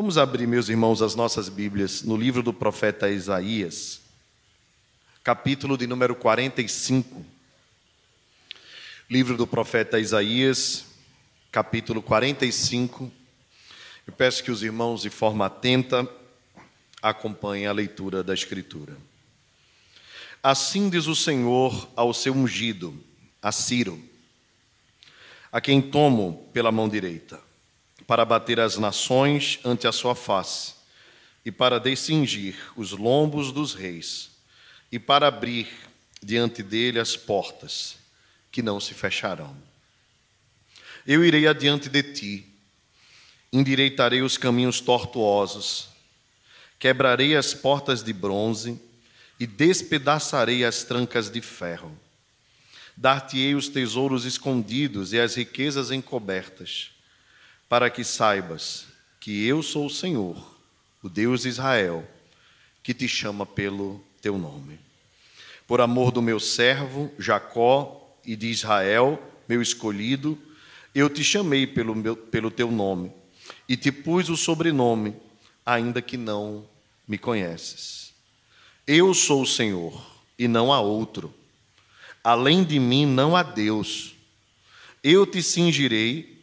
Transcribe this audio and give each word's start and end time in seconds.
Vamos 0.00 0.16
abrir, 0.16 0.46
meus 0.46 0.70
irmãos, 0.70 1.02
as 1.02 1.14
nossas 1.14 1.50
Bíblias 1.50 2.00
no 2.00 2.16
livro 2.16 2.42
do 2.42 2.54
profeta 2.54 3.10
Isaías, 3.10 4.00
capítulo 5.22 5.76
de 5.76 5.86
número 5.86 6.14
45. 6.14 7.22
Livro 9.10 9.36
do 9.36 9.46
profeta 9.46 10.00
Isaías, 10.00 10.86
capítulo 11.52 12.00
45. 12.00 13.12
Eu 14.06 14.12
peço 14.14 14.42
que 14.42 14.50
os 14.50 14.62
irmãos, 14.62 15.02
de 15.02 15.10
forma 15.10 15.44
atenta, 15.44 16.08
acompanhem 17.02 17.66
a 17.66 17.72
leitura 17.72 18.24
da 18.24 18.32
Escritura. 18.32 18.96
Assim 20.42 20.88
diz 20.88 21.08
o 21.08 21.14
Senhor 21.14 21.90
ao 21.94 22.14
seu 22.14 22.32
ungido, 22.32 22.98
a 23.42 23.52
Ciro, 23.52 24.02
a 25.52 25.60
quem 25.60 25.82
tomo 25.82 26.48
pela 26.54 26.72
mão 26.72 26.88
direita 26.88 27.49
para 28.10 28.24
bater 28.24 28.58
as 28.58 28.76
nações 28.76 29.60
ante 29.64 29.86
a 29.86 29.92
sua 29.92 30.16
face, 30.16 30.74
e 31.44 31.52
para 31.52 31.78
descingir 31.78 32.56
os 32.76 32.90
lombos 32.90 33.52
dos 33.52 33.72
reis, 33.72 34.32
e 34.90 34.98
para 34.98 35.28
abrir 35.28 35.68
diante 36.20 36.60
dele 36.60 36.98
as 36.98 37.16
portas, 37.16 37.98
que 38.50 38.62
não 38.62 38.80
se 38.80 38.94
fecharão. 38.94 39.56
Eu 41.06 41.24
irei 41.24 41.46
adiante 41.46 41.88
de 41.88 42.02
ti, 42.02 42.46
endireitarei 43.52 44.22
os 44.22 44.36
caminhos 44.36 44.80
tortuosos, 44.80 45.88
quebrarei 46.80 47.36
as 47.36 47.54
portas 47.54 48.02
de 48.02 48.12
bronze 48.12 48.76
e 49.38 49.46
despedaçarei 49.46 50.64
as 50.64 50.82
trancas 50.82 51.30
de 51.30 51.40
ferro. 51.40 51.96
Dar-te-ei 52.96 53.54
os 53.54 53.68
tesouros 53.68 54.24
escondidos 54.24 55.12
e 55.12 55.20
as 55.20 55.36
riquezas 55.36 55.92
encobertas 55.92 56.90
para 57.70 57.88
que 57.88 58.02
saibas 58.02 58.86
que 59.20 59.46
eu 59.46 59.62
sou 59.62 59.86
o 59.86 59.90
Senhor, 59.90 60.36
o 61.00 61.08
Deus 61.08 61.42
de 61.42 61.50
Israel, 61.50 62.04
que 62.82 62.92
te 62.92 63.06
chama 63.06 63.46
pelo 63.46 64.04
teu 64.20 64.36
nome. 64.36 64.76
Por 65.68 65.80
amor 65.80 66.10
do 66.10 66.20
meu 66.20 66.40
servo 66.40 67.12
Jacó 67.16 68.18
e 68.26 68.34
de 68.34 68.48
Israel, 68.48 69.22
meu 69.48 69.62
escolhido, 69.62 70.36
eu 70.92 71.08
te 71.08 71.22
chamei 71.22 71.64
pelo, 71.64 71.94
meu, 71.94 72.16
pelo 72.16 72.50
teu 72.50 72.72
nome 72.72 73.12
e 73.68 73.76
te 73.76 73.92
pus 73.92 74.28
o 74.28 74.36
sobrenome, 74.36 75.14
ainda 75.64 76.02
que 76.02 76.16
não 76.16 76.66
me 77.06 77.18
conheces. 77.18 78.12
Eu 78.84 79.14
sou 79.14 79.42
o 79.42 79.46
Senhor 79.46 80.04
e 80.36 80.48
não 80.48 80.72
há 80.72 80.80
outro. 80.80 81.32
Além 82.24 82.64
de 82.64 82.80
mim 82.80 83.06
não 83.06 83.36
há 83.36 83.44
Deus. 83.44 84.16
Eu 85.04 85.24
te 85.24 85.40
cingirei 85.40 86.39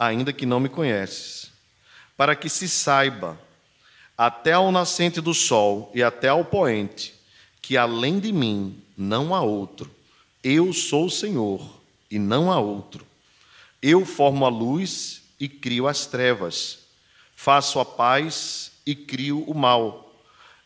ainda 0.00 0.32
que 0.32 0.46
não 0.46 0.58
me 0.58 0.70
conheces, 0.70 1.52
para 2.16 2.34
que 2.34 2.48
se 2.48 2.66
saiba, 2.66 3.38
até 4.16 4.54
ao 4.54 4.72
nascente 4.72 5.20
do 5.20 5.34
sol 5.34 5.92
e 5.94 6.02
até 6.02 6.28
ao 6.28 6.42
poente, 6.42 7.14
que 7.60 7.76
além 7.76 8.18
de 8.18 8.32
mim 8.32 8.82
não 8.96 9.34
há 9.34 9.42
outro. 9.42 9.94
Eu 10.42 10.72
sou 10.72 11.06
o 11.06 11.10
Senhor 11.10 11.78
e 12.10 12.18
não 12.18 12.50
há 12.50 12.58
outro. 12.58 13.06
Eu 13.82 14.06
formo 14.06 14.46
a 14.46 14.48
luz 14.48 15.22
e 15.38 15.48
crio 15.48 15.86
as 15.86 16.06
trevas. 16.06 16.78
Faço 17.36 17.78
a 17.78 17.84
paz 17.84 18.72
e 18.86 18.94
crio 18.94 19.42
o 19.44 19.54
mal. 19.54 20.14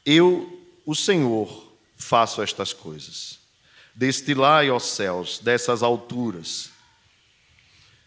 Eu, 0.06 0.64
o 0.86 0.94
Senhor, 0.94 1.72
faço 1.96 2.40
estas 2.40 2.72
coisas. 2.72 3.38
Destilai, 3.94 4.70
ó 4.70 4.78
céus, 4.78 5.38
dessas 5.38 5.82
alturas, 5.82 6.70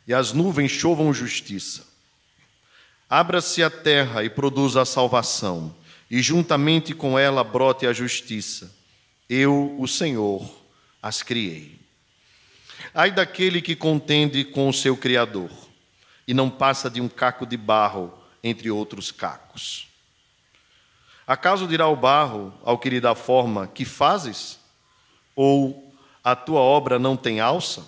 e 0.08 0.14
as 0.14 0.32
nuvens 0.32 0.72
chovam 0.72 1.14
justiça. 1.14 1.86
Abra-se 3.10 3.62
a 3.62 3.70
terra 3.70 4.24
e 4.24 4.30
produza 4.30 4.82
a 4.82 4.86
salvação, 4.86 5.76
e 6.10 6.22
juntamente 6.22 6.94
com 6.94 7.20
ela 7.20 7.44
brote 7.44 7.86
a 7.86 7.92
justiça. 7.92 8.74
Eu, 9.30 9.76
o 9.78 9.88
Senhor, 9.88 10.50
as 11.02 11.22
criei. 11.22 11.78
Ai 12.94 13.12
daquele 13.12 13.62
que 13.62 13.76
contende 13.76 14.46
com 14.46 14.70
o 14.70 14.74
seu 14.74 14.96
Criador, 14.96 15.52
e 16.26 16.34
não 16.34 16.50
passa 16.50 16.90
de 16.90 17.02
um 17.02 17.10
caco 17.10 17.46
de 17.46 17.58
barro 17.58 18.14
entre 18.44 18.72
outros 18.72 19.12
cacos. 19.12 19.88
Acaso 21.26 21.68
dirá 21.68 21.88
o 21.88 21.96
barro 21.96 22.54
ao 22.64 22.78
que 22.78 22.90
lhe 22.90 23.02
dá 23.02 23.14
forma: 23.14 23.68
Que 23.68 23.84
fazes? 23.84 24.58
Ou 25.36 25.94
a 26.24 26.36
tua 26.36 26.62
obra 26.62 26.98
não 26.98 27.18
tem 27.18 27.42
alça? 27.42 27.86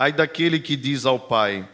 Ai 0.00 0.12
daquele 0.12 0.58
que 0.58 0.76
diz 0.76 1.04
ao 1.04 1.20
pai: 1.20 1.68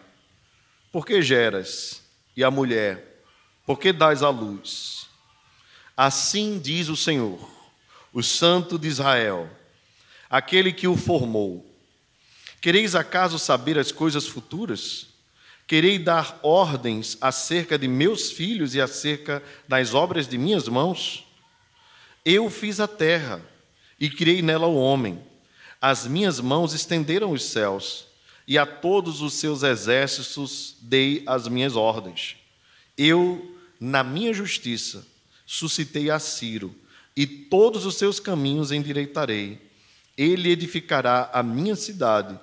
Por 0.91 1.07
que 1.07 1.23
geras? 1.23 2.03
E 2.37 2.43
à 2.43 2.51
mulher: 2.51 3.23
Por 3.65 3.79
que 3.79 3.93
dás 3.93 4.21
à 4.21 4.31
luz? 4.31 5.07
Assim 5.97 6.59
diz 6.59 6.89
o 6.89 6.97
Senhor, 6.97 7.39
o 8.13 8.25
Santo 8.25 8.81
de 8.81 8.89
Israel, 8.89 9.49
aquele 10.29 10.73
que 10.73 10.89
o 10.89 10.97
formou. 10.97 11.73
Quereis 12.61 12.97
acaso 12.97 13.39
saber 13.39 13.79
as 13.79 13.93
coisas 13.93 14.27
futuras? 14.27 15.07
Querei 15.65 15.97
dar 15.97 16.41
ordens 16.43 17.17
acerca 17.21 17.79
de 17.79 17.87
meus 17.87 18.33
filhos 18.33 18.75
e 18.75 18.81
acerca 18.81 19.41
das 19.69 19.95
obras 19.95 20.27
de 20.27 20.37
minhas 20.37 20.67
mãos? 20.67 21.25
Eu 22.25 22.51
fiz 22.51 22.81
a 22.81 22.89
terra 22.89 23.41
e 24.01 24.11
criei 24.11 24.43
nela 24.43 24.67
o 24.67 24.75
homem. 24.75 25.23
As 25.81 26.09
minhas 26.09 26.41
mãos 26.41 26.75
estenderam 26.75 27.31
os 27.31 27.45
céus 27.45 28.06
e 28.47 28.57
a 28.57 28.65
todos 28.65 29.23
os 29.23 29.35
seus 29.35 29.63
exércitos 29.63 30.77
dei 30.81 31.23
as 31.27 31.49
minhas 31.49 31.75
ordens. 31.75 32.37
Eu, 32.97 33.59
na 33.81 34.05
minha 34.05 34.33
justiça, 34.33 35.05
suscitei 35.45 36.11
a 36.11 36.19
Ciro, 36.19 36.75
e 37.17 37.27
todos 37.27 37.87
os 37.87 37.97
seus 37.97 38.21
caminhos 38.21 38.71
endireitarei. 38.71 39.59
Ele 40.17 40.51
edificará 40.51 41.31
a 41.33 41.43
minha 41.43 41.75
cidade 41.75 42.39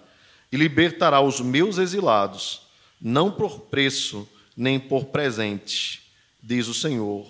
e 0.51 0.57
libertará 0.57 1.21
os 1.21 1.39
meus 1.39 1.77
exilados, 1.77 2.61
não 2.99 3.31
por 3.31 3.61
preço 3.61 4.27
nem 4.55 4.79
por 4.79 5.05
presente, 5.05 6.03
diz 6.41 6.67
o 6.67 6.73
Senhor 6.73 7.27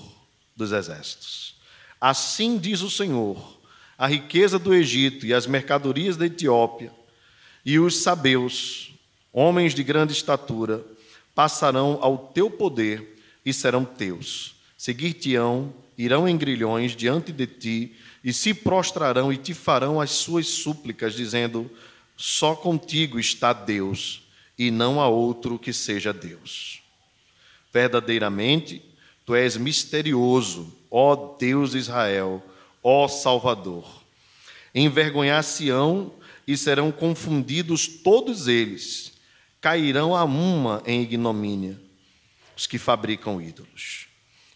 dos 0.55 0.71
exércitos. 0.71 1.55
Assim 1.99 2.57
diz 2.57 2.81
o 2.81 2.89
Senhor: 2.89 3.59
a 3.97 4.07
riqueza 4.07 4.59
do 4.59 4.73
Egito 4.73 5.25
e 5.25 5.33
as 5.33 5.47
mercadorias 5.47 6.17
da 6.17 6.25
Etiópia 6.25 6.91
e 7.65 7.79
os 7.79 7.97
sabeus, 7.97 8.93
homens 9.31 9.73
de 9.73 9.83
grande 9.83 10.13
estatura, 10.13 10.83
passarão 11.33 11.97
ao 12.01 12.17
teu 12.17 12.49
poder 12.49 13.17
e 13.45 13.53
serão 13.53 13.85
teus. 13.85 14.55
Seguir-te-ão, 14.77 15.73
irão 15.97 16.27
em 16.27 16.37
grilhões 16.37 16.95
diante 16.95 17.31
de 17.31 17.47
ti, 17.47 17.95
e 18.23 18.31
se 18.31 18.53
prostrarão 18.53 19.33
e 19.33 19.37
te 19.37 19.53
farão 19.53 19.99
as 19.99 20.11
suas 20.11 20.47
súplicas, 20.47 21.13
dizendo: 21.13 21.69
Só 22.15 22.55
contigo 22.55 23.19
está 23.19 23.51
Deus, 23.51 24.23
e 24.57 24.71
não 24.71 25.01
há 25.01 25.07
outro 25.07 25.59
que 25.59 25.73
seja 25.73 26.13
Deus. 26.13 26.81
Verdadeiramente, 27.73 28.81
tu 29.25 29.33
és 29.33 29.57
misterioso, 29.57 30.73
ó 30.91 31.37
Deus 31.37 31.71
de 31.71 31.79
Israel, 31.79 32.43
ó 32.83 33.07
Salvador. 33.07 34.03
Envergonhar-se-ão 34.75 36.13
e 36.47 36.57
serão 36.57 36.91
confundidos 36.91 37.87
todos 37.87 38.47
eles, 38.47 39.13
cairão 39.61 40.15
a 40.15 40.23
uma 40.23 40.83
em 40.85 41.01
ignomínia, 41.01 41.79
os 42.55 42.67
que 42.67 42.77
fabricam 42.77 43.41
ídolos. 43.41 44.07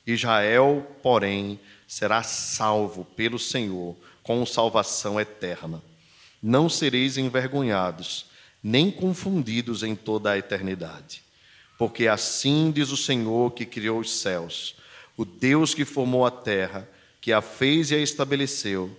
Israel, 0.06 0.86
porém, 1.02 1.60
será 1.88 2.24
salvo 2.24 3.06
pelo 3.06 3.40
Senhor 3.40 3.96
com 4.22 4.46
salvação 4.46 5.20
eterna. 5.20 5.82
Não 6.42 6.70
sereis 6.70 7.18
envergonhados, 7.18 8.26
nem 8.62 8.92
confundidos 8.92 9.84
em 9.84 9.96
toda 9.96 10.32
a 10.32 10.38
eternidade. 10.38 11.24
Porque 11.78 12.08
assim 12.08 12.72
diz 12.72 12.90
o 12.90 12.98
Senhor 12.98 13.52
que 13.52 13.66
criou 13.66 14.00
os 14.00 14.20
céus, 14.20 14.76
o 15.16 15.24
Deus 15.24 15.74
que 15.74 15.86
formou 15.86 16.26
a 16.26 16.32
terra, 16.32 16.88
que 17.22 17.32
a 17.32 17.42
fez 17.42 17.92
e 17.92 17.96
a 17.96 18.00
estabeleceu 18.00 18.96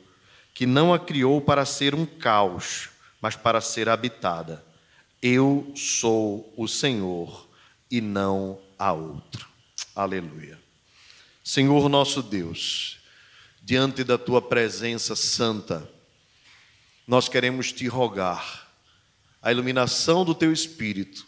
que 0.59 0.67
não 0.67 0.93
a 0.93 0.99
criou 0.99 1.41
para 1.41 1.65
ser 1.65 1.95
um 1.95 2.05
caos, 2.05 2.89
mas 3.21 3.37
para 3.37 3.61
ser 3.61 3.89
habitada. 3.89 4.65
Eu 5.23 5.73
sou 5.77 6.53
o 6.57 6.67
Senhor 6.67 7.49
e 7.89 8.01
não 8.01 8.59
há 8.77 8.93
outro. 8.93 9.47
Aleluia. 9.95 10.59
Senhor 11.45 11.89
nosso 11.89 12.25
Deus, 12.25 12.99
diante 13.63 14.03
da 14.03 14.19
tua 14.19 14.43
presença 14.43 15.15
santa, 15.15 15.89
nós 17.07 17.29
queremos 17.29 17.71
te 17.71 17.87
rogar 17.87 18.69
a 19.41 19.53
iluminação 19.53 20.25
do 20.25 20.35
teu 20.35 20.53
espírito, 20.53 21.25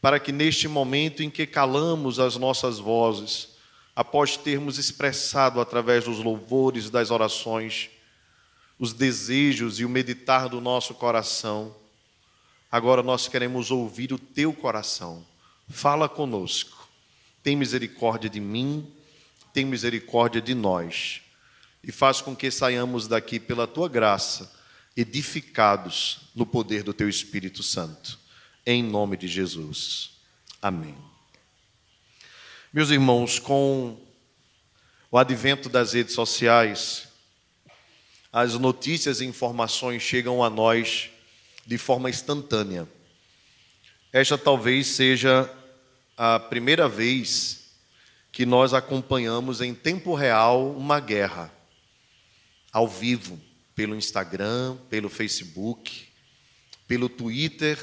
para 0.00 0.18
que 0.18 0.32
neste 0.32 0.66
momento 0.66 1.22
em 1.22 1.28
que 1.28 1.46
calamos 1.46 2.18
as 2.18 2.36
nossas 2.36 2.78
vozes, 2.78 3.50
após 3.94 4.38
termos 4.38 4.78
expressado 4.78 5.60
através 5.60 6.04
dos 6.04 6.16
louvores, 6.16 6.88
das 6.88 7.10
orações, 7.10 7.90
os 8.78 8.92
desejos 8.92 9.80
e 9.80 9.84
o 9.84 9.88
meditar 9.88 10.48
do 10.48 10.60
nosso 10.60 10.94
coração. 10.94 11.74
Agora 12.70 13.02
nós 13.02 13.26
queremos 13.26 13.70
ouvir 13.70 14.12
o 14.12 14.18
teu 14.18 14.52
coração. 14.52 15.26
Fala 15.68 16.08
conosco. 16.08 16.88
tem 17.42 17.56
misericórdia 17.56 18.28
de 18.28 18.40
mim, 18.40 18.86
tem 19.52 19.64
misericórdia 19.64 20.40
de 20.40 20.54
nós. 20.54 21.22
E 21.82 21.90
faz 21.90 22.20
com 22.20 22.36
que 22.36 22.50
saiamos 22.50 23.08
daqui 23.08 23.40
pela 23.40 23.66
tua 23.66 23.88
graça, 23.88 24.52
edificados 24.96 26.20
no 26.34 26.44
poder 26.44 26.82
do 26.82 26.92
teu 26.92 27.08
Espírito 27.08 27.62
Santo. 27.62 28.18
Em 28.66 28.82
nome 28.82 29.16
de 29.16 29.26
Jesus. 29.26 30.10
Amém. 30.60 30.96
Meus 32.72 32.90
irmãos, 32.90 33.38
com 33.38 33.98
o 35.10 35.16
advento 35.16 35.68
das 35.70 35.94
redes 35.94 36.14
sociais, 36.14 37.07
as 38.32 38.54
notícias 38.54 39.20
e 39.20 39.24
informações 39.24 40.02
chegam 40.02 40.42
a 40.42 40.50
nós 40.50 41.10
de 41.66 41.78
forma 41.78 42.10
instantânea. 42.10 42.88
Esta 44.12 44.36
talvez 44.36 44.86
seja 44.88 45.50
a 46.16 46.38
primeira 46.38 46.88
vez 46.88 47.70
que 48.32 48.44
nós 48.44 48.74
acompanhamos 48.74 49.60
em 49.60 49.74
tempo 49.74 50.14
real 50.14 50.70
uma 50.72 51.00
guerra, 51.00 51.52
ao 52.72 52.86
vivo, 52.86 53.40
pelo 53.74 53.94
Instagram, 53.94 54.76
pelo 54.90 55.08
Facebook, 55.08 56.08
pelo 56.86 57.08
Twitter, 57.08 57.78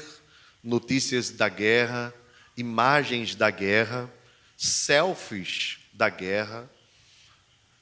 notícias 0.62 1.30
da 1.30 1.48
guerra, 1.48 2.12
imagens 2.56 3.34
da 3.34 3.50
guerra, 3.50 4.12
selfies 4.56 5.78
da 5.92 6.08
guerra, 6.08 6.68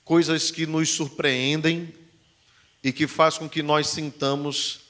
coisas 0.05 0.51
que 0.51 0.67
nos 0.67 0.91
surpreendem 0.91 1.93
e 2.85 2.93
que 2.93 3.09
faz 3.09 3.39
com 3.39 3.49
que 3.49 3.63
nós 3.63 3.89
sintamos 3.89 4.81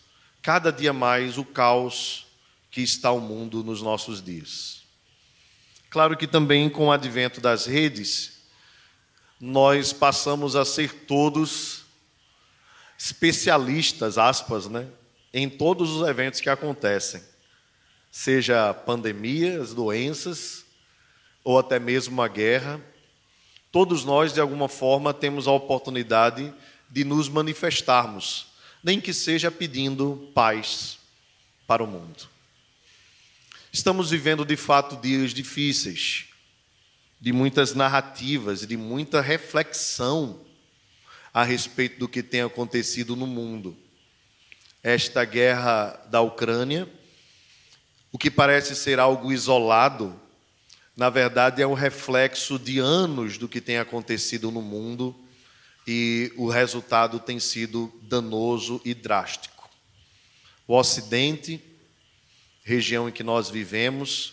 cada 0.42 0.72
dia 0.72 0.92
mais 0.92 1.38
o 1.38 1.44
caos 1.44 2.26
que 2.68 2.82
está 2.82 3.12
o 3.12 3.20
mundo 3.20 3.62
nos 3.62 3.80
nossos 3.80 4.20
dias. 4.20 4.82
Claro 5.88 6.16
que 6.16 6.26
também 6.26 6.68
com 6.68 6.88
o 6.88 6.92
advento 6.92 7.40
das 7.40 7.66
redes, 7.66 8.40
nós 9.40 9.92
passamos 9.92 10.56
a 10.56 10.64
ser 10.64 10.92
todos 11.06 11.84
especialistas, 12.98 14.18
aspas, 14.18 14.68
né, 14.68 14.88
em 15.32 15.48
todos 15.48 15.90
os 15.90 16.08
eventos 16.08 16.40
que 16.40 16.50
acontecem, 16.50 17.22
seja 18.10 18.74
pandemias, 18.74 19.72
doenças 19.72 20.64
ou 21.44 21.60
até 21.60 21.78
mesmo 21.78 22.20
a 22.20 22.26
guerra. 22.26 22.80
Todos 23.70 24.04
nós, 24.04 24.32
de 24.32 24.40
alguma 24.40 24.68
forma, 24.68 25.14
temos 25.14 25.46
a 25.46 25.52
oportunidade 25.52 26.52
de 26.94 27.02
nos 27.02 27.28
manifestarmos, 27.28 28.46
nem 28.80 29.00
que 29.00 29.12
seja 29.12 29.50
pedindo 29.50 30.30
paz 30.32 31.00
para 31.66 31.82
o 31.82 31.88
mundo. 31.88 32.28
Estamos 33.72 34.12
vivendo 34.12 34.44
de 34.44 34.56
fato 34.56 34.96
dias 35.02 35.34
difíceis, 35.34 36.26
de 37.20 37.32
muitas 37.32 37.74
narrativas, 37.74 38.64
de 38.64 38.76
muita 38.76 39.20
reflexão 39.20 40.40
a 41.32 41.42
respeito 41.42 41.98
do 41.98 42.08
que 42.08 42.22
tem 42.22 42.42
acontecido 42.42 43.16
no 43.16 43.26
mundo. 43.26 43.76
Esta 44.80 45.24
guerra 45.24 46.00
da 46.08 46.20
Ucrânia, 46.20 46.88
o 48.12 48.18
que 48.18 48.30
parece 48.30 48.76
ser 48.76 49.00
algo 49.00 49.32
isolado, 49.32 50.14
na 50.96 51.10
verdade 51.10 51.60
é 51.60 51.66
um 51.66 51.74
reflexo 51.74 52.56
de 52.56 52.78
anos 52.78 53.36
do 53.36 53.48
que 53.48 53.60
tem 53.60 53.78
acontecido 53.78 54.52
no 54.52 54.62
mundo 54.62 55.23
e 55.86 56.32
o 56.36 56.48
resultado 56.48 57.18
tem 57.18 57.38
sido 57.38 57.92
danoso 58.02 58.80
e 58.84 58.94
drástico. 58.94 59.68
O 60.66 60.76
Ocidente 60.76 61.62
região 62.64 63.08
em 63.08 63.12
que 63.12 63.22
nós 63.22 63.50
vivemos, 63.50 64.32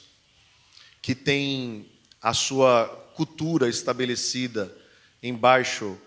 que 1.02 1.14
tem 1.14 1.86
a 2.22 2.34
sua 2.34 2.88
cultura 3.14 3.68
estabelecida 3.68 4.76
embaixo 5.22 5.98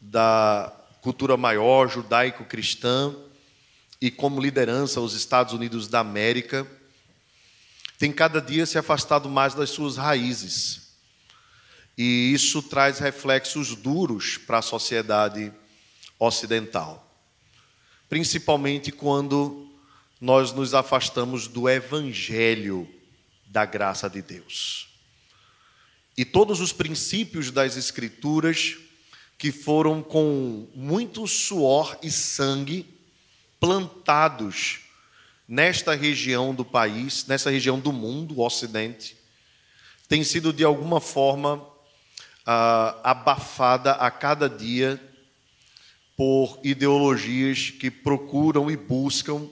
da 0.00 0.72
cultura 1.02 1.36
maior 1.36 1.88
judaico-cristã 1.88 3.14
e 4.00 4.10
como 4.10 4.40
liderança 4.40 5.00
os 5.00 5.12
Estados 5.12 5.52
Unidos 5.52 5.88
da 5.88 6.00
América, 6.00 6.66
tem 7.98 8.10
cada 8.10 8.40
dia 8.40 8.64
se 8.64 8.78
afastado 8.78 9.28
mais 9.28 9.54
das 9.54 9.70
suas 9.70 9.96
raízes. 9.96 10.87
E 11.98 12.32
isso 12.32 12.62
traz 12.62 13.00
reflexos 13.00 13.74
duros 13.74 14.38
para 14.38 14.58
a 14.58 14.62
sociedade 14.62 15.52
ocidental. 16.16 17.04
Principalmente 18.08 18.92
quando 18.92 19.68
nós 20.20 20.52
nos 20.52 20.74
afastamos 20.74 21.48
do 21.48 21.68
evangelho 21.68 22.88
da 23.46 23.64
graça 23.64 24.08
de 24.08 24.22
Deus. 24.22 24.88
E 26.16 26.24
todos 26.24 26.60
os 26.60 26.72
princípios 26.72 27.50
das 27.50 27.76
Escrituras 27.76 28.76
que 29.36 29.50
foram 29.50 30.00
com 30.00 30.68
muito 30.74 31.26
suor 31.26 31.98
e 32.00 32.10
sangue 32.12 32.86
plantados 33.58 34.80
nesta 35.48 35.94
região 35.94 36.54
do 36.54 36.64
país, 36.64 37.26
nessa 37.26 37.50
região 37.50 37.80
do 37.80 37.92
mundo, 37.92 38.38
o 38.38 38.44
Ocidente, 38.44 39.16
têm 40.08 40.22
sido 40.22 40.52
de 40.52 40.62
alguma 40.62 41.00
forma 41.00 41.64
ah, 42.50 42.98
abafada 43.04 43.92
a 43.92 44.10
cada 44.10 44.48
dia 44.48 44.98
por 46.16 46.58
ideologias 46.64 47.68
que 47.68 47.90
procuram 47.90 48.70
e 48.70 48.76
buscam 48.76 49.46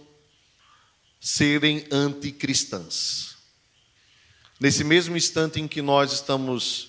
serem 1.20 1.86
anticristãs. 1.92 3.36
Nesse 4.58 4.82
mesmo 4.82 5.14
instante 5.14 5.60
em 5.60 5.68
que 5.68 5.82
nós 5.82 6.10
estamos 6.10 6.88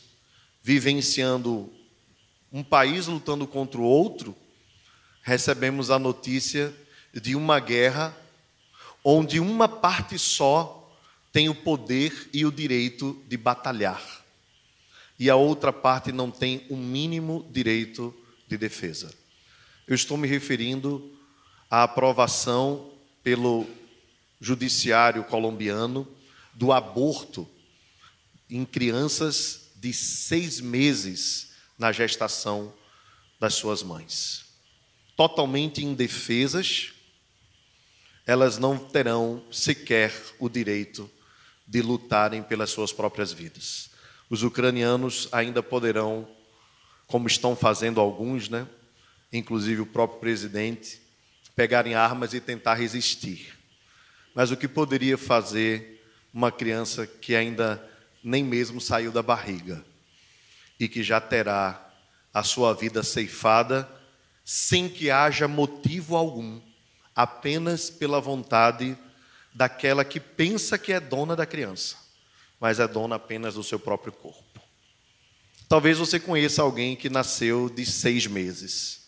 vivenciando 0.64 1.70
um 2.54 2.64
país 2.64 3.08
lutando 3.08 3.46
contra 3.46 3.78
o 3.78 3.84
outro, 3.84 4.34
recebemos 5.22 5.92
a 5.92 6.00
notícia 6.00 6.74
de 7.14 7.36
uma 7.36 7.60
guerra 7.60 8.16
onde 9.04 9.42
uma 9.42 9.68
parte 9.68 10.18
só 10.18 10.90
tem 11.34 11.50
o 11.50 11.56
poder 11.56 12.30
e 12.32 12.46
o 12.46 12.52
direito 12.52 13.22
de 13.28 13.36
batalhar, 13.36 14.17
e 15.20 15.30
a 15.30 15.36
outra 15.36 15.74
parte 15.74 16.12
não 16.12 16.30
tem 16.30 16.66
o 16.70 16.76
mínimo 16.76 17.48
direito 17.52 18.16
de 18.48 18.58
defesa. 18.58 19.14
Eu 19.88 19.96
estou 19.96 20.18
me 20.18 20.28
referindo 20.28 21.18
à 21.70 21.84
aprovação 21.84 22.94
pelo 23.24 23.66
judiciário 24.40 25.24
colombiano 25.24 26.08
do 26.54 26.72
aborto 26.72 27.48
em 28.50 28.64
crianças 28.64 29.72
de 29.76 29.92
seis 29.94 30.60
meses 30.60 31.52
na 31.78 31.92
gestação 31.92 32.74
das 33.40 33.54
suas 33.54 33.84
mães. 33.84 34.46
Totalmente 35.16 35.84
indefesas, 35.84 36.94
elas 38.26 38.58
não 38.58 38.78
terão 38.78 39.44
sequer 39.52 40.14
o 40.40 40.50
direito 40.50 41.10
de 41.68 41.82
lutarem 41.82 42.44
pelas 42.44 42.70
suas 42.70 42.92
próprias 42.92 43.32
vidas. 43.32 43.87
Os 44.30 44.44
ucranianos 44.44 45.30
ainda 45.32 45.64
poderão, 45.64 46.28
como 47.06 47.28
estão 47.28 47.56
fazendo 47.56 48.00
alguns, 48.02 48.50
né, 48.50 48.68
inclusive 49.32 49.82
o 49.82 49.86
próprio 49.86 50.20
presidente, 50.20 51.02
pegarem 51.56 51.96
armas 51.96 52.34
e 52.34 52.40
tentar 52.40 52.76
resistir. 52.76 53.58
Mas 54.36 54.52
o 54.52 54.58
que 54.58 54.68
poderia 54.68 55.18
fazer 55.18 56.06
uma 56.34 56.52
criança 56.52 57.08
que 57.08 57.36
ainda 57.36 57.84
nem 58.24 58.44
mesmo 58.44 58.80
saiu 58.80 59.12
da 59.12 59.24
barriga 59.24 59.84
e 60.80 60.88
que 60.88 61.02
já 61.02 61.20
terá 61.20 61.84
a 62.34 62.44
sua 62.44 62.74
vida 62.74 63.02
ceifada 63.02 63.90
sem 64.46 64.88
que 64.88 65.10
haja 65.10 65.48
motivo 65.48 66.16
algum, 66.16 66.62
apenas 67.16 67.90
pela 67.90 68.22
vontade 68.22 68.98
daquela 69.54 70.06
que 70.06 70.20
pensa 70.20 70.78
que 70.78 70.94
é 70.94 71.00
dona 71.00 71.36
da 71.36 71.46
criança, 71.46 71.98
mas 72.60 72.80
é 72.80 72.88
dona 72.88 73.16
apenas 73.16 73.56
do 73.56 73.64
seu 73.64 73.80
próprio 73.80 74.12
corpo. 74.12 74.62
Talvez 75.70 75.98
você 75.98 76.20
conheça 76.20 76.62
alguém 76.62 76.96
que 76.96 77.10
nasceu 77.10 77.70
de 77.70 77.86
seis 77.86 78.26
meses. 78.26 79.08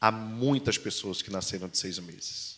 Há 0.00 0.10
muitas 0.12 0.78
pessoas 0.78 1.22
que 1.22 1.30
nasceram 1.30 1.68
de 1.68 1.76
seis 1.76 1.98
meses. 1.98 2.56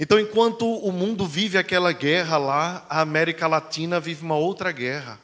Então, 0.00 0.18
enquanto 0.18 0.64
o 0.66 0.92
mundo 0.92 1.26
vive 1.26 1.58
aquela 1.58 1.92
guerra 1.92 2.36
lá, 2.36 2.86
a 2.88 3.00
América 3.00 3.46
Latina 3.46 4.00
vive 4.00 4.24
uma 4.24 4.36
outra 4.36 4.72
guerra. 4.72 5.20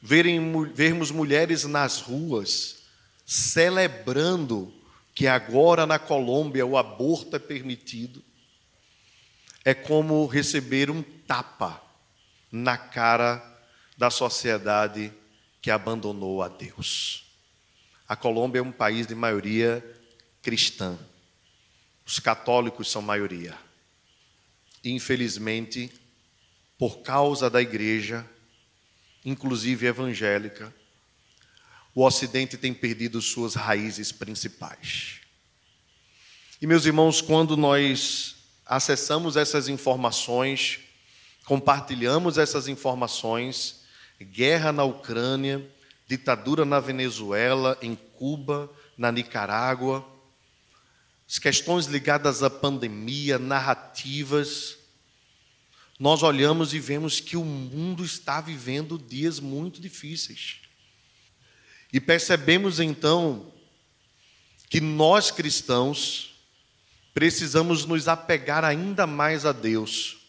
Verem, 0.00 0.64
vermos 0.72 1.10
mulheres 1.10 1.64
nas 1.64 2.00
ruas 2.00 2.80
celebrando 3.30 4.74
que 5.14 5.28
agora 5.28 5.86
na 5.86 6.00
Colômbia 6.00 6.66
o 6.66 6.76
aborto 6.76 7.36
é 7.36 7.38
permitido, 7.38 8.24
é 9.64 9.72
como 9.72 10.26
receber 10.26 10.90
um 10.90 11.00
tapa 11.00 11.80
na 12.50 12.76
cara 12.76 13.42
da 13.96 14.10
sociedade 14.10 15.12
que 15.60 15.70
abandonou 15.70 16.42
a 16.42 16.48
Deus. 16.48 17.24
A 18.08 18.16
Colômbia 18.16 18.60
é 18.60 18.62
um 18.62 18.72
país 18.72 19.06
de 19.06 19.14
maioria 19.14 19.84
cristã. 20.42 20.98
Os 22.04 22.18
católicos 22.18 22.90
são 22.90 23.02
maioria. 23.02 23.56
Infelizmente, 24.82 25.92
por 26.78 27.02
causa 27.02 27.50
da 27.50 27.60
igreja, 27.60 28.28
inclusive 29.24 29.86
evangélica, 29.86 30.74
o 31.94 32.04
Ocidente 32.04 32.56
tem 32.56 32.72
perdido 32.72 33.20
suas 33.20 33.54
raízes 33.54 34.10
principais. 34.10 35.20
E, 36.60 36.66
meus 36.66 36.84
irmãos, 36.86 37.20
quando 37.20 37.56
nós 37.56 38.36
acessamos 38.64 39.36
essas 39.36 39.68
informações, 39.68 40.80
compartilhamos 41.50 42.38
essas 42.38 42.68
informações, 42.68 43.80
guerra 44.22 44.70
na 44.70 44.84
Ucrânia, 44.84 45.68
ditadura 46.06 46.64
na 46.64 46.78
Venezuela, 46.78 47.76
em 47.82 47.96
Cuba, 47.96 48.70
na 48.96 49.10
Nicarágua, 49.10 50.08
as 51.28 51.40
questões 51.40 51.86
ligadas 51.86 52.44
à 52.44 52.48
pandemia, 52.48 53.36
narrativas, 53.36 54.76
nós 55.98 56.22
olhamos 56.22 56.72
e 56.72 56.78
vemos 56.78 57.18
que 57.18 57.36
o 57.36 57.44
mundo 57.44 58.04
está 58.04 58.40
vivendo 58.40 58.96
dias 58.96 59.40
muito 59.40 59.80
difíceis. 59.80 60.58
E 61.92 61.98
percebemos 61.98 62.78
então 62.78 63.52
que 64.68 64.80
nós 64.80 65.32
cristãos 65.32 66.32
precisamos 67.12 67.84
nos 67.84 68.06
apegar 68.06 68.64
ainda 68.64 69.04
mais 69.04 69.44
a 69.44 69.50
Deus, 69.50 70.19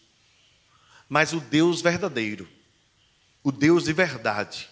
mas 1.11 1.33
o 1.33 1.41
Deus 1.41 1.81
verdadeiro, 1.81 2.47
o 3.43 3.51
Deus 3.51 3.83
de 3.83 3.91
verdade, 3.91 4.69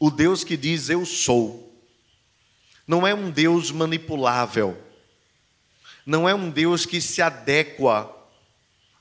o 0.00 0.10
Deus 0.10 0.42
que 0.42 0.56
diz 0.56 0.88
eu 0.88 1.04
sou. 1.04 1.78
Não 2.86 3.06
é 3.06 3.14
um 3.14 3.30
Deus 3.30 3.70
manipulável, 3.70 4.82
não 6.06 6.26
é 6.26 6.34
um 6.34 6.48
Deus 6.48 6.86
que 6.86 7.02
se 7.02 7.20
adequa 7.20 8.10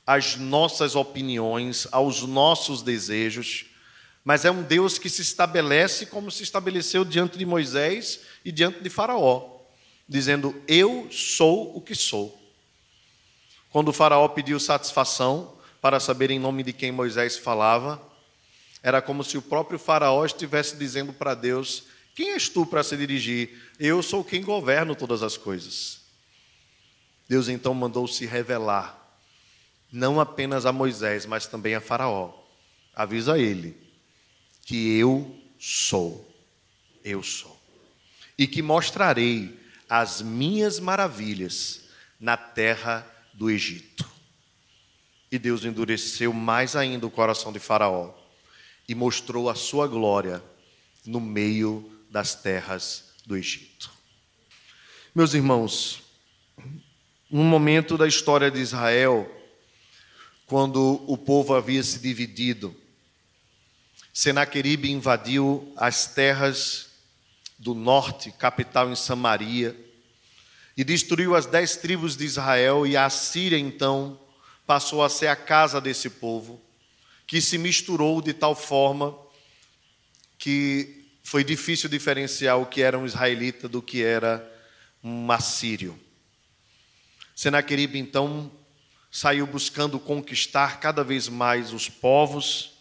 às 0.05 0.35
nossas 0.35 0.93
opiniões, 0.93 1.87
aos 1.89 2.23
nossos 2.23 2.81
desejos, 2.81 3.67
mas 4.21 4.43
é 4.43 4.51
um 4.51 4.61
Deus 4.61 4.97
que 4.97 5.09
se 5.09 5.21
estabelece 5.21 6.05
como 6.05 6.29
se 6.29 6.43
estabeleceu 6.43 7.05
diante 7.05 7.37
de 7.37 7.45
Moisés 7.45 8.23
e 8.43 8.51
diante 8.51 8.83
de 8.83 8.89
Faraó, 8.89 9.61
dizendo: 10.05 10.61
Eu 10.67 11.07
sou 11.09 11.77
o 11.77 11.79
que 11.79 11.95
sou. 11.95 12.37
Quando 13.69 13.87
o 13.87 13.93
Faraó 13.93 14.27
pediu 14.27 14.59
satisfação 14.59 15.60
para 15.81 15.99
saber 15.99 16.31
em 16.31 16.39
nome 16.39 16.63
de 16.63 16.71
quem 16.71 16.91
Moisés 16.91 17.37
falava, 17.37 18.01
era 18.83 19.01
como 19.01 19.23
se 19.23 19.37
o 19.37 19.41
próprio 19.41 19.79
Faraó 19.79 20.23
estivesse 20.23 20.75
dizendo 20.75 21.11
para 21.11 21.33
Deus: 21.33 21.83
Quem 22.15 22.31
és 22.31 22.47
tu 22.47 22.65
para 22.65 22.83
se 22.83 22.95
dirigir? 22.95 23.49
Eu 23.79 24.01
sou 24.01 24.23
quem 24.23 24.41
governo 24.41 24.95
todas 24.95 25.23
as 25.23 25.35
coisas. 25.37 26.01
Deus 27.27 27.49
então 27.49 27.73
mandou 27.73 28.07
se 28.07 28.25
revelar 28.25 29.01
não 29.91 30.19
apenas 30.19 30.65
a 30.65 30.71
Moisés, 30.71 31.25
mas 31.25 31.45
também 31.45 31.75
a 31.75 31.81
Faraó. 31.81 32.33
Avisa 32.95 33.37
ele 33.37 33.75
que 34.61 34.97
eu 34.97 35.37
sou, 35.59 36.29
eu 37.03 37.21
sou, 37.21 37.59
e 38.37 38.47
que 38.47 38.61
mostrarei 38.61 39.59
as 39.89 40.21
minhas 40.21 40.79
maravilhas 40.79 41.81
na 42.19 42.37
terra 42.37 43.05
do 43.33 43.49
Egito. 43.49 43.90
E 45.31 45.39
Deus 45.39 45.63
endureceu 45.63 46.33
mais 46.33 46.75
ainda 46.75 47.07
o 47.07 47.11
coração 47.11 47.53
de 47.53 47.59
Faraó 47.59 48.13
e 48.87 48.93
mostrou 48.93 49.49
a 49.49 49.55
sua 49.55 49.87
glória 49.87 50.43
no 51.05 51.21
meio 51.21 51.89
das 52.09 52.35
terras 52.35 53.13
do 53.25 53.37
Egito. 53.37 53.89
Meus 55.15 55.33
irmãos, 55.33 56.03
num 57.29 57.45
momento 57.45 57.97
da 57.97 58.07
história 58.07 58.51
de 58.51 58.59
Israel, 58.59 59.29
quando 60.45 61.01
o 61.07 61.17
povo 61.17 61.55
havia 61.55 61.81
se 61.81 61.99
dividido. 61.99 62.75
Senaqueribe 64.13 64.91
invadiu 64.91 65.71
as 65.77 66.07
terras 66.07 66.89
do 67.57 67.73
norte, 67.73 68.31
capital 68.33 68.91
em 68.91 68.95
Samaria, 68.95 69.73
e 70.75 70.83
destruiu 70.83 71.35
as 71.35 71.45
dez 71.45 71.77
tribos 71.77 72.17
de 72.17 72.25
Israel, 72.25 72.85
e 72.85 72.97
a 72.97 73.09
Síria 73.09 73.57
então 73.57 74.19
passou 74.71 75.03
a 75.03 75.09
ser 75.09 75.27
a 75.27 75.35
casa 75.35 75.81
desse 75.81 76.09
povo, 76.09 76.57
que 77.27 77.41
se 77.41 77.57
misturou 77.57 78.21
de 78.21 78.31
tal 78.31 78.55
forma 78.55 79.13
que 80.37 81.09
foi 81.21 81.43
difícil 81.43 81.89
diferenciar 81.89 82.57
o 82.57 82.65
que 82.65 82.81
era 82.81 82.97
um 82.97 83.05
israelita 83.05 83.67
do 83.67 83.81
que 83.81 84.01
era 84.01 84.49
um 85.03 85.29
assírio. 85.29 85.99
Senaqueribe 87.35 87.99
então 87.99 88.49
saiu 89.11 89.45
buscando 89.45 89.99
conquistar 89.99 90.79
cada 90.79 91.03
vez 91.03 91.27
mais 91.27 91.73
os 91.73 91.89
povos, 91.89 92.71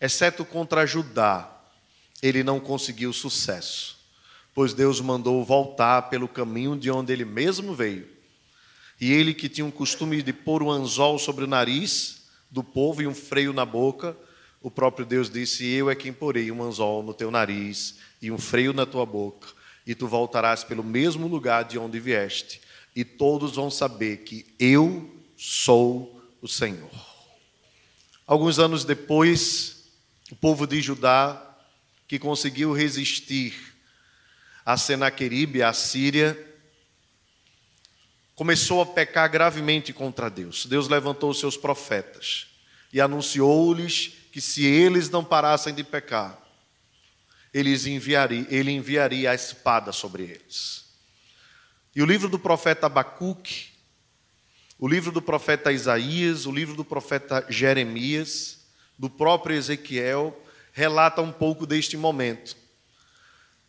exceto 0.00 0.44
contra 0.44 0.84
Judá, 0.84 1.48
ele 2.20 2.42
não 2.42 2.58
conseguiu 2.58 3.12
sucesso, 3.12 3.96
pois 4.52 4.74
Deus 4.74 5.00
mandou 5.00 5.44
voltar 5.44 6.10
pelo 6.10 6.26
caminho 6.26 6.76
de 6.76 6.90
onde 6.90 7.12
ele 7.12 7.24
mesmo 7.24 7.72
veio. 7.72 8.18
E 9.00 9.12
ele 9.12 9.32
que 9.32 9.48
tinha 9.48 9.66
o 9.66 9.72
costume 9.72 10.22
de 10.22 10.32
pôr 10.32 10.62
um 10.62 10.70
anzol 10.70 11.18
sobre 11.18 11.44
o 11.44 11.46
nariz 11.46 12.22
do 12.50 12.62
povo 12.62 13.00
e 13.00 13.06
um 13.06 13.14
freio 13.14 13.52
na 13.52 13.64
boca, 13.64 14.14
o 14.60 14.70
próprio 14.70 15.06
Deus 15.06 15.30
disse: 15.30 15.66
Eu 15.66 15.88
é 15.88 15.94
quem 15.94 16.12
porei 16.12 16.50
um 16.52 16.62
anzol 16.62 17.02
no 17.02 17.14
teu 17.14 17.30
nariz 17.30 17.96
e 18.20 18.30
um 18.30 18.36
freio 18.36 18.74
na 18.74 18.84
tua 18.84 19.06
boca, 19.06 19.48
e 19.86 19.94
tu 19.94 20.06
voltarás 20.06 20.62
pelo 20.62 20.84
mesmo 20.84 21.26
lugar 21.26 21.64
de 21.64 21.78
onde 21.78 21.98
vieste, 21.98 22.60
e 22.94 23.02
todos 23.02 23.56
vão 23.56 23.70
saber 23.70 24.18
que 24.18 24.54
eu 24.58 25.10
sou 25.34 26.22
o 26.42 26.48
Senhor. 26.48 26.90
Alguns 28.26 28.58
anos 28.58 28.84
depois, 28.84 29.88
o 30.30 30.36
povo 30.36 30.66
de 30.66 30.82
Judá, 30.82 31.56
que 32.06 32.18
conseguiu 32.18 32.72
resistir 32.72 33.54
a 34.64 34.76
Senaqueribe, 34.76 35.62
a 35.62 35.72
Síria, 35.72 36.49
começou 38.40 38.80
a 38.80 38.86
pecar 38.86 39.30
gravemente 39.30 39.92
contra 39.92 40.30
Deus. 40.30 40.64
Deus 40.64 40.88
levantou 40.88 41.28
os 41.28 41.38
seus 41.38 41.58
profetas 41.58 42.46
e 42.90 42.98
anunciou-lhes 42.98 44.14
que 44.32 44.40
se 44.40 44.64
eles 44.64 45.10
não 45.10 45.22
parassem 45.22 45.74
de 45.74 45.84
pecar, 45.84 46.38
eles 47.52 47.84
enviaria, 47.84 48.46
ele 48.48 48.70
enviaria 48.70 49.30
a 49.30 49.34
espada 49.34 49.92
sobre 49.92 50.22
eles. 50.22 50.86
E 51.94 52.02
o 52.02 52.06
livro 52.06 52.30
do 52.30 52.38
profeta 52.38 52.86
Abacuque 52.86 53.68
o 54.78 54.88
livro 54.88 55.12
do 55.12 55.20
profeta 55.20 55.70
Isaías, 55.70 56.46
o 56.46 56.50
livro 56.50 56.74
do 56.74 56.82
profeta 56.86 57.44
Jeremias, 57.50 58.60
do 58.98 59.10
próprio 59.10 59.54
Ezequiel, 59.54 60.34
relata 60.72 61.20
um 61.20 61.30
pouco 61.30 61.66
deste 61.66 61.94
momento. 61.94 62.56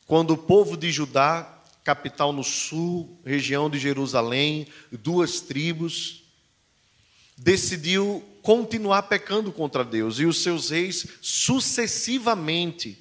Quando 0.08 0.32
o 0.32 0.38
povo 0.38 0.78
de 0.78 0.90
Judá, 0.90 1.61
capital 1.84 2.32
no 2.32 2.44
sul, 2.44 3.20
região 3.26 3.70
de 3.70 3.80
Jerusalém, 3.80 4.68
duas 4.92 5.42
tribos, 5.42 6.24
decidiu 7.38 8.24
continuar 8.42 9.04
pecando 9.04 9.52
contra 9.52 9.84
Deus 9.84 10.20
e 10.20 10.26
os 10.26 10.42
seus 10.42 10.70
reis 10.70 11.08
sucessivamente 11.22 12.98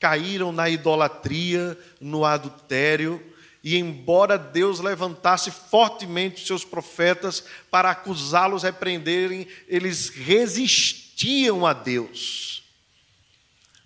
caíram 0.00 0.52
na 0.52 0.70
idolatria, 0.70 1.76
no 2.00 2.24
adultério 2.24 3.22
e 3.62 3.76
embora 3.76 4.38
Deus 4.38 4.80
levantasse 4.80 5.50
fortemente 5.50 6.40
os 6.40 6.46
seus 6.46 6.64
profetas 6.64 7.44
para 7.70 7.90
acusá-los, 7.90 8.62
repreenderem, 8.62 9.46
eles 9.66 10.08
resistiam 10.08 11.66
a 11.66 11.72
Deus. 11.72 12.62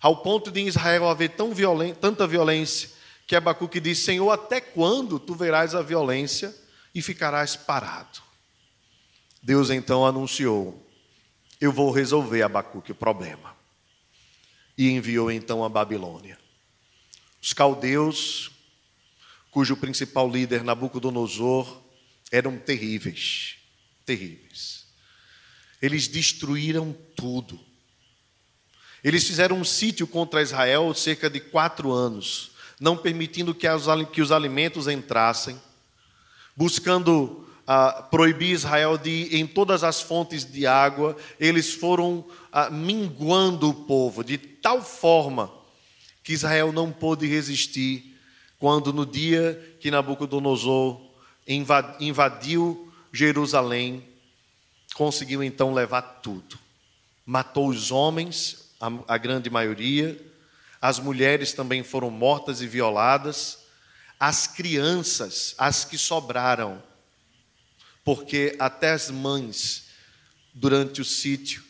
Ao 0.00 0.16
ponto 0.18 0.50
de 0.50 0.60
Israel 0.60 1.08
haver 1.08 1.30
tão 1.30 1.54
violência, 1.54 1.96
tanta 1.96 2.26
violência, 2.26 2.90
que 3.26 3.36
Abacuque 3.36 3.80
diz: 3.80 3.98
Senhor, 3.98 4.30
até 4.30 4.60
quando 4.60 5.18
tu 5.18 5.34
verás 5.34 5.74
a 5.74 5.82
violência 5.82 6.54
e 6.94 7.00
ficarás 7.00 7.56
parado? 7.56 8.20
Deus 9.42 9.70
então 9.70 10.06
anunciou: 10.06 10.88
Eu 11.60 11.72
vou 11.72 11.90
resolver, 11.90 12.42
Abacuque, 12.42 12.92
o 12.92 12.96
problema. 12.96 13.56
E 14.76 14.90
enviou 14.90 15.30
então 15.30 15.64
a 15.64 15.68
Babilônia. 15.68 16.38
Os 17.40 17.52
caldeus 17.52 18.52
cujo 19.52 19.76
principal 19.76 20.28
líder, 20.28 20.64
Nabucodonosor, 20.64 21.78
eram 22.32 22.56
terríveis, 22.56 23.56
terríveis. 24.06 24.86
Eles 25.80 26.08
destruíram 26.08 26.96
tudo. 27.14 27.60
Eles 29.04 29.26
fizeram 29.26 29.58
um 29.58 29.64
sítio 29.64 30.06
contra 30.06 30.40
Israel 30.40 30.94
cerca 30.94 31.28
de 31.28 31.38
quatro 31.38 31.92
anos, 31.92 32.51
não 32.82 32.96
permitindo 32.96 33.54
que, 33.54 33.68
os 34.20 34.32
alimentos 34.32 34.88
entrassem, 34.88 35.56
buscando 36.56 37.46
ah, 37.64 38.08
proibir 38.10 38.50
Israel 38.50 38.98
de 38.98 39.08
ir 39.08 39.36
em 39.36 39.46
todas 39.46 39.84
as 39.84 40.02
fontes 40.02 40.44
de 40.44 40.66
água. 40.66 41.16
Eles 41.38 41.72
foram 41.72 42.24
ah, 42.50 42.68
minguando 42.68 43.70
o 43.70 43.74
povo 43.74 44.24
de 44.24 44.36
tal 44.36 44.82
forma 44.82 45.48
que 46.24 46.32
Israel 46.32 46.72
não 46.72 46.90
pôde 46.90 47.24
resistir 47.24 48.18
quando 48.58 48.92
no 48.92 49.06
dia 49.06 49.76
que 49.78 49.88
Nabucodonosor 49.88 51.00
invadiu 52.00 52.92
Jerusalém, 53.12 54.02
conseguiu 54.94 55.40
então 55.40 55.72
levar 55.72 56.02
tudo. 56.20 56.58
Matou 57.24 57.68
os 57.68 57.92
homens 57.92 58.72
a, 58.80 59.14
a 59.14 59.18
grande 59.18 59.48
maioria, 59.48 60.31
as 60.82 60.98
mulheres 60.98 61.52
também 61.52 61.84
foram 61.84 62.10
mortas 62.10 62.60
e 62.60 62.66
violadas, 62.66 63.60
as 64.18 64.48
crianças, 64.48 65.54
as 65.56 65.84
que 65.84 65.96
sobraram, 65.96 66.82
porque 68.04 68.56
até 68.58 68.90
as 68.90 69.08
mães, 69.08 69.86
durante 70.52 71.00
o 71.00 71.04
sítio, 71.04 71.62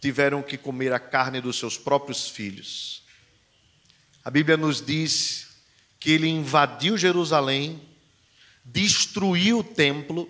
tiveram 0.00 0.42
que 0.42 0.56
comer 0.56 0.94
a 0.94 0.98
carne 0.98 1.42
dos 1.42 1.58
seus 1.58 1.76
próprios 1.76 2.26
filhos. 2.26 3.02
A 4.24 4.30
Bíblia 4.30 4.56
nos 4.56 4.80
diz 4.80 5.48
que 6.00 6.12
ele 6.12 6.28
invadiu 6.28 6.96
Jerusalém, 6.96 7.82
destruiu 8.64 9.58
o 9.58 9.64
templo, 9.64 10.26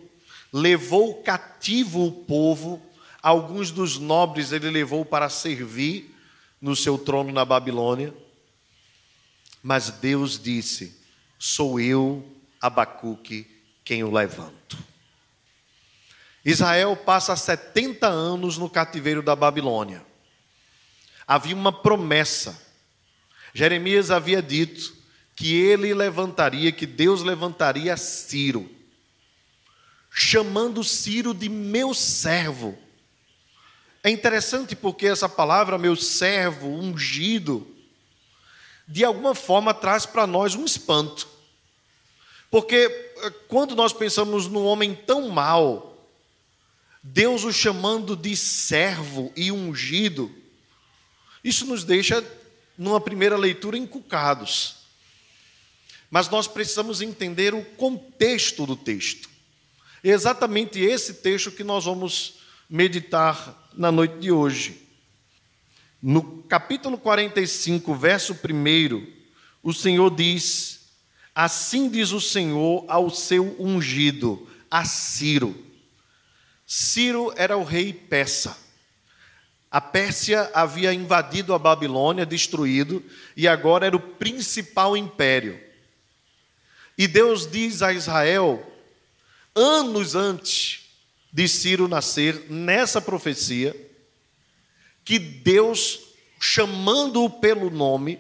levou 0.53 1.23
cativo 1.23 2.05
o 2.05 2.11
povo, 2.11 2.85
alguns 3.23 3.71
dos 3.71 3.97
nobres 3.97 4.51
ele 4.51 4.71
levou 4.71 5.05
para 5.05 5.29
servir 5.29 6.13
no 6.61 6.75
seu 6.75 6.99
trono 6.99 7.33
na 7.33 7.45
Babilônia. 7.45 8.13
Mas 9.65 9.89
Deus 9.89 10.39
disse: 10.39 10.95
Sou 11.39 11.81
eu, 11.81 12.23
Abacuque, 12.61 13.51
quem 13.83 14.05
o 14.05 14.13
levanto. 14.13 14.77
Israel 16.45 16.95
passa 16.95 17.35
70 17.35 18.07
anos 18.07 18.59
no 18.59 18.69
cativeiro 18.69 19.23
da 19.23 19.35
Babilônia. 19.35 20.05
Havia 21.27 21.57
uma 21.57 21.73
promessa. 21.73 22.63
Jeremias 23.55 24.11
havia 24.11 24.43
dito 24.43 24.95
que 25.35 25.55
ele 25.55 25.95
levantaria, 25.95 26.71
que 26.71 26.87
Deus 26.87 27.23
levantaria 27.23 27.97
Ciro, 27.97 28.71
chamando 30.11 30.85
Ciro 30.85 31.33
de 31.33 31.49
meu 31.49 31.95
servo. 31.95 32.77
É 34.03 34.11
interessante 34.11 34.77
porque 34.77 35.07
essa 35.07 35.27
palavra, 35.29 35.79
meu 35.79 35.97
servo, 35.97 36.69
ungido, 36.69 37.74
de 38.87 39.05
alguma 39.05 39.35
forma 39.35 39.73
traz 39.73 40.07
para 40.07 40.27
nós 40.27 40.55
um 40.55 40.65
espanto. 40.65 41.29
Porque 42.51 42.77
eh, 42.77 43.31
quando 43.49 43.75
nós 43.75 43.93
pensamos 43.93 44.47
num 44.47 44.65
homem 44.65 44.95
tão 44.95 45.29
mau, 45.29 46.09
Deus 47.03 47.45
o 47.45 47.53
chamando 47.53 48.17
de 48.17 48.37
servo 48.37 49.33
e 49.37 49.51
ungido, 49.51 50.35
isso 51.43 51.67
nos 51.67 51.85
deixa, 51.85 52.25
numa 52.79 53.01
primeira 53.01 53.37
leitura, 53.37 53.77
encucados. 53.77 54.77
Mas 56.11 56.29
nós 56.29 56.47
precisamos 56.47 57.03
entender 57.03 57.55
o 57.55 57.65
contexto 57.65 58.65
do 58.65 58.77
texto. 58.77 59.29
É 60.03 60.11
exatamente 60.11 60.79
esse 60.79 61.15
texto 61.15 61.51
que 61.51 61.65
nós 61.65 61.85
vamos 61.85 62.35
meditar 62.69 63.69
na 63.75 63.91
noite 63.91 64.19
de 64.19 64.31
hoje. 64.31 64.84
No 66.07 66.43
capítulo 66.43 66.99
45, 66.99 67.95
verso 67.95 68.35
1, 68.35 69.07
o 69.63 69.73
Senhor 69.73 70.15
diz: 70.15 70.91
Assim 71.35 71.89
diz 71.89 72.13
o 72.13 72.21
Senhor 72.21 72.85
ao 72.89 73.09
seu 73.09 73.57
ungido, 73.59 74.47
a 74.71 74.85
Ciro 74.85 75.65
Ciro 76.67 77.33
era 77.37 77.57
o 77.57 77.65
rei 77.65 77.91
persa. 77.91 78.55
A 79.71 79.81
Pérsia 79.81 80.51
havia 80.53 80.93
invadido 80.93 81.55
a 81.55 81.59
Babilônia, 81.59 82.27
destruído, 82.27 83.03
e 83.35 83.49
agora 83.49 83.87
era 83.87 83.97
o 83.97 84.01
principal 84.01 84.95
império. 84.95 85.59
E 86.99 87.09
Deus 87.09 87.51
diz 87.51 87.81
a 87.81 87.95
Israel, 87.95 88.63
anos 89.55 90.15
antes 90.15 90.83
de 91.33 91.49
Ciro 91.49 91.89
nascer, 91.89 92.51
nessa 92.51 93.01
profecia, 93.01 93.75
que 95.05 95.19
Deus, 95.19 96.01
chamando-o 96.41 97.29
pelo 97.29 97.71
nome, 97.71 98.19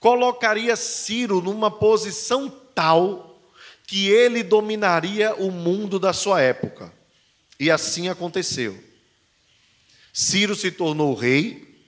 colocaria 0.00 0.74
Ciro 0.74 1.40
numa 1.40 1.70
posição 1.70 2.48
tal 2.74 3.40
que 3.86 4.08
ele 4.08 4.42
dominaria 4.42 5.34
o 5.34 5.50
mundo 5.50 5.98
da 5.98 6.12
sua 6.12 6.40
época. 6.40 6.92
E 7.60 7.70
assim 7.70 8.08
aconteceu. 8.08 8.82
Ciro 10.12 10.54
se 10.54 10.70
tornou 10.70 11.14
rei, 11.14 11.78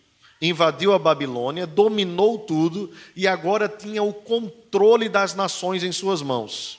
invadiu 0.40 0.92
a 0.92 0.98
Babilônia, 0.98 1.66
dominou 1.66 2.38
tudo 2.38 2.92
e 3.16 3.26
agora 3.26 3.68
tinha 3.68 4.02
o 4.02 4.12
controle 4.12 5.08
das 5.08 5.34
nações 5.34 5.82
em 5.82 5.92
suas 5.92 6.22
mãos. 6.22 6.78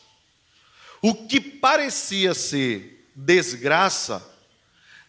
O 1.01 1.13
que 1.13 1.39
parecia 1.39 2.33
ser 2.33 3.09
desgraça, 3.15 4.25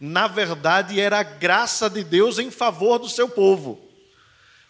na 0.00 0.26
verdade 0.26 1.00
era 1.00 1.20
a 1.20 1.22
graça 1.22 1.88
de 1.88 2.04
Deus 2.04 2.38
em 2.38 2.50
favor 2.50 2.98
do 2.98 3.08
seu 3.08 3.28
povo, 3.28 3.80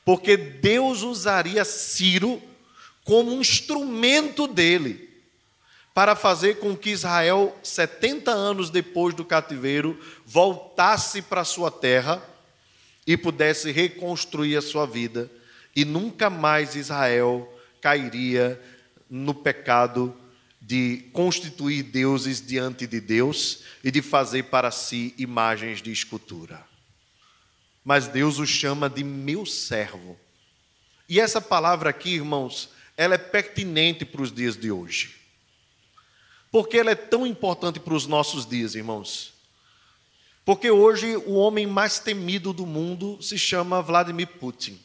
porque 0.04 0.36
Deus 0.36 1.02
usaria 1.02 1.64
Ciro 1.64 2.40
como 3.04 3.32
um 3.32 3.40
instrumento 3.40 4.46
dele 4.46 5.06
para 5.92 6.14
fazer 6.14 6.58
com 6.58 6.76
que 6.76 6.90
Israel, 6.90 7.56
70 7.62 8.30
anos 8.30 8.68
depois 8.68 9.14
do 9.14 9.24
cativeiro, 9.24 9.98
voltasse 10.26 11.22
para 11.22 11.42
sua 11.42 11.70
terra 11.70 12.22
e 13.06 13.16
pudesse 13.16 13.72
reconstruir 13.72 14.56
a 14.56 14.62
sua 14.62 14.86
vida, 14.86 15.30
e 15.74 15.84
nunca 15.84 16.28
mais 16.28 16.74
Israel 16.74 17.50
cairia 17.80 18.60
no 19.08 19.32
pecado 19.32 20.14
de 20.66 21.04
constituir 21.12 21.84
deuses 21.84 22.44
diante 22.44 22.88
de 22.88 23.00
Deus 23.00 23.60
e 23.84 23.90
de 23.92 24.02
fazer 24.02 24.46
para 24.46 24.72
si 24.72 25.14
imagens 25.16 25.80
de 25.80 25.92
escultura. 25.92 26.66
Mas 27.84 28.08
Deus 28.08 28.40
o 28.40 28.46
chama 28.46 28.90
de 28.90 29.04
meu 29.04 29.46
servo. 29.46 30.18
E 31.08 31.20
essa 31.20 31.40
palavra 31.40 31.90
aqui, 31.90 32.14
irmãos, 32.14 32.68
ela 32.96 33.14
é 33.14 33.18
pertinente 33.18 34.04
para 34.04 34.20
os 34.20 34.32
dias 34.32 34.56
de 34.56 34.72
hoje. 34.72 35.14
Por 36.50 36.66
que 36.66 36.78
ela 36.78 36.90
é 36.90 36.96
tão 36.96 37.24
importante 37.24 37.78
para 37.78 37.94
os 37.94 38.08
nossos 38.08 38.44
dias, 38.44 38.74
irmãos? 38.74 39.34
Porque 40.44 40.68
hoje 40.68 41.16
o 41.16 41.34
homem 41.34 41.64
mais 41.64 42.00
temido 42.00 42.52
do 42.52 42.66
mundo 42.66 43.22
se 43.22 43.38
chama 43.38 43.80
Vladimir 43.80 44.26
Putin, 44.26 44.80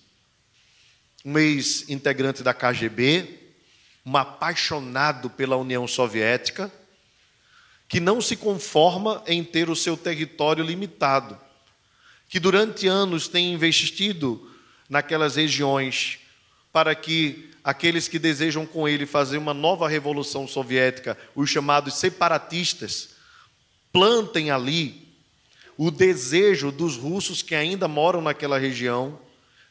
um 1.25 1.39
ex-integrante 1.39 2.43
da 2.43 2.53
KGB, 2.53 3.40
um 4.05 4.17
apaixonado 4.17 5.29
pela 5.29 5.55
União 5.55 5.87
Soviética, 5.87 6.71
que 7.87 7.99
não 7.99 8.21
se 8.21 8.35
conforma 8.35 9.23
em 9.27 9.43
ter 9.43 9.69
o 9.69 9.75
seu 9.75 9.97
território 9.97 10.63
limitado, 10.63 11.37
que 12.29 12.39
durante 12.39 12.87
anos 12.87 13.27
tem 13.27 13.53
investido 13.53 14.49
naquelas 14.89 15.35
regiões 15.35 16.19
para 16.71 16.95
que 16.95 17.49
aqueles 17.63 18.07
que 18.07 18.17
desejam 18.17 18.65
com 18.65 18.87
ele 18.87 19.05
fazer 19.05 19.37
uma 19.37 19.53
nova 19.53 19.87
revolução 19.87 20.47
soviética, 20.47 21.17
os 21.35 21.49
chamados 21.49 21.95
separatistas, 21.95 23.09
plantem 23.91 24.49
ali 24.49 25.07
o 25.77 25.91
desejo 25.91 26.71
dos 26.71 26.95
russos 26.95 27.41
que 27.41 27.55
ainda 27.55 27.87
moram 27.87 28.21
naquela 28.21 28.57
região 28.57 29.19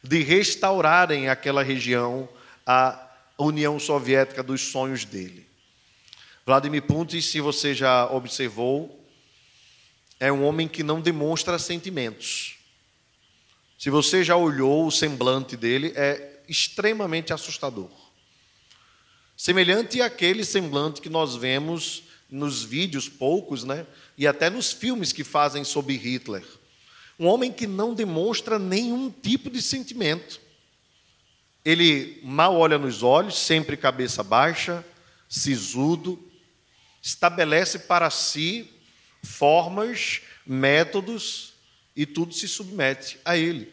de 0.02 0.22
restaurarem 0.22 1.28
aquela 1.28 1.62
região 1.62 2.28
à 2.66 3.09
União 3.44 3.78
Soviética 3.78 4.42
dos 4.42 4.60
sonhos 4.60 5.04
dele. 5.04 5.46
Vladimir 6.44 6.82
Putin, 6.82 7.20
se 7.20 7.40
você 7.40 7.74
já 7.74 8.10
observou, 8.10 9.00
é 10.18 10.30
um 10.32 10.44
homem 10.44 10.68
que 10.68 10.82
não 10.82 11.00
demonstra 11.00 11.58
sentimentos. 11.58 12.58
Se 13.78 13.88
você 13.88 14.22
já 14.22 14.36
olhou 14.36 14.86
o 14.86 14.90
semblante 14.90 15.56
dele, 15.56 15.92
é 15.96 16.42
extremamente 16.48 17.32
assustador. 17.32 17.90
Semelhante 19.36 20.02
àquele 20.02 20.44
semblante 20.44 21.00
que 21.00 21.08
nós 21.08 21.34
vemos 21.34 22.02
nos 22.30 22.62
vídeos 22.62 23.08
poucos, 23.08 23.64
né? 23.64 23.86
E 24.18 24.26
até 24.26 24.50
nos 24.50 24.70
filmes 24.70 25.12
que 25.12 25.24
fazem 25.24 25.64
sobre 25.64 25.96
Hitler. 25.96 26.44
Um 27.18 27.26
homem 27.26 27.50
que 27.50 27.66
não 27.66 27.94
demonstra 27.94 28.58
nenhum 28.58 29.10
tipo 29.10 29.48
de 29.48 29.62
sentimento. 29.62 30.40
Ele 31.64 32.20
mal 32.22 32.56
olha 32.56 32.78
nos 32.78 33.02
olhos, 33.02 33.38
sempre 33.38 33.76
cabeça 33.76 34.22
baixa, 34.22 34.84
sisudo, 35.28 36.18
estabelece 37.02 37.80
para 37.80 38.08
si 38.10 38.70
formas, 39.22 40.22
métodos 40.46 41.52
e 41.94 42.06
tudo 42.06 42.32
se 42.32 42.48
submete 42.48 43.18
a 43.24 43.36
ele. 43.36 43.72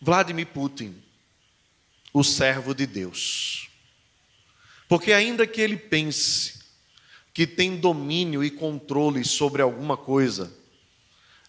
Vladimir 0.00 0.46
Putin 0.46 1.02
o 2.12 2.24
servo 2.24 2.74
de 2.74 2.86
Deus. 2.86 3.68
Porque, 4.88 5.12
ainda 5.12 5.46
que 5.46 5.60
ele 5.60 5.76
pense 5.76 6.58
que 7.32 7.46
tem 7.46 7.76
domínio 7.76 8.42
e 8.42 8.50
controle 8.50 9.24
sobre 9.24 9.62
alguma 9.62 9.96
coisa, 9.96 10.52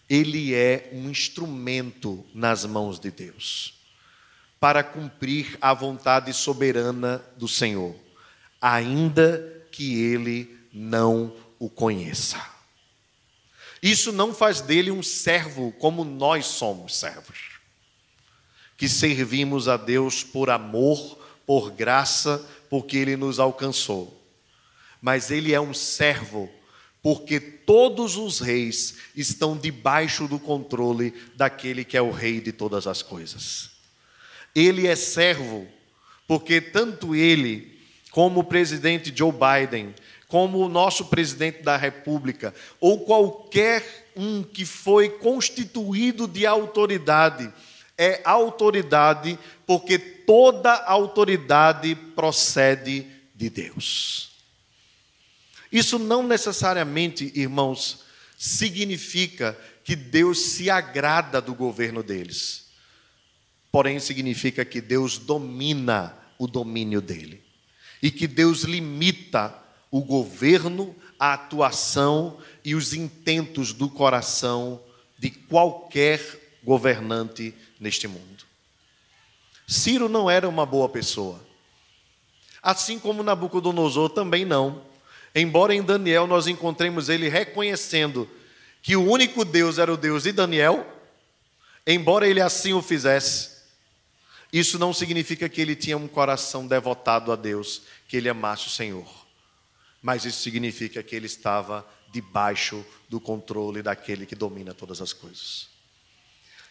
ele 0.08 0.54
é 0.54 0.90
um 0.92 1.10
instrumento 1.10 2.24
nas 2.32 2.64
mãos 2.64 3.00
de 3.00 3.10
Deus 3.10 3.81
para 4.62 4.84
cumprir 4.84 5.58
a 5.60 5.74
vontade 5.74 6.32
soberana 6.32 7.20
do 7.36 7.48
Senhor, 7.48 7.96
ainda 8.60 9.66
que 9.72 10.00
ele 10.00 10.56
não 10.72 11.34
o 11.58 11.68
conheça. 11.68 12.40
Isso 13.82 14.12
não 14.12 14.32
faz 14.32 14.60
dele 14.60 14.92
um 14.92 15.02
servo 15.02 15.72
como 15.80 16.04
nós 16.04 16.46
somos 16.46 16.96
servos. 16.96 17.58
que 18.76 18.88
servimos 18.88 19.66
a 19.66 19.76
Deus 19.76 20.22
por 20.22 20.48
amor, 20.48 21.18
por 21.44 21.72
graça, 21.72 22.48
porque 22.70 22.96
Ele 22.96 23.16
nos 23.16 23.40
alcançou. 23.40 24.24
Mas 25.00 25.30
Ele 25.32 25.52
é 25.52 25.60
um 25.60 25.74
servo, 25.74 26.48
porque 27.02 27.40
todos 27.40 28.16
os 28.16 28.38
reis 28.38 28.96
estão 29.16 29.56
debaixo 29.56 30.28
do 30.28 30.38
controle 30.38 31.12
daquele 31.34 31.84
que 31.84 31.96
é 31.96 32.02
o 32.02 32.12
Rei 32.12 32.40
de 32.40 32.52
todas 32.52 32.86
as 32.86 33.02
coisas. 33.02 33.71
Ele 34.54 34.86
é 34.86 34.96
servo, 34.96 35.66
porque 36.26 36.60
tanto 36.60 37.14
ele, 37.14 37.78
como 38.10 38.40
o 38.40 38.44
presidente 38.44 39.12
Joe 39.14 39.32
Biden, 39.32 39.94
como 40.28 40.58
o 40.60 40.68
nosso 40.68 41.06
presidente 41.06 41.62
da 41.62 41.76
República, 41.76 42.54
ou 42.80 43.04
qualquer 43.04 44.10
um 44.16 44.42
que 44.42 44.64
foi 44.64 45.08
constituído 45.08 46.26
de 46.26 46.46
autoridade, 46.46 47.52
é 47.98 48.20
autoridade 48.24 49.38
porque 49.66 49.98
toda 49.98 50.72
autoridade 50.84 51.94
procede 51.94 53.06
de 53.34 53.50
Deus. 53.50 54.32
Isso 55.70 55.98
não 55.98 56.22
necessariamente, 56.22 57.32
irmãos, 57.34 58.04
significa 58.36 59.58
que 59.84 59.96
Deus 59.96 60.38
se 60.38 60.70
agrada 60.70 61.40
do 61.40 61.54
governo 61.54 62.02
deles. 62.02 62.61
Porém, 63.72 63.98
significa 63.98 64.64
que 64.64 64.80
Deus 64.80 65.16
domina 65.16 66.14
o 66.38 66.46
domínio 66.46 67.00
dele. 67.00 67.42
E 68.02 68.10
que 68.10 68.26
Deus 68.26 68.62
limita 68.62 69.54
o 69.90 70.02
governo, 70.02 70.94
a 71.18 71.32
atuação 71.32 72.38
e 72.64 72.74
os 72.74 72.92
intentos 72.92 73.72
do 73.72 73.88
coração 73.88 74.80
de 75.18 75.30
qualquer 75.30 76.20
governante 76.62 77.54
neste 77.80 78.06
mundo. 78.06 78.44
Ciro 79.66 80.08
não 80.08 80.30
era 80.30 80.48
uma 80.48 80.66
boa 80.66 80.88
pessoa. 80.88 81.40
Assim 82.62 82.98
como 82.98 83.22
Nabucodonosor 83.22 84.10
também 84.10 84.44
não. 84.44 84.82
Embora 85.34 85.74
em 85.74 85.82
Daniel 85.82 86.26
nós 86.26 86.46
encontremos 86.46 87.08
ele 87.08 87.28
reconhecendo 87.28 88.28
que 88.82 88.96
o 88.96 89.08
único 89.08 89.44
Deus 89.44 89.78
era 89.78 89.92
o 89.92 89.96
Deus 89.96 90.24
de 90.24 90.32
Daniel, 90.32 90.86
embora 91.86 92.26
ele 92.26 92.40
assim 92.40 92.72
o 92.72 92.82
fizesse, 92.82 93.51
isso 94.52 94.78
não 94.78 94.92
significa 94.92 95.48
que 95.48 95.60
ele 95.60 95.74
tinha 95.74 95.96
um 95.96 96.06
coração 96.06 96.66
devotado 96.66 97.32
a 97.32 97.36
Deus, 97.36 97.82
que 98.06 98.18
ele 98.18 98.28
amasse 98.28 98.66
o 98.66 98.70
Senhor. 98.70 99.08
Mas 100.02 100.26
isso 100.26 100.42
significa 100.42 101.02
que 101.02 101.16
ele 101.16 101.26
estava 101.26 101.86
debaixo 102.10 102.84
do 103.08 103.18
controle 103.18 103.82
daquele 103.82 104.26
que 104.26 104.34
domina 104.34 104.74
todas 104.74 105.00
as 105.00 105.12
coisas. 105.12 105.68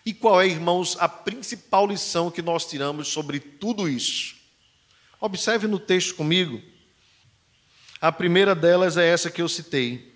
E 0.05 0.13
qual 0.13 0.41
é, 0.41 0.47
irmãos, 0.47 0.95
a 0.99 1.09
principal 1.09 1.87
lição 1.87 2.29
que 2.29 2.41
nós 2.41 2.65
tiramos 2.65 3.07
sobre 3.07 3.39
tudo 3.39 3.89
isso? 3.89 4.35
Observe 5.19 5.67
no 5.67 5.79
texto 5.79 6.15
comigo. 6.15 6.61
A 7.99 8.11
primeira 8.11 8.53
delas 8.53 8.97
é 8.97 9.07
essa 9.07 9.31
que 9.31 9.41
eu 9.41 9.49
citei. 9.49 10.13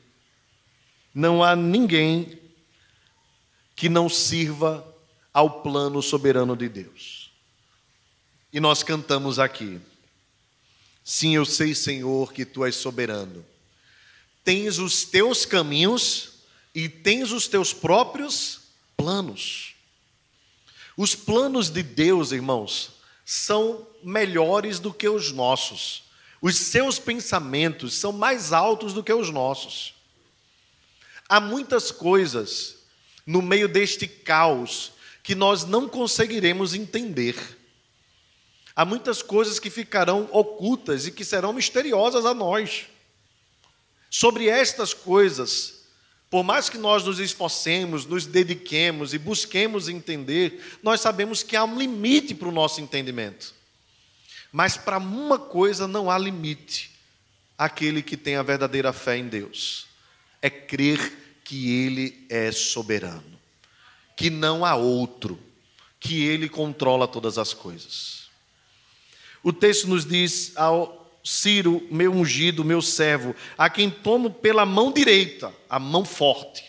Não 1.14 1.44
há 1.44 1.56
ninguém 1.56 2.40
que 3.76 3.90
não 3.90 4.10
sirva 4.10 4.86
ao 5.34 5.62
plano 5.62 6.02
soberano 6.02 6.56
de 6.56 6.70
Deus. 6.70 7.25
E 8.56 8.60
nós 8.62 8.84
cantamos 8.84 9.38
aqui. 9.38 9.82
Sim, 11.04 11.36
eu 11.36 11.44
sei, 11.44 11.76
Senhor, 11.76 12.32
que 12.32 12.46
tu 12.46 12.64
és 12.64 12.74
soberano. 12.74 13.46
Tens 14.46 14.80
os 14.80 15.04
teus 15.04 15.46
caminhos 15.46 16.36
e 16.74 16.88
tens 16.88 17.34
os 17.34 17.50
teus 17.50 17.74
próprios 17.74 18.62
planos. 18.96 19.76
Os 20.96 21.14
planos 21.14 21.70
de 21.70 21.84
Deus, 21.84 22.32
irmãos, 22.32 22.94
são 23.26 23.86
melhores 24.02 24.80
do 24.80 24.94
que 24.94 25.10
os 25.10 25.34
nossos. 25.34 26.06
Os 26.42 26.56
seus 26.56 26.98
pensamentos 26.98 27.94
são 27.96 28.14
mais 28.14 28.54
altos 28.54 28.94
do 28.94 29.04
que 29.04 29.12
os 29.12 29.30
nossos. 29.30 29.94
Há 31.28 31.42
muitas 31.42 31.92
coisas 31.92 32.78
no 33.26 33.42
meio 33.42 33.68
deste 33.68 34.08
caos 34.08 34.94
que 35.22 35.36
nós 35.36 35.66
não 35.66 35.90
conseguiremos 35.90 36.74
entender. 36.74 37.36
Há 38.76 38.84
muitas 38.84 39.22
coisas 39.22 39.58
que 39.58 39.70
ficarão 39.70 40.28
ocultas 40.32 41.08
e 41.08 41.12
que 41.12 41.24
serão 41.24 41.54
misteriosas 41.54 42.26
a 42.26 42.34
nós. 42.34 42.88
Sobre 44.10 44.48
estas 44.50 44.94
coisas, 44.94 45.86
por 46.30 46.44
mais 46.44 46.70
que 46.70 46.78
nós 46.78 47.04
nos 47.06 47.20
esforcemos, 47.20 48.06
nos 48.06 48.26
dediquemos 48.26 49.14
e 49.14 49.18
busquemos 49.18 49.88
entender, 49.88 50.78
nós 50.84 51.00
sabemos 51.00 51.42
que 51.42 51.56
há 51.56 51.64
um 51.64 51.78
limite 51.78 52.36
para 52.36 52.50
o 52.50 52.52
nosso 52.52 52.82
entendimento. 52.82 53.54
Mas 54.52 54.76
para 54.76 54.98
uma 54.98 55.40
coisa 55.40 55.88
não 55.88 56.12
há 56.12 56.18
limite: 56.18 56.92
aquele 57.58 58.02
que 58.02 58.18
tem 58.18 58.36
a 58.36 58.44
verdadeira 58.44 58.92
fé 58.92 59.18
em 59.18 59.28
Deus. 59.28 59.88
É 60.42 60.50
crer 60.50 61.40
que 61.44 61.72
Ele 61.72 62.26
é 62.30 62.52
soberano, 62.52 63.40
que 64.16 64.30
não 64.30 64.66
há 64.66 64.76
outro, 64.76 65.40
que 66.00 66.24
Ele 66.26 66.50
controla 66.50 67.08
todas 67.08 67.38
as 67.38 67.54
coisas. 67.54 68.25
O 69.46 69.54
texto 69.54 69.88
nos 69.88 70.04
diz 70.04 70.54
ao 70.56 71.08
Ciro, 71.24 71.88
meu 71.92 72.12
ungido, 72.12 72.66
meu 72.66 72.82
servo, 72.82 73.36
a 73.56 73.70
quem 73.70 73.92
tomo 73.92 74.32
pela 74.32 74.66
mão 74.66 74.92
direita, 74.92 75.54
a 75.70 75.78
mão 75.78 76.04
forte. 76.04 76.64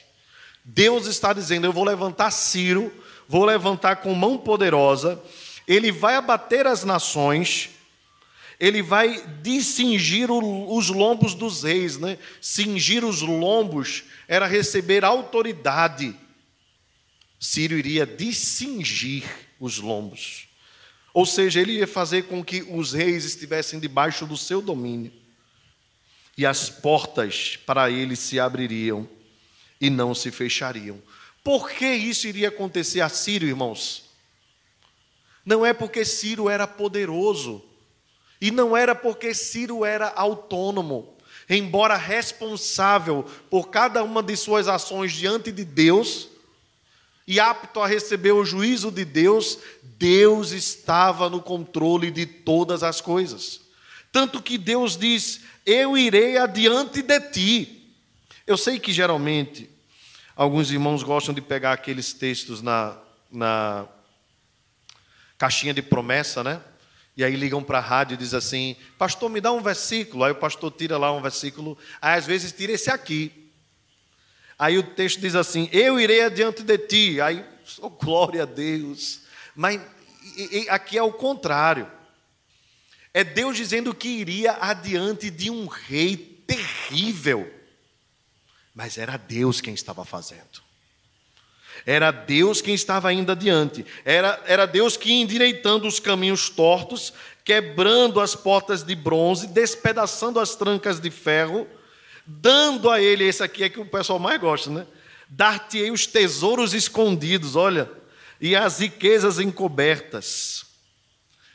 Deus 0.63 1.07
está 1.07 1.33
dizendo: 1.33 1.67
Eu 1.67 1.73
vou 1.73 1.85
levantar 1.85 2.31
Ciro, 2.31 2.93
vou 3.27 3.47
levantar 3.47 3.97
com 3.97 4.13
mão 4.13 4.37
poderosa, 4.37 5.19
ele 5.67 5.91
vai 5.91 6.17
abater 6.17 6.67
as 6.67 6.85
nações, 6.85 7.71
ele 8.61 8.83
vai 8.83 9.27
dissingir 9.41 10.31
os 10.31 10.91
lombos 10.91 11.35
dos 11.35 11.63
reis, 11.63 11.97
né? 11.97 12.19
Cingir 12.43 13.07
os 13.07 13.23
lombos 13.23 14.05
era 14.29 14.47
receber 14.47 15.03
autoridade. 15.03 16.15
Ciro 17.41 17.75
iria 17.75 18.05
dissingir 18.05 19.25
os 19.59 19.79
lombos. 19.79 20.46
Ou 21.17 21.25
seja, 21.25 21.63
ele 21.63 21.79
ia 21.79 21.87
fazer 21.87 22.25
com 22.25 22.45
que 22.45 22.61
os 22.69 22.93
reis 22.93 23.25
estivessem 23.25 23.81
debaixo 23.81 24.27
do 24.27 24.37
seu 24.37 24.61
domínio. 24.61 25.11
E 26.37 26.45
as 26.45 26.69
portas 26.69 27.57
para 27.65 27.91
ele 27.91 28.15
se 28.15 28.39
abririam 28.39 29.09
e 29.81 29.89
não 29.89 30.15
se 30.15 30.31
fechariam. 30.31 31.01
Por 31.43 31.71
que 31.71 31.87
isso 31.87 32.27
iria 32.27 32.49
acontecer 32.49 33.01
a 33.01 33.09
Ciro, 33.09 33.47
irmãos? 33.47 34.11
Não 35.43 35.65
é 35.65 35.73
porque 35.73 36.05
Ciro 36.05 36.51
era 36.51 36.67
poderoso, 36.67 37.65
e 38.39 38.51
não 38.51 38.77
era 38.77 38.95
porque 38.95 39.33
Ciro 39.33 39.87
era 39.87 40.13
autônomo, 40.15 41.17
embora 41.49 41.97
responsável 41.97 43.25
por 43.49 43.71
cada 43.71 44.05
uma 44.05 44.23
de 44.23 44.37
suas 44.37 44.69
ações 44.69 45.15
diante 45.15 45.51
de 45.51 45.65
Deus, 45.65 46.29
e 47.27 47.41
apto 47.41 47.81
a 47.81 47.87
receber 47.87 48.33
o 48.33 48.45
juízo 48.45 48.91
de 48.91 49.05
Deus, 49.05 49.59
Deus 49.83 50.53
estava 50.53 51.29
no 51.29 51.43
controle 51.43 52.11
de 52.11 52.25
todas 52.25 52.83
as 52.83 53.01
coisas. 53.01 53.63
Tanto 54.13 54.41
que 54.41 54.57
Deus 54.57 54.97
diz: 54.97 55.41
Eu 55.65 55.99
irei 55.99 56.39
adiante 56.39 57.03
de 57.03 57.21
ti. 57.31 57.95
Eu 58.47 58.57
sei 58.57 58.79
que 58.79 58.93
geralmente 58.93 59.69
alguns 60.37 60.71
irmãos 60.71 61.03
gostam 61.03 61.35
de 61.35 61.41
pegar 61.41 61.73
aqueles 61.73 62.13
textos 62.13 62.63
na, 62.63 62.97
na 63.31 63.89
caixinha 65.37 65.75
de 65.75 65.83
promessa, 65.83 66.45
né? 66.45 66.61
E 67.17 67.25
aí 67.25 67.35
ligam 67.35 67.63
para 67.63 67.79
a 67.79 67.81
rádio 67.81 68.15
e 68.15 68.19
diz 68.19 68.35
assim: 68.35 68.77
Pastor, 68.97 69.29
me 69.31 69.41
dá 69.41 69.51
um 69.51 69.63
versículo. 69.63 70.23
Aí 70.23 70.31
o 70.31 70.37
pastor 70.37 70.71
tira 70.71 70.97
lá 70.97 71.11
um 71.13 71.23
versículo. 71.23 71.77
Aí 72.01 72.17
às 72.17 72.27
vezes 72.27 72.53
tira 72.53 72.73
esse 72.73 72.91
aqui. 72.91 73.46
Aí 74.59 74.79
o 74.79 74.83
texto 74.83 75.21
diz 75.21 75.35
assim: 75.35 75.69
Eu 75.73 76.01
irei 76.01 76.23
adiante 76.23 76.63
de 76.63 76.79
ti. 76.79 77.21
Aí, 77.21 77.45
oh, 77.81 77.91
glória 77.91 78.45
a 78.45 78.47
Deus. 78.47 79.21
Mas 79.55 79.81
e, 80.37 80.65
e, 80.65 80.69
aqui 80.69 80.97
é 80.97 81.03
o 81.03 81.13
contrário. 81.13 81.91
É 83.13 83.25
Deus 83.25 83.57
dizendo 83.57 83.95
que 83.95 84.09
iria 84.09 84.53
adiante 84.61 85.31
de 85.31 85.51
um 85.51 85.67
rei 85.67 86.17
terrível. 86.47 87.53
Mas 88.75 88.99
era 88.99 89.17
Deus 89.17 89.61
quem 89.61 89.73
estava 89.73 90.05
fazendo. 90.05 90.67
Era 91.85 92.11
Deus 92.11 92.61
quem 92.61 92.75
estava 92.75 93.13
indo 93.13 93.33
adiante. 93.33 93.87
Era, 94.05 94.43
era 94.47 94.67
Deus 94.67 94.97
que 94.97 95.11
ia 95.11 95.23
endireitando 95.23 95.87
os 95.87 96.01
caminhos 96.01 96.51
tortos, 96.51 97.13
quebrando 97.45 98.21
as 98.21 98.35
portas 98.35 98.83
de 98.83 98.95
bronze, 98.95 99.47
despedaçando 99.47 100.41
as 100.41 100.55
trancas 100.55 101.01
de 101.01 101.11
ferro 101.11 101.67
dando 102.27 102.91
a 102.91 103.01
ele, 103.01 103.25
esse 103.25 103.43
aqui 103.43 103.65
é 103.65 103.69
que 103.69 103.79
o 103.79 103.87
pessoal 103.87 104.19
mais 104.19 104.41
gosta, 104.41 104.71
né? 104.71 104.87
Dar-te-ei 105.29 105.91
os 105.91 106.07
tesouros 106.07 106.75
escondidos, 106.75 107.57
olha, 107.57 107.91
e 108.41 108.57
as 108.57 108.81
riquezas 108.81 109.39
encobertas. 109.39 110.67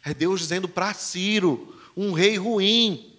É 0.04 0.14
Deus 0.14 0.40
dizendo 0.40 0.68
para 0.68 0.94
Ciro, 0.94 1.78
um 1.96 2.14
rei 2.14 2.38
ruim, 2.38 3.16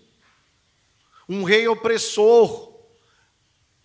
um 1.28 1.44
rei 1.44 1.68
opressor, 1.68 2.72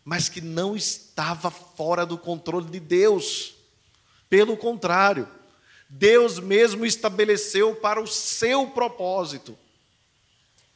mas 0.03 0.29
que 0.29 0.41
não 0.41 0.75
estava 0.75 1.51
fora 1.51 2.05
do 2.05 2.17
controle 2.17 2.69
de 2.69 2.79
Deus. 2.79 3.55
Pelo 4.29 4.57
contrário, 4.57 5.27
Deus 5.89 6.39
mesmo 6.39 6.85
estabeleceu 6.85 7.75
para 7.75 8.01
o 8.01 8.07
seu 8.07 8.67
propósito. 8.67 9.57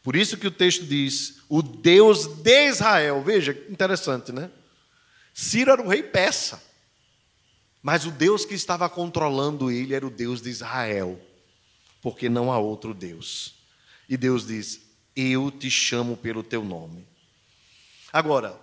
Por 0.04 0.16
isso 0.16 0.38
que 0.38 0.48
o 0.48 0.52
texto 0.52 0.86
diz: 0.86 1.42
o 1.48 1.62
Deus 1.62 2.26
de 2.26 2.70
Israel. 2.70 3.22
Veja, 3.24 3.52
interessante, 3.70 4.32
né? 4.32 4.50
Ciro 5.34 5.72
era 5.72 5.82
o 5.82 5.88
rei 5.88 6.04
persa, 6.04 6.62
mas 7.82 8.06
o 8.06 8.12
Deus 8.12 8.44
que 8.44 8.54
estava 8.54 8.90
controlando 8.90 9.72
ele 9.72 9.94
era 9.94 10.06
o 10.06 10.10
Deus 10.10 10.42
de 10.42 10.50
Israel, 10.50 11.20
porque 12.02 12.30
não 12.30 12.52
há 12.52 12.58
outro 12.58 12.94
Deus. 12.94 13.56
E 14.10 14.18
Deus 14.18 14.48
diz: 14.48 14.82
Eu 15.16 15.52
te 15.52 15.70
chamo 15.70 16.18
pelo 16.18 16.44
teu 16.44 16.64
nome. 16.64 17.08
Agora, 18.12 18.60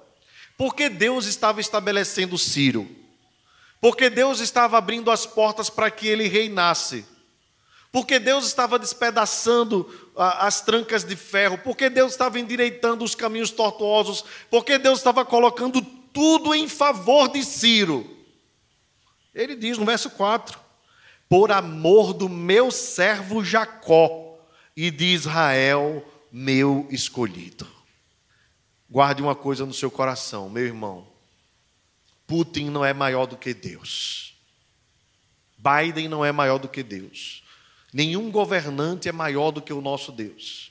por 0.57 0.75
que 0.75 0.89
Deus 0.89 1.27
estava 1.27 1.61
estabelecendo 1.61 2.37
Ciro? 2.37 2.89
Porque 3.81 4.11
Deus 4.11 4.41
estava 4.41 4.77
abrindo 4.77 5.11
as 5.11 5.25
portas 5.25 5.71
para 5.71 5.91
que 5.91 6.07
ele 6.07 6.27
reinasse. 6.27 7.05
Porque 7.91 8.19
Deus 8.19 8.45
estava 8.47 8.79
despedaçando 8.79 10.08
as 10.19 10.61
trancas 10.61 11.05
de 11.05 11.15
ferro, 11.15 11.59
porque 11.59 11.89
Deus 11.89 12.13
estava 12.13 12.41
endireitando 12.41 13.05
os 13.05 13.15
caminhos 13.15 13.51
tortuosos, 13.51 14.25
porque 14.51 14.77
Deus 14.77 14.99
estava 14.99 15.25
colocando 15.25 15.81
tudo 16.13 16.55
em 16.55 16.69
favor 16.69 17.29
de 17.29 17.45
Ciro. 17.45 18.19
Ele 19.33 19.55
diz 19.55 19.79
no 19.79 19.85
verso 19.85 20.11
4: 20.11 20.59
Por 21.29 21.53
amor 21.53 22.13
do 22.13 22.29
meu 22.29 22.71
servo 22.73 23.45
Jacó 23.45 24.37
e 24.77 24.91
de 24.91 25.07
Israel, 25.07 26.05
meu 26.33 26.89
escolhido. 26.91 27.67
Guarde 28.91 29.23
uma 29.23 29.37
coisa 29.37 29.65
no 29.65 29.75
seu 29.75 29.91
coração, 29.91 30.49
meu 30.49 30.65
irmão. 30.65 31.07
Putin 32.27 32.71
não 32.71 32.85
é 32.85 32.93
maior 32.93 33.27
do 33.27 33.37
que 33.37 33.55
Deus. 33.55 34.35
Biden 35.57 36.09
não 36.09 36.25
é 36.25 36.33
maior 36.33 36.59
do 36.59 36.69
que 36.69 36.83
Deus. 36.83 37.43
Nenhum 37.99 38.31
governante 38.31 39.09
é 39.09 39.13
maior 39.13 39.51
do 39.51 39.61
que 39.61 39.73
o 39.73 39.81
nosso 39.81 40.13
Deus. 40.13 40.71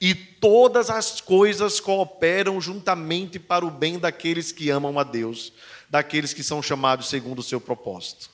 E 0.00 0.14
todas 0.14 0.88
as 0.88 1.20
coisas 1.20 1.78
cooperam 1.78 2.58
juntamente 2.58 3.38
para 3.38 3.66
o 3.66 3.70
bem 3.70 3.98
daqueles 3.98 4.50
que 4.50 4.70
amam 4.70 4.98
a 4.98 5.04
Deus, 5.04 5.52
daqueles 5.90 6.32
que 6.32 6.42
são 6.42 6.62
chamados 6.62 7.10
segundo 7.10 7.40
o 7.40 7.42
seu 7.42 7.60
propósito. 7.60 8.30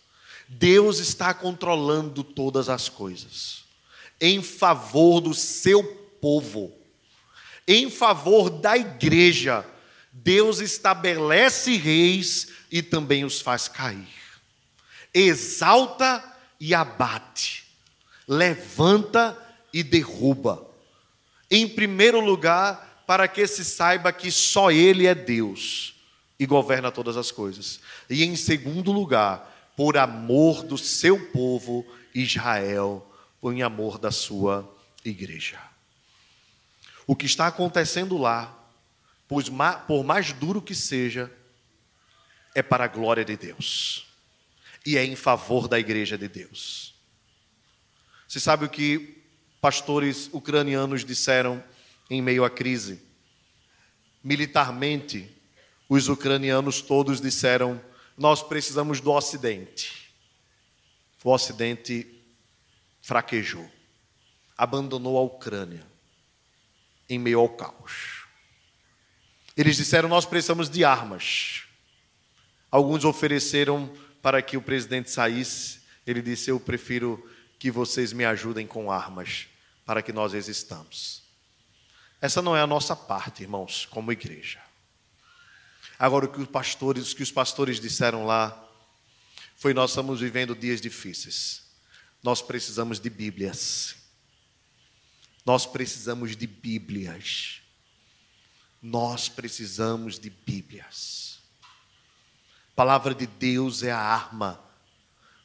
Deus 0.46 1.00
está 1.00 1.34
controlando 1.34 2.22
todas 2.22 2.68
as 2.68 2.88
coisas, 2.88 3.64
em 4.20 4.40
favor 4.40 5.20
do 5.20 5.34
seu 5.34 5.82
povo, 6.20 6.72
em 7.66 7.90
favor 7.90 8.48
da 8.48 8.78
igreja. 8.78 9.66
Deus 10.12 10.60
estabelece 10.60 11.76
reis 11.76 12.46
e 12.70 12.80
também 12.80 13.24
os 13.24 13.40
faz 13.40 13.66
cair, 13.66 14.06
exalta 15.12 16.22
e 16.60 16.72
abate 16.72 17.69
levanta 18.30 19.36
e 19.72 19.82
derruba. 19.82 20.64
Em 21.50 21.68
primeiro 21.68 22.20
lugar, 22.20 23.02
para 23.04 23.26
que 23.26 23.44
se 23.48 23.64
saiba 23.64 24.12
que 24.12 24.30
só 24.30 24.70
Ele 24.70 25.08
é 25.08 25.16
Deus 25.16 25.96
e 26.38 26.46
governa 26.46 26.92
todas 26.92 27.16
as 27.16 27.32
coisas. 27.32 27.80
E 28.08 28.22
em 28.22 28.36
segundo 28.36 28.92
lugar, 28.92 29.72
por 29.76 29.96
amor 29.96 30.62
do 30.62 30.78
seu 30.78 31.28
povo 31.30 31.84
Israel, 32.14 33.04
por 33.40 33.52
em 33.52 33.62
amor 33.62 33.98
da 33.98 34.12
sua 34.12 34.72
igreja. 35.04 35.60
O 37.08 37.16
que 37.16 37.26
está 37.26 37.48
acontecendo 37.48 38.16
lá, 38.16 38.56
por 39.88 40.04
mais 40.04 40.32
duro 40.32 40.62
que 40.62 40.74
seja, 40.74 41.32
é 42.54 42.62
para 42.62 42.84
a 42.84 42.88
glória 42.88 43.24
de 43.24 43.36
Deus 43.36 44.06
e 44.86 44.96
é 44.96 45.04
em 45.04 45.16
favor 45.16 45.66
da 45.66 45.80
igreja 45.80 46.16
de 46.16 46.28
Deus. 46.28 46.89
Você 48.30 48.38
sabe 48.38 48.64
o 48.64 48.68
que 48.68 49.24
pastores 49.60 50.30
ucranianos 50.32 51.04
disseram 51.04 51.60
em 52.08 52.22
meio 52.22 52.44
à 52.44 52.48
crise? 52.48 53.02
Militarmente, 54.22 55.28
os 55.88 56.08
ucranianos 56.08 56.80
todos 56.80 57.20
disseram: 57.20 57.84
nós 58.16 58.40
precisamos 58.40 59.00
do 59.00 59.10
Ocidente. 59.10 60.14
O 61.24 61.32
Ocidente 61.32 62.06
fraquejou, 63.02 63.68
abandonou 64.56 65.18
a 65.18 65.22
Ucrânia 65.22 65.84
em 67.08 67.18
meio 67.18 67.40
ao 67.40 67.48
caos. 67.48 68.26
Eles 69.56 69.76
disseram: 69.76 70.08
nós 70.08 70.24
precisamos 70.24 70.70
de 70.70 70.84
armas. 70.84 71.64
Alguns 72.70 73.04
ofereceram 73.04 73.92
para 74.22 74.40
que 74.40 74.56
o 74.56 74.62
presidente 74.62 75.10
saísse. 75.10 75.80
Ele 76.06 76.22
disse: 76.22 76.48
eu 76.48 76.60
prefiro 76.60 77.28
que 77.60 77.70
vocês 77.70 78.10
me 78.14 78.24
ajudem 78.24 78.66
com 78.66 78.90
armas 78.90 79.46
para 79.84 80.00
que 80.00 80.14
nós 80.14 80.32
existamos. 80.32 81.22
Essa 82.18 82.40
não 82.40 82.56
é 82.56 82.62
a 82.62 82.66
nossa 82.66 82.96
parte, 82.96 83.42
irmãos, 83.42 83.84
como 83.84 84.10
igreja. 84.10 84.62
Agora 85.98 86.24
o 86.24 86.32
que 86.32 86.40
os 86.40 86.48
pastores, 86.48 87.12
o 87.12 87.16
que 87.16 87.22
os 87.22 87.30
pastores 87.30 87.78
disseram 87.78 88.24
lá 88.24 88.66
foi 89.56 89.74
nós 89.74 89.90
estamos 89.90 90.20
vivendo 90.20 90.56
dias 90.56 90.80
difíceis. 90.80 91.64
Nós 92.22 92.40
precisamos 92.40 92.98
de 92.98 93.10
Bíblias. 93.10 93.94
Nós 95.44 95.66
precisamos 95.66 96.34
de 96.34 96.46
Bíblias. 96.46 97.60
Nós 98.80 99.28
precisamos 99.28 100.18
de 100.18 100.30
Bíblias. 100.30 101.40
A 102.72 102.74
palavra 102.74 103.14
de 103.14 103.26
Deus 103.26 103.82
é 103.82 103.92
a 103.92 104.00
arma 104.00 104.69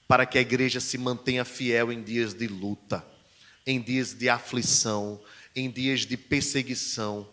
para 0.07 0.25
que 0.25 0.37
a 0.37 0.41
igreja 0.41 0.79
se 0.79 0.97
mantenha 0.97 1.43
fiel 1.43 1.91
em 1.91 2.01
dias 2.01 2.33
de 2.33 2.47
luta, 2.47 3.05
em 3.65 3.81
dias 3.81 4.13
de 4.13 4.29
aflição, 4.29 5.19
em 5.55 5.69
dias 5.69 6.01
de 6.01 6.15
perseguição, 6.15 7.27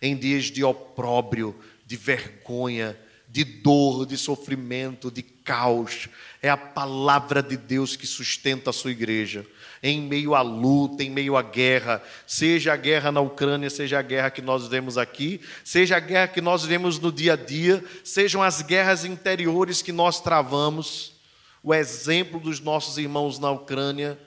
em 0.00 0.16
dias 0.16 0.44
de 0.44 0.62
opróbrio, 0.62 1.58
de 1.84 1.96
vergonha, 1.96 2.96
de 3.28 3.44
dor, 3.44 4.06
de 4.06 4.16
sofrimento, 4.16 5.10
de 5.10 5.22
caos. 5.22 6.08
É 6.40 6.48
a 6.48 6.56
palavra 6.56 7.42
de 7.42 7.56
Deus 7.56 7.96
que 7.96 8.06
sustenta 8.06 8.70
a 8.70 8.72
sua 8.72 8.92
igreja. 8.92 9.44
Em 9.82 10.00
meio 10.00 10.34
à 10.34 10.40
luta, 10.40 11.02
em 11.02 11.10
meio 11.10 11.36
à 11.36 11.42
guerra, 11.42 12.02
seja 12.26 12.72
a 12.72 12.76
guerra 12.76 13.10
na 13.10 13.20
Ucrânia, 13.20 13.70
seja 13.70 13.98
a 13.98 14.02
guerra 14.02 14.30
que 14.30 14.42
nós 14.42 14.68
vemos 14.68 14.96
aqui, 14.96 15.40
seja 15.64 15.96
a 15.96 16.00
guerra 16.00 16.28
que 16.28 16.40
nós 16.40 16.64
vemos 16.64 16.98
no 16.98 17.10
dia 17.10 17.32
a 17.32 17.36
dia, 17.36 17.84
sejam 18.04 18.42
as 18.42 18.62
guerras 18.62 19.04
interiores 19.04 19.82
que 19.82 19.92
nós 19.92 20.20
travamos 20.20 21.17
o 21.62 21.74
exemplo 21.74 22.38
dos 22.38 22.60
nossos 22.60 22.98
irmãos 22.98 23.38
na 23.38 23.50
Ucrânia 23.50 24.18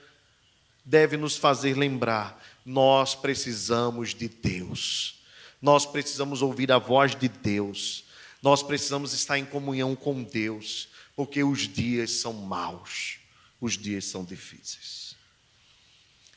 deve 0.83 1.17
nos 1.17 1.37
fazer 1.37 1.75
lembrar: 1.75 2.41
nós 2.65 3.15
precisamos 3.15 4.13
de 4.13 4.27
Deus, 4.27 5.21
nós 5.61 5.85
precisamos 5.85 6.41
ouvir 6.41 6.71
a 6.71 6.77
voz 6.77 7.15
de 7.15 7.27
Deus, 7.27 8.03
nós 8.41 8.61
precisamos 8.61 9.13
estar 9.13 9.37
em 9.37 9.45
comunhão 9.45 9.95
com 9.95 10.23
Deus, 10.23 10.89
porque 11.15 11.43
os 11.43 11.67
dias 11.67 12.11
são 12.11 12.33
maus, 12.33 13.19
os 13.59 13.77
dias 13.77 14.05
são 14.05 14.23
difíceis. 14.23 15.15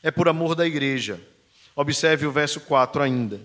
É 0.01 0.11
por 0.11 0.27
amor 0.27 0.55
da 0.55 0.67
igreja. 0.67 1.19
Observe 1.75 2.25
o 2.25 2.31
verso 2.31 2.61
4 2.61 3.01
ainda. 3.01 3.41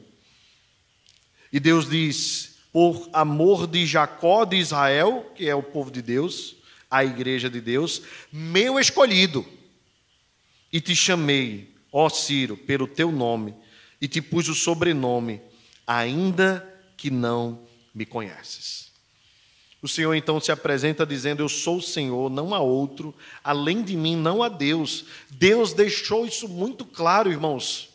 E 1.53 1.59
Deus 1.59 1.89
diz: 1.89 2.57
por 2.73 3.09
amor 3.13 3.67
de 3.67 3.85
Jacó 3.87 4.45
de 4.45 4.57
Israel, 4.57 5.33
que 5.35 5.49
é 5.49 5.55
o 5.55 5.63
povo 5.63 5.91
de 5.91 6.01
Deus, 6.01 6.57
a 6.91 7.05
igreja 7.05 7.49
de 7.49 7.61
Deus, 7.61 8.03
meu 8.33 8.79
escolhido, 8.79 9.47
e 10.73 10.81
te 10.81 10.95
chamei, 10.95 11.75
ó 11.93 12.09
Ciro, 12.09 12.57
pelo 12.57 12.87
teu 12.87 13.13
nome, 13.13 13.55
e 14.01 14.09
te 14.09 14.21
pus 14.21 14.49
o 14.49 14.55
sobrenome, 14.55 15.41
ainda 15.87 16.67
que 16.97 17.11
não 17.11 17.63
me 17.95 18.05
conheces. 18.05 18.91
O 19.83 19.89
Senhor 19.89 20.15
então 20.15 20.39
se 20.41 20.53
apresenta 20.53 21.07
dizendo: 21.07 21.43
Eu 21.43 21.49
sou 21.49 21.79
o 21.79 21.83
Senhor, 21.83 22.31
não 22.31 22.55
há 22.55 22.61
outro, 22.61 23.15
além 23.43 23.83
de 23.83 23.97
mim 23.97 24.15
não 24.15 24.43
há 24.43 24.49
Deus. 24.49 25.07
Deus 25.31 25.73
deixou 25.73 26.27
isso 26.27 26.49
muito 26.49 26.85
claro, 26.85 27.31
irmãos. 27.31 27.89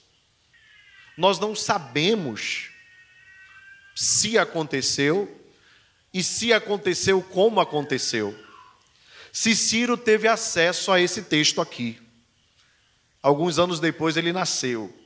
Nós 1.16 1.40
não 1.40 1.56
sabemos 1.56 2.72
se 3.96 4.38
aconteceu 4.38 5.42
e 6.14 6.24
se 6.24 6.52
aconteceu, 6.52 7.22
como 7.22 7.60
aconteceu. 7.60 8.38
Se 9.36 9.54
Ciro 9.54 9.98
teve 9.98 10.30
acesso 10.30 10.94
a 10.94 11.02
esse 11.02 11.24
texto 11.24 11.60
aqui. 11.60 12.00
Alguns 13.22 13.60
anos 13.60 13.82
depois 13.82 14.16
ele 14.16 14.32
nasceu. 14.32 14.98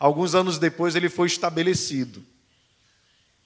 Alguns 0.00 0.34
anos 0.34 0.58
depois 0.58 0.96
ele 0.96 1.08
foi 1.08 1.28
estabelecido. 1.28 2.26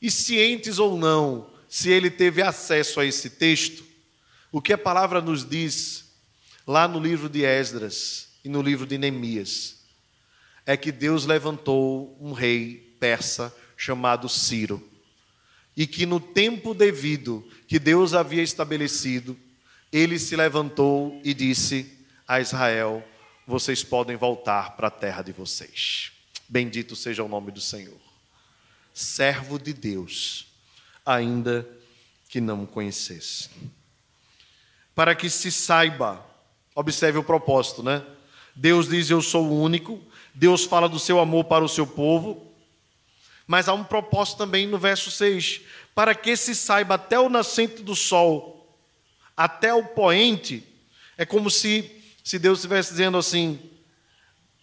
E 0.01 0.11
cientes 0.11 0.79
ou 0.79 0.97
não, 0.97 1.51
se 1.69 1.91
ele 1.91 2.11
teve 2.11 2.41
acesso 2.41 2.99
a 2.99 3.05
esse 3.05 3.29
texto, 3.29 3.85
o 4.51 4.63
que 4.63 4.73
a 4.73 4.79
palavra 4.79 5.21
nos 5.21 5.47
diz 5.47 6.07
lá 6.67 6.89
no 6.89 6.99
livro 6.99 7.29
de 7.29 7.45
Esdras 7.45 8.31
e 8.43 8.49
no 8.49 8.63
livro 8.63 8.87
de 8.87 8.97
Neemias 8.97 9.81
é 10.65 10.79
que 10.79 10.91
Deus 10.91 11.27
levantou 11.27 12.17
um 12.19 12.33
rei 12.33 12.97
persa 12.99 13.55
chamado 13.77 14.31
Ciro. 14.31 14.83
E 15.77 15.87
que 15.87 16.07
no 16.07 16.19
tempo 16.19 16.73
devido 16.73 17.47
que 17.69 17.79
Deus 17.79 18.15
havia 18.15 18.43
estabelecido, 18.43 19.37
ele 19.93 20.19
se 20.19 20.37
levantou 20.37 21.21
e 21.25 21.35
disse 21.35 21.99
a 22.27 22.41
Israel: 22.41 23.03
Vocês 23.47 23.83
podem 23.83 24.17
voltar 24.17 24.77
para 24.77 24.89
a 24.89 24.91
terra 24.91 25.23
de 25.23 25.33
vocês. 25.33 26.13
Bendito 26.49 26.95
seja 26.97 27.23
o 27.23 27.29
nome 27.29 27.51
do 27.51 27.61
Senhor. 27.61 27.99
Servo 28.93 29.59
de 29.59 29.73
Deus, 29.73 30.47
ainda 31.05 31.69
que 32.29 32.41
não 32.41 32.67
conhecesse. 32.67 33.51
Para 34.95 35.15
que 35.15 35.31
se 35.31 35.51
saiba, 35.51 36.25
observe 36.75 37.19
o 37.19 37.25
propósito, 37.25 37.83
né? 37.83 38.05
Deus 38.55 38.89
diz: 38.89 39.11
Eu 39.11 39.23
sou 39.23 39.47
o 39.47 39.61
único. 39.61 40.01
Deus 40.35 40.65
fala 40.65 40.89
do 40.89 40.99
seu 40.99 41.19
amor 41.19 41.45
para 41.45 41.65
o 41.65 41.69
seu 41.69 41.87
povo. 41.87 42.47
Mas 43.47 43.69
há 43.69 43.75
um 43.75 43.83
propósito 43.83 44.39
também 44.39 44.67
no 44.67 44.79
verso 44.79 45.11
6: 45.11 45.63
para 45.95 46.15
que 46.15 46.37
se 46.37 46.55
saiba 46.55 46.95
até 46.95 47.19
o 47.19 47.29
nascente 47.29 47.83
do 47.83 47.97
sol, 47.97 48.60
até 49.41 49.73
o 49.73 49.83
poente. 49.83 50.63
É 51.17 51.25
como 51.25 51.51
se, 51.51 51.91
se 52.23 52.39
Deus 52.39 52.59
estivesse 52.59 52.91
dizendo 52.91 53.17
assim, 53.17 53.59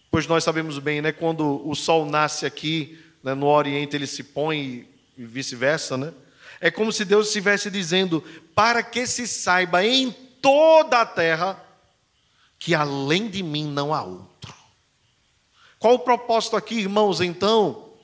pois 0.08 0.24
nós 0.28 0.44
sabemos 0.44 0.78
bem, 0.78 1.02
né? 1.02 1.10
Quando 1.10 1.68
o 1.68 1.74
sol 1.74 2.06
nasce 2.06 2.46
aqui, 2.46 2.96
né, 3.20 3.34
no 3.34 3.46
Oriente 3.46 3.96
ele 3.96 4.06
se 4.06 4.22
põe 4.22 4.88
e 5.16 5.24
vice-versa, 5.24 5.96
né? 5.96 6.12
É 6.60 6.70
como 6.70 6.92
se 6.92 7.04
Deus 7.04 7.26
estivesse 7.26 7.72
dizendo: 7.72 8.22
para 8.54 8.80
que 8.80 9.04
se 9.04 9.26
saiba 9.26 9.84
em 9.84 10.12
toda 10.40 11.00
a 11.00 11.06
terra 11.06 11.60
que 12.56 12.72
além 12.72 13.28
de 13.28 13.42
mim 13.42 13.66
não 13.66 13.92
há 13.92 14.04
outro. 14.04 14.54
Qual 15.80 15.94
o 15.94 15.98
propósito 15.98 16.56
aqui, 16.56 16.76
irmãos? 16.76 17.20
Então, 17.20 17.94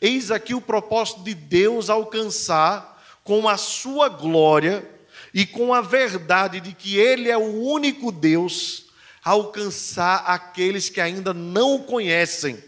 eis 0.00 0.30
aqui 0.30 0.54
o 0.54 0.60
propósito 0.60 1.22
de 1.22 1.34
Deus 1.34 1.90
alcançar 1.90 3.02
com 3.22 3.46
a 3.46 3.58
sua 3.58 4.08
glória 4.08 4.93
e 5.34 5.44
com 5.44 5.74
a 5.74 5.80
verdade 5.80 6.60
de 6.60 6.72
que 6.72 6.96
Ele 6.96 7.28
é 7.28 7.36
o 7.36 7.60
único 7.60 8.12
Deus, 8.12 8.84
alcançar 9.24 10.18
aqueles 10.26 10.88
que 10.88 11.00
ainda 11.00 11.34
não 11.34 11.74
o 11.74 11.84
conhecem, 11.84 12.62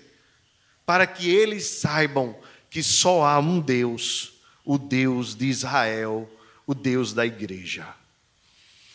para 0.84 1.06
que 1.06 1.30
eles 1.30 1.64
saibam 1.64 2.36
que 2.68 2.82
só 2.82 3.24
há 3.24 3.38
um 3.38 3.60
Deus, 3.60 4.32
o 4.64 4.78
Deus 4.78 5.34
de 5.34 5.46
Israel, 5.46 6.28
o 6.66 6.74
Deus 6.74 7.12
da 7.12 7.24
igreja. 7.24 7.86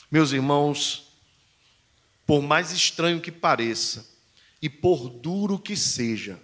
Meus 0.10 0.32
irmãos, 0.32 1.14
por 2.26 2.42
mais 2.42 2.72
estranho 2.72 3.22
que 3.22 3.32
pareça 3.32 4.10
e 4.62 4.70
por 4.70 5.10
duro 5.10 5.58
que 5.58 5.78
seja, 5.78 6.40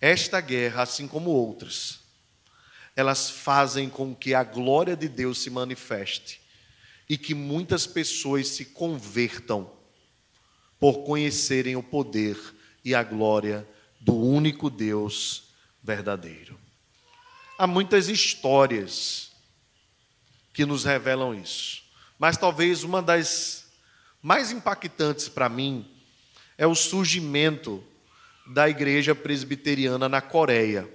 esta 0.00 0.40
guerra, 0.40 0.82
assim 0.82 1.06
como 1.06 1.30
outras, 1.30 2.01
elas 2.94 3.30
fazem 3.30 3.88
com 3.88 4.14
que 4.14 4.34
a 4.34 4.44
glória 4.44 4.96
de 4.96 5.08
Deus 5.08 5.38
se 5.38 5.50
manifeste 5.50 6.40
e 7.08 7.16
que 7.16 7.34
muitas 7.34 7.86
pessoas 7.86 8.48
se 8.48 8.66
convertam 8.66 9.70
por 10.78 11.04
conhecerem 11.04 11.76
o 11.76 11.82
poder 11.82 12.36
e 12.84 12.94
a 12.94 13.02
glória 13.02 13.66
do 14.00 14.14
único 14.14 14.68
Deus 14.68 15.44
verdadeiro. 15.82 16.58
Há 17.58 17.66
muitas 17.66 18.08
histórias 18.08 19.30
que 20.52 20.66
nos 20.66 20.84
revelam 20.84 21.34
isso, 21.34 21.82
mas 22.18 22.36
talvez 22.36 22.82
uma 22.82 23.00
das 23.00 23.66
mais 24.20 24.52
impactantes 24.52 25.28
para 25.28 25.48
mim 25.48 25.88
é 26.58 26.66
o 26.66 26.74
surgimento 26.74 27.82
da 28.46 28.68
igreja 28.68 29.14
presbiteriana 29.14 30.08
na 30.08 30.20
Coreia, 30.20 30.88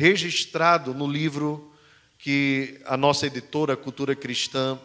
registrado 0.00 0.94
no 0.94 1.06
livro 1.06 1.70
que 2.16 2.80
a 2.86 2.96
nossa 2.96 3.26
editora 3.26 3.76
Cultura 3.76 4.16
Cristã 4.16 4.80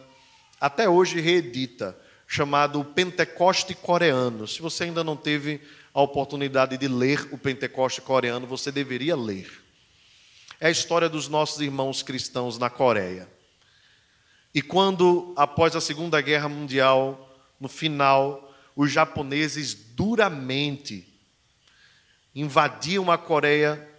até 0.60 0.90
hoje 0.90 1.22
reedita, 1.22 1.98
chamado 2.26 2.84
Pentecoste 2.84 3.74
Coreano. 3.74 4.46
Se 4.46 4.60
você 4.60 4.84
ainda 4.84 5.02
não 5.02 5.16
teve 5.16 5.58
a 5.94 6.02
oportunidade 6.02 6.76
de 6.76 6.86
ler 6.86 7.32
o 7.32 7.38
Pentecoste 7.38 8.02
Coreano, 8.02 8.46
você 8.46 8.70
deveria 8.70 9.16
ler. 9.16 9.50
É 10.60 10.66
a 10.66 10.70
história 10.70 11.08
dos 11.08 11.28
nossos 11.28 11.62
irmãos 11.62 12.02
cristãos 12.02 12.58
na 12.58 12.68
Coreia. 12.68 13.26
E 14.54 14.60
quando, 14.60 15.32
após 15.34 15.74
a 15.74 15.80
Segunda 15.80 16.20
Guerra 16.20 16.50
Mundial, 16.50 17.40
no 17.58 17.68
final, 17.68 18.54
os 18.76 18.92
japoneses 18.92 19.72
duramente 19.72 21.08
invadiam 22.34 23.10
a 23.10 23.16
Coreia 23.16 23.95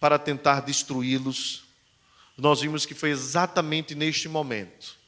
para 0.00 0.18
tentar 0.18 0.60
destruí-los, 0.60 1.64
nós 2.36 2.62
vimos 2.62 2.86
que 2.86 2.94
foi 2.94 3.10
exatamente 3.10 3.94
neste 3.94 4.28
momento 4.28 4.98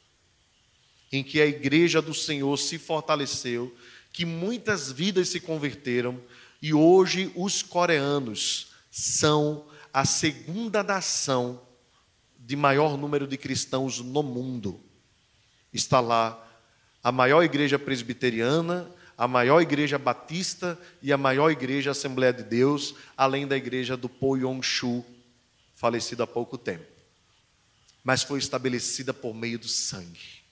em 1.10 1.22
que 1.22 1.40
a 1.40 1.46
igreja 1.46 2.00
do 2.00 2.14
Senhor 2.14 2.56
se 2.58 2.78
fortaleceu, 2.78 3.74
que 4.12 4.24
muitas 4.24 4.92
vidas 4.92 5.30
se 5.30 5.40
converteram 5.40 6.20
e 6.60 6.72
hoje 6.72 7.32
os 7.34 7.62
coreanos 7.62 8.68
são 8.90 9.66
a 9.92 10.04
segunda 10.04 10.82
nação 10.82 11.60
de 12.38 12.56
maior 12.56 12.96
número 12.96 13.26
de 13.26 13.36
cristãos 13.36 14.00
no 14.00 14.22
mundo. 14.22 14.80
Está 15.72 16.00
lá 16.00 16.38
a 17.02 17.10
maior 17.10 17.42
igreja 17.42 17.78
presbiteriana, 17.78 18.90
a 19.16 19.28
maior 19.28 19.60
igreja 19.60 19.98
batista 19.98 20.78
e 21.00 21.12
a 21.12 21.18
maior 21.18 21.50
igreja 21.50 21.90
Assembleia 21.90 22.32
de 22.32 22.42
Deus, 22.42 22.94
além 23.16 23.46
da 23.46 23.56
igreja 23.56 23.96
do 23.96 24.08
Po 24.08 24.36
Yong-shu, 24.36 25.04
falecida 25.74 26.24
há 26.24 26.26
pouco 26.26 26.56
tempo. 26.56 26.86
Mas 28.02 28.22
foi 28.22 28.38
estabelecida 28.38 29.12
por 29.12 29.34
meio 29.34 29.58
do 29.58 29.68
sangue. 29.68 30.42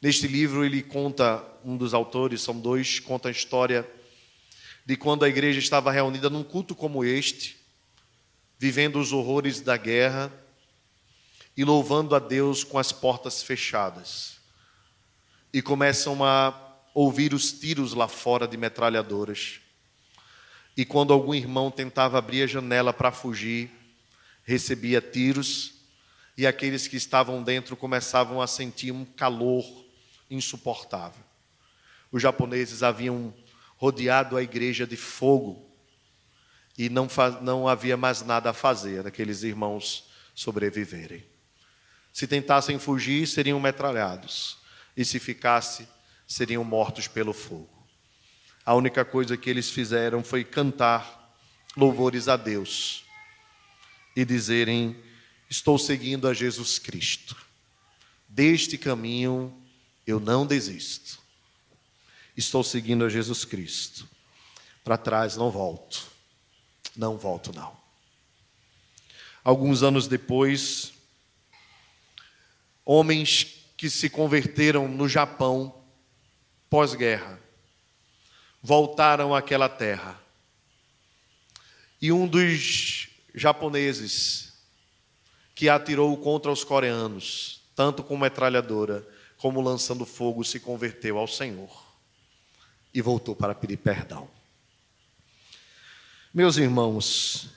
Neste 0.00 0.26
livro 0.26 0.64
ele 0.64 0.82
conta, 0.82 1.44
um 1.64 1.76
dos 1.76 1.92
autores, 1.92 2.40
são 2.40 2.58
dois, 2.58 2.98
conta 2.98 3.28
a 3.28 3.32
história 3.32 3.88
de 4.84 4.96
quando 4.96 5.24
a 5.24 5.28
igreja 5.28 5.58
estava 5.58 5.92
reunida 5.92 6.30
num 6.30 6.42
culto 6.42 6.74
como 6.74 7.04
este, 7.04 7.56
vivendo 8.58 8.98
os 8.98 9.12
horrores 9.12 9.60
da 9.60 9.76
guerra 9.76 10.32
e 11.56 11.64
louvando 11.64 12.14
a 12.14 12.18
Deus 12.18 12.64
com 12.64 12.78
as 12.78 12.90
portas 12.90 13.42
fechadas. 13.42 14.38
E 15.52 15.60
começam 15.60 16.24
a 16.24 16.69
ouvir 16.94 17.34
os 17.34 17.52
tiros 17.52 17.94
lá 17.94 18.08
fora 18.08 18.46
de 18.46 18.56
metralhadoras. 18.56 19.60
E 20.76 20.84
quando 20.84 21.12
algum 21.12 21.34
irmão 21.34 21.70
tentava 21.70 22.18
abrir 22.18 22.42
a 22.42 22.46
janela 22.46 22.92
para 22.92 23.12
fugir, 23.12 23.70
recebia 24.44 25.00
tiros, 25.00 25.74
e 26.36 26.46
aqueles 26.46 26.88
que 26.88 26.96
estavam 26.96 27.42
dentro 27.42 27.76
começavam 27.76 28.40
a 28.40 28.46
sentir 28.46 28.92
um 28.92 29.04
calor 29.04 29.64
insuportável. 30.30 31.22
Os 32.10 32.22
japoneses 32.22 32.82
haviam 32.82 33.34
rodeado 33.76 34.36
a 34.36 34.42
igreja 34.42 34.86
de 34.86 34.96
fogo 34.96 35.70
e 36.78 36.88
não, 36.88 37.08
não 37.42 37.68
havia 37.68 37.96
mais 37.96 38.22
nada 38.22 38.50
a 38.50 38.54
fazer 38.54 39.06
aqueles 39.06 39.42
irmãos 39.42 40.08
sobreviverem. 40.34 41.24
Se 42.12 42.26
tentassem 42.26 42.78
fugir, 42.78 43.26
seriam 43.26 43.60
metralhados, 43.60 44.58
e 44.96 45.04
se 45.04 45.18
ficasse, 45.18 45.86
seriam 46.30 46.62
mortos 46.62 47.08
pelo 47.08 47.32
fogo. 47.32 47.68
A 48.64 48.72
única 48.76 49.04
coisa 49.04 49.36
que 49.36 49.50
eles 49.50 49.68
fizeram 49.68 50.22
foi 50.22 50.44
cantar 50.44 51.34
louvores 51.76 52.28
a 52.28 52.36
Deus 52.36 53.04
e 54.14 54.24
dizerem: 54.24 54.96
Estou 55.48 55.76
seguindo 55.76 56.28
a 56.28 56.32
Jesus 56.32 56.78
Cristo. 56.78 57.36
Deste 58.28 58.78
caminho 58.78 59.52
eu 60.06 60.20
não 60.20 60.46
desisto. 60.46 61.18
Estou 62.36 62.62
seguindo 62.62 63.04
a 63.04 63.08
Jesus 63.08 63.44
Cristo. 63.44 64.08
Para 64.84 64.96
trás 64.96 65.36
não 65.36 65.50
volto. 65.50 66.06
Não 66.96 67.18
volto, 67.18 67.52
não. 67.52 67.76
Alguns 69.42 69.82
anos 69.82 70.06
depois, 70.06 70.92
homens 72.84 73.64
que 73.76 73.90
se 73.90 74.08
converteram 74.08 74.86
no 74.86 75.08
Japão 75.08 75.79
pós-guerra 76.70 77.40
voltaram 78.62 79.34
àquela 79.34 79.68
terra. 79.68 80.18
E 82.00 82.12
um 82.12 82.26
dos 82.26 83.08
japoneses 83.34 84.52
que 85.54 85.68
atirou 85.68 86.16
contra 86.16 86.50
os 86.50 86.64
coreanos, 86.64 87.60
tanto 87.74 88.02
com 88.02 88.16
metralhadora 88.16 89.06
como 89.36 89.60
lançando 89.60 90.06
fogo, 90.06 90.44
se 90.44 90.60
converteu 90.60 91.18
ao 91.18 91.26
Senhor 91.26 91.70
e 92.94 93.02
voltou 93.02 93.34
para 93.34 93.54
pedir 93.54 93.76
perdão. 93.76 94.28
Meus 96.32 96.56
irmãos, 96.56 97.50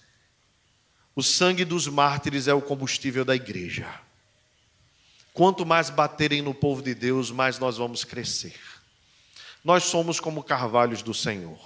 o 1.16 1.22
sangue 1.22 1.64
dos 1.64 1.88
mártires 1.88 2.48
é 2.48 2.54
o 2.54 2.62
combustível 2.62 3.24
da 3.24 3.36
igreja. 3.36 4.02
Quanto 5.34 5.66
mais 5.66 5.90
baterem 5.90 6.42
no 6.42 6.54
povo 6.54 6.82
de 6.82 6.94
Deus, 6.94 7.32
mais 7.32 7.60
nós 7.60 7.78
vamos 7.78 8.04
crescer. 8.04 8.73
Nós 9.64 9.84
somos 9.86 10.20
como 10.20 10.44
carvalhos 10.44 11.02
do 11.02 11.14
Senhor. 11.14 11.60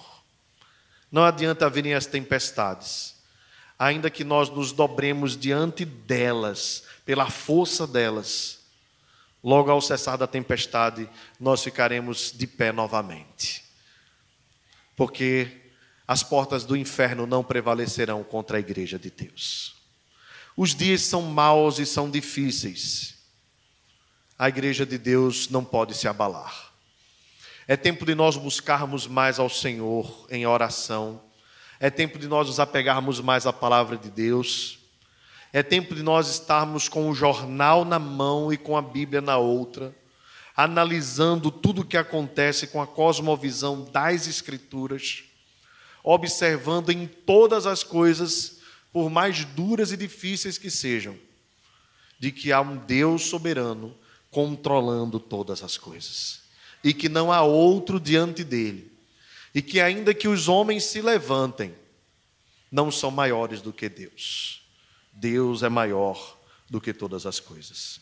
Não 1.11 1.23
adianta 1.23 1.69
virem 1.69 1.93
as 1.93 2.05
tempestades, 2.05 3.15
ainda 3.79 4.09
que 4.09 4.23
nós 4.23 4.49
nos 4.49 4.71
dobremos 4.71 5.37
diante 5.37 5.85
delas, 5.85 6.83
pela 7.05 7.29
força 7.29 7.87
delas, 7.87 8.59
logo 9.43 9.71
ao 9.71 9.81
cessar 9.81 10.17
da 10.17 10.27
tempestade, 10.27 11.09
nós 11.39 11.63
ficaremos 11.63 12.31
de 12.35 12.45
pé 12.45 12.71
novamente. 12.71 13.63
Porque 14.95 15.61
as 16.07 16.23
portas 16.23 16.65
do 16.65 16.75
inferno 16.75 17.25
não 17.25 17.43
prevalecerão 17.43 18.23
contra 18.23 18.57
a 18.57 18.59
igreja 18.59 18.99
de 18.99 19.09
Deus. 19.09 19.75
Os 20.55 20.73
dias 20.73 21.01
são 21.01 21.21
maus 21.21 21.79
e 21.79 21.85
são 21.85 22.09
difíceis. 22.09 23.15
A 24.37 24.49
igreja 24.49 24.85
de 24.85 24.97
Deus 24.97 25.49
não 25.49 25.63
pode 25.63 25.93
se 25.93 26.07
abalar. 26.07 26.66
É 27.69 27.75
tempo 27.75 28.05
de 28.05 28.15
nós 28.15 28.37
buscarmos 28.37 29.07
mais 29.07 29.39
ao 29.39 29.49
Senhor 29.49 30.25
em 30.29 30.47
oração. 30.47 31.21
É 31.81 31.89
tempo 31.89 32.17
de 32.17 32.25
nós 32.25 32.47
nos 32.47 32.61
apegarmos 32.61 33.19
mais 33.19 33.45
à 33.45 33.51
palavra 33.51 33.97
de 33.97 34.09
Deus. 34.09 34.79
É 35.51 35.61
tempo 35.61 35.93
de 35.93 36.01
nós 36.01 36.29
estarmos 36.29 36.87
com 36.87 37.09
o 37.09 37.13
jornal 37.13 37.83
na 37.83 37.99
mão 37.99 38.53
e 38.53 38.57
com 38.57 38.77
a 38.77 38.81
Bíblia 38.81 39.19
na 39.19 39.37
outra, 39.37 39.93
analisando 40.55 41.51
tudo 41.51 41.81
o 41.81 41.85
que 41.85 41.97
acontece 41.97 42.67
com 42.67 42.81
a 42.81 42.87
cosmovisão 42.87 43.83
das 43.91 44.27
Escrituras, 44.27 45.25
observando 46.05 46.89
em 46.89 47.05
todas 47.05 47.65
as 47.65 47.83
coisas, 47.83 48.61
por 48.93 49.09
mais 49.09 49.43
duras 49.43 49.91
e 49.91 49.97
difíceis 49.97 50.57
que 50.57 50.71
sejam, 50.71 51.17
de 52.17 52.31
que 52.31 52.53
há 52.53 52.61
um 52.61 52.77
Deus 52.77 53.23
soberano 53.23 53.93
controlando 54.31 55.19
todas 55.19 55.61
as 55.61 55.75
coisas 55.77 56.46
e 56.83 56.93
que 56.93 57.09
não 57.09 57.31
há 57.31 57.41
outro 57.41 57.99
diante 57.99 58.43
dele, 58.43 58.91
e 59.53 59.61
que 59.61 59.79
ainda 59.79 60.13
que 60.13 60.27
os 60.27 60.47
homens 60.47 60.85
se 60.85 61.01
levantem, 61.01 61.73
não 62.71 62.91
são 62.91 63.09
maiores 63.09 63.61
do 63.61 63.73
que 63.73 63.89
Deus. 63.89 64.61
Deus 65.11 65.63
é 65.63 65.69
maior 65.69 66.37
do 66.69 66.79
que 66.79 66.93
todas 66.93 67.25
as 67.25 67.39
coisas. 67.39 67.99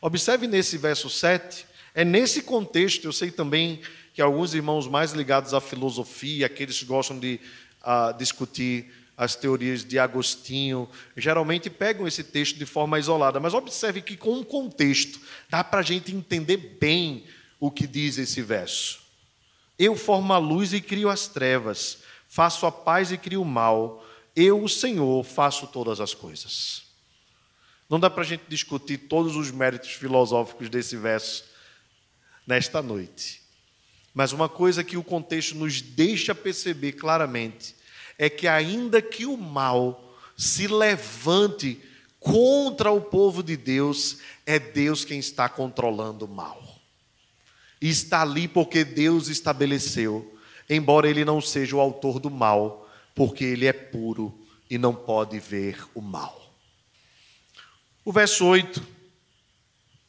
Observe 0.00 0.46
nesse 0.46 0.76
verso 0.76 1.08
7, 1.08 1.66
é 1.94 2.04
nesse 2.04 2.42
contexto, 2.42 3.04
eu 3.04 3.12
sei 3.12 3.30
também 3.30 3.80
que 4.12 4.20
alguns 4.20 4.54
irmãos 4.54 4.86
mais 4.86 5.12
ligados 5.12 5.54
à 5.54 5.60
filosofia, 5.60 6.46
aqueles 6.46 6.78
que 6.78 6.84
gostam 6.84 7.18
de 7.18 7.40
uh, 7.82 8.16
discutir 8.18 8.92
as 9.16 9.34
teorias 9.34 9.82
de 9.82 9.98
Agostinho, 9.98 10.88
geralmente 11.16 11.70
pegam 11.70 12.06
esse 12.06 12.22
texto 12.22 12.58
de 12.58 12.66
forma 12.66 12.98
isolada, 12.98 13.40
mas 13.40 13.54
observe 13.54 14.02
que 14.02 14.16
com 14.16 14.34
um 14.34 14.44
contexto 14.44 15.18
dá 15.48 15.64
para 15.64 15.80
a 15.80 15.82
gente 15.82 16.14
entender 16.14 16.76
bem 16.78 17.24
o 17.58 17.70
que 17.70 17.86
diz 17.86 18.18
esse 18.18 18.42
verso. 18.42 19.00
Eu 19.78 19.96
formo 19.96 20.32
a 20.32 20.38
luz 20.38 20.72
e 20.72 20.80
crio 20.80 21.08
as 21.08 21.28
trevas, 21.28 21.98
faço 22.28 22.66
a 22.66 22.72
paz 22.72 23.12
e 23.12 23.18
crio 23.18 23.42
o 23.42 23.44
mal, 23.44 24.04
eu, 24.34 24.62
o 24.62 24.68
Senhor, 24.68 25.24
faço 25.24 25.66
todas 25.66 26.00
as 26.00 26.12
coisas. 26.12 26.84
Não 27.88 28.00
dá 28.00 28.10
para 28.10 28.22
a 28.22 28.26
gente 28.26 28.44
discutir 28.48 28.98
todos 28.98 29.36
os 29.36 29.50
méritos 29.50 29.90
filosóficos 29.90 30.68
desse 30.68 30.96
verso 30.96 31.44
nesta 32.46 32.82
noite. 32.82 33.42
Mas 34.12 34.32
uma 34.32 34.48
coisa 34.48 34.82
que 34.82 34.96
o 34.96 35.04
contexto 35.04 35.54
nos 35.54 35.80
deixa 35.80 36.34
perceber 36.34 36.92
claramente 36.92 37.74
é 38.18 38.30
que, 38.30 38.48
ainda 38.48 39.00
que 39.02 39.26
o 39.26 39.36
mal 39.36 40.16
se 40.36 40.66
levante 40.66 41.80
contra 42.18 42.90
o 42.90 43.00
povo 43.00 43.42
de 43.42 43.56
Deus, 43.56 44.18
é 44.44 44.58
Deus 44.58 45.04
quem 45.04 45.18
está 45.18 45.48
controlando 45.48 46.24
o 46.24 46.28
mal. 46.28 46.65
E 47.80 47.88
está 47.88 48.22
ali 48.22 48.48
porque 48.48 48.84
Deus 48.84 49.28
estabeleceu, 49.28 50.34
embora 50.68 51.08
ele 51.08 51.24
não 51.24 51.40
seja 51.40 51.76
o 51.76 51.80
autor 51.80 52.18
do 52.18 52.30
mal, 52.30 52.88
porque 53.14 53.44
ele 53.44 53.66
é 53.66 53.72
puro 53.72 54.32
e 54.68 54.78
não 54.78 54.94
pode 54.94 55.38
ver 55.38 55.78
o 55.94 56.00
mal. 56.00 56.52
O 58.04 58.12
verso 58.12 58.46
8: 58.46 58.82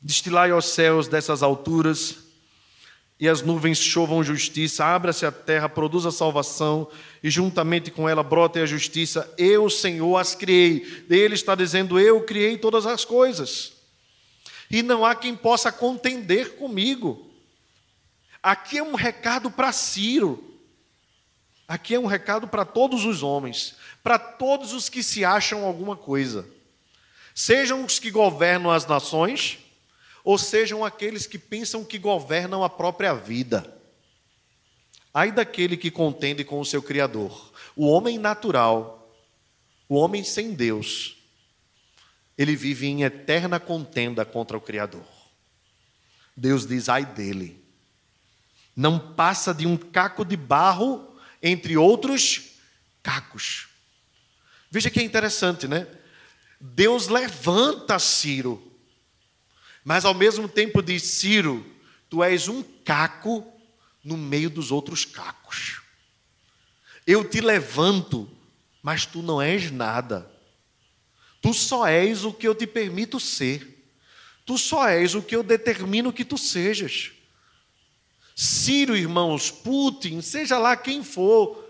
Destilai 0.01 0.51
aos 0.51 0.65
céus 0.65 1.07
dessas 1.07 1.43
alturas, 1.43 2.20
e 3.20 3.28
as 3.28 3.41
nuvens 3.41 3.80
chovam 3.80 4.24
justiça, 4.24 4.86
abra-se 4.86 5.26
a 5.26 5.32
terra, 5.32 5.68
produza 5.68 6.11
salvação, 6.11 6.88
e 7.24 7.30
juntamente 7.32 7.89
com 7.89 8.07
ela 8.07 8.22
brota 8.22 8.61
a 8.61 8.65
justiça. 8.65 9.34
Eu, 9.38 9.70
Senhor, 9.70 10.18
as 10.18 10.36
criei. 10.36 11.05
Ele 11.09 11.34
está 11.34 11.55
dizendo: 11.55 11.99
Eu 11.99 12.22
criei 12.22 12.57
todas 12.57 12.86
as 12.86 13.03
coisas. 13.03 13.74
E 14.70 14.84
não 14.84 15.05
há 15.05 15.15
quem 15.15 15.36
possa 15.36 15.72
contender 15.72 16.57
comigo. 16.57 17.26
Aqui 18.47 18.77
é 18.77 18.81
um 18.81 18.95
recado 18.95 19.51
para 19.51 19.73
Ciro. 19.73 20.57
Aqui 21.67 21.95
é 21.95 21.99
um 21.99 22.05
recado 22.05 22.47
para 22.47 22.63
todos 22.63 23.03
os 23.03 23.21
homens, 23.21 23.75
para 24.01 24.17
todos 24.17 24.71
os 24.71 24.87
que 24.87 25.03
se 25.03 25.25
acham 25.25 25.65
alguma 25.65 25.97
coisa. 25.97 26.47
Sejam 27.35 27.83
os 27.83 27.99
que 27.99 28.09
governam 28.09 28.71
as 28.71 28.87
nações, 28.87 29.59
ou 30.23 30.37
sejam 30.37 30.85
aqueles 30.85 31.27
que 31.27 31.37
pensam 31.37 31.83
que 31.83 31.97
governam 31.97 32.63
a 32.63 32.69
própria 32.69 33.13
vida. 33.13 33.69
Ai 35.13 35.29
daquele 35.29 35.75
que 35.75 35.91
contende 35.91 36.45
com 36.45 36.61
o 36.61 36.65
seu 36.65 36.81
Criador. 36.81 37.51
O 37.75 37.89
homem 37.89 38.17
natural, 38.17 39.13
o 39.89 39.95
homem 39.95 40.23
sem 40.23 40.53
Deus, 40.53 41.17
ele 42.37 42.55
vive 42.55 42.87
em 42.87 43.03
eterna 43.03 43.59
contenda 43.59 44.23
contra 44.23 44.55
o 44.55 44.61
Criador. 44.61 45.05
Deus 46.33 46.65
diz: 46.65 46.87
ai 46.87 47.05
dele. 47.05 47.66
Não 48.78 48.99
passa 48.99 49.55
de 49.55 49.65
um 49.65 49.75
caco 49.75 50.23
de 50.23 50.38
barro 50.38 51.17
entre 51.41 51.75
outros 51.75 52.51
cacos. 53.01 53.69
Veja 54.69 54.91
que 54.91 54.99
é 54.99 55.03
interessante, 55.03 55.67
né? 55.67 55.88
Deus 56.61 57.07
levanta 57.07 57.97
Ciro, 57.97 58.71
mas 59.84 60.05
ao 60.05 60.13
mesmo 60.13 60.47
tempo 60.47 60.84
diz: 60.84 61.01
Ciro, 61.01 61.65
tu 62.07 62.23
és 62.23 62.47
um 62.47 62.61
caco 62.61 63.51
no 64.03 64.15
meio 64.15 64.49
dos 64.49 64.71
outros 64.71 65.05
cacos. 65.05 65.82
Eu 67.05 67.28
te 67.28 67.41
levanto, 67.41 68.30
mas 68.84 69.07
tu 69.07 69.23
não 69.23 69.41
és 69.41 69.71
nada. 69.71 70.32
Tu 71.41 71.51
só 71.51 71.88
és 71.88 72.23
o 72.23 72.32
que 72.32 72.47
eu 72.47 72.53
te 72.53 72.67
permito 72.67 73.19
ser. 73.19 73.91
Tu 74.45 74.55
só 74.55 74.88
és 74.88 75.15
o 75.15 75.21
que 75.23 75.36
eu 75.36 75.41
determino 75.41 76.13
que 76.13 76.23
tu 76.23 76.38
sejas. 76.38 77.16
Ciro, 78.39 78.95
irmãos, 78.95 79.49
Putin, 79.49 80.21
seja 80.21 80.59
lá 80.59 80.77
quem 80.77 81.03
for, 81.03 81.67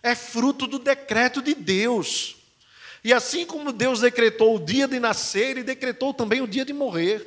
é 0.00 0.14
fruto 0.14 0.68
do 0.68 0.78
decreto 0.78 1.42
de 1.42 1.52
Deus. 1.52 2.36
E 3.02 3.12
assim 3.12 3.44
como 3.44 3.72
Deus 3.72 3.98
decretou 3.98 4.54
o 4.54 4.64
dia 4.64 4.86
de 4.86 5.00
nascer, 5.00 5.50
Ele 5.50 5.64
decretou 5.64 6.14
também 6.14 6.40
o 6.40 6.46
dia 6.46 6.64
de 6.64 6.72
morrer. 6.72 7.26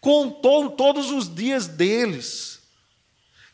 Contou 0.00 0.70
todos 0.70 1.12
os 1.12 1.32
dias 1.32 1.68
deles. 1.68 2.60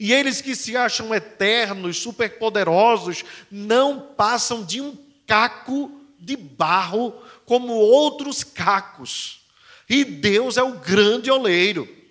E 0.00 0.10
eles 0.10 0.40
que 0.40 0.56
se 0.56 0.74
acham 0.74 1.14
eternos, 1.14 1.98
superpoderosos, 1.98 3.26
não 3.50 4.00
passam 4.00 4.64
de 4.64 4.80
um 4.80 4.96
caco 5.26 6.00
de 6.18 6.34
barro 6.34 7.12
como 7.44 7.74
outros 7.74 8.42
cacos. 8.42 9.42
E 9.86 10.02
Deus 10.02 10.56
é 10.56 10.62
o 10.62 10.78
grande 10.78 11.30
oleiro 11.30 12.03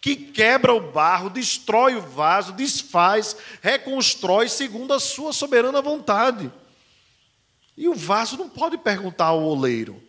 que 0.00 0.14
quebra 0.14 0.72
o 0.72 0.92
barro, 0.92 1.30
destrói 1.30 1.96
o 1.96 2.00
vaso, 2.00 2.52
desfaz, 2.52 3.36
reconstrói 3.60 4.48
segundo 4.48 4.92
a 4.92 5.00
sua 5.00 5.32
soberana 5.32 5.82
vontade. 5.82 6.50
E 7.76 7.88
o 7.88 7.94
vaso 7.94 8.36
não 8.36 8.48
pode 8.48 8.78
perguntar 8.78 9.26
ao 9.26 9.42
oleiro. 9.42 10.02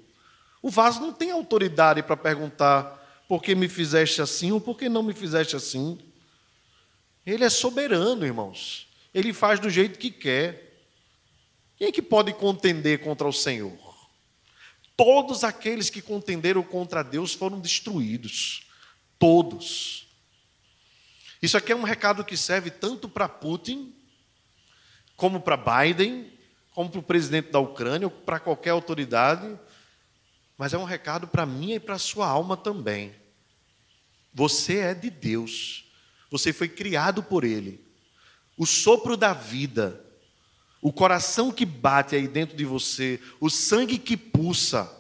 O 0.62 0.70
vaso 0.70 1.02
não 1.02 1.12
tem 1.12 1.32
autoridade 1.32 2.02
para 2.04 2.16
perguntar 2.16 3.26
por 3.28 3.42
que 3.42 3.56
me 3.56 3.68
fizeste 3.68 4.22
assim 4.22 4.52
ou 4.52 4.62
por 4.62 4.78
que 4.78 4.88
não 4.88 5.04
me 5.04 5.14
fizeste 5.14 5.56
assim. 5.56 6.00
Ele 7.26 7.44
é 7.44 7.50
soberano, 7.50 8.26
irmãos. 8.26 8.88
Ele 9.14 9.34
faz 9.34 9.60
do 9.60 9.70
jeito 9.70 10.00
que 10.00 10.12
quer. 10.12 10.86
Quem 11.76 11.88
é 11.88 11.92
que 11.92 12.02
pode 12.02 12.34
contender 12.34 13.00
contra 13.00 13.28
o 13.28 13.34
Senhor? 13.34 13.78
Todos 14.96 15.44
aqueles 15.44 15.90
que 15.90 16.02
contenderam 16.02 16.64
contra 16.64 17.04
Deus 17.04 17.34
foram 17.34 17.60
destruídos. 17.60 18.67
Todos. 19.20 20.08
Isso 21.42 21.58
aqui 21.58 21.72
é 21.72 21.76
um 21.76 21.84
recado 21.84 22.26
que 22.26 22.36
serve 22.36 22.72
tanto 22.72 23.08
para 23.08 23.30
Putin, 23.30 23.94
como 25.16 25.42
para 25.42 25.58
Biden, 25.58 26.32
como 26.74 26.90
para 26.90 27.00
o 27.00 27.04
presidente 27.04 27.52
da 27.52 27.60
Ucrânia, 27.60 28.08
ou 28.08 28.12
para 28.12 28.40
qualquer 28.40 28.72
autoridade, 28.72 29.58
mas 30.58 30.74
é 30.74 30.78
um 30.78 30.84
recado 30.84 31.28
para 31.28 31.46
mim 31.46 31.74
e 31.74 31.80
para 31.80 31.96
a 31.96 32.00
sua 32.00 32.28
alma 32.28 32.58
também. 32.58 33.16
Você 34.34 34.78
é 34.78 34.94
de 34.94 35.10
Deus, 35.10 35.86
você 36.30 36.54
foi 36.54 36.68
criado 36.68 37.24
por 37.24 37.44
Ele. 37.44 37.84
O 38.56 38.66
sopro 38.66 39.16
da 39.16 39.34
vida, 39.34 40.04
o 40.82 40.92
coração 40.92 41.52
que 41.52 41.66
bate 41.66 42.16
aí 42.16 42.28
dentro 42.28 42.56
de 42.56 42.66
você, 42.66 43.20
o 43.40 43.50
sangue 43.50 43.98
que 43.98 44.18
pulsa, 44.18 44.92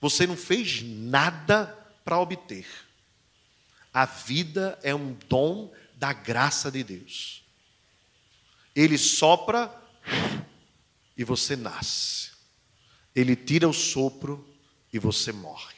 você 0.00 0.26
não 0.26 0.36
fez 0.36 0.82
nada 0.82 1.66
para 2.04 2.18
obter. 2.18 2.66
A 3.94 4.04
vida 4.04 4.76
é 4.82 4.92
um 4.92 5.16
dom 5.28 5.72
da 5.94 6.12
graça 6.12 6.68
de 6.68 6.82
Deus. 6.82 7.44
Ele 8.74 8.98
sopra 8.98 9.72
e 11.16 11.22
você 11.22 11.54
nasce. 11.54 12.32
Ele 13.14 13.36
tira 13.36 13.68
o 13.68 13.72
sopro 13.72 14.44
e 14.92 14.98
você 14.98 15.30
morre. 15.30 15.72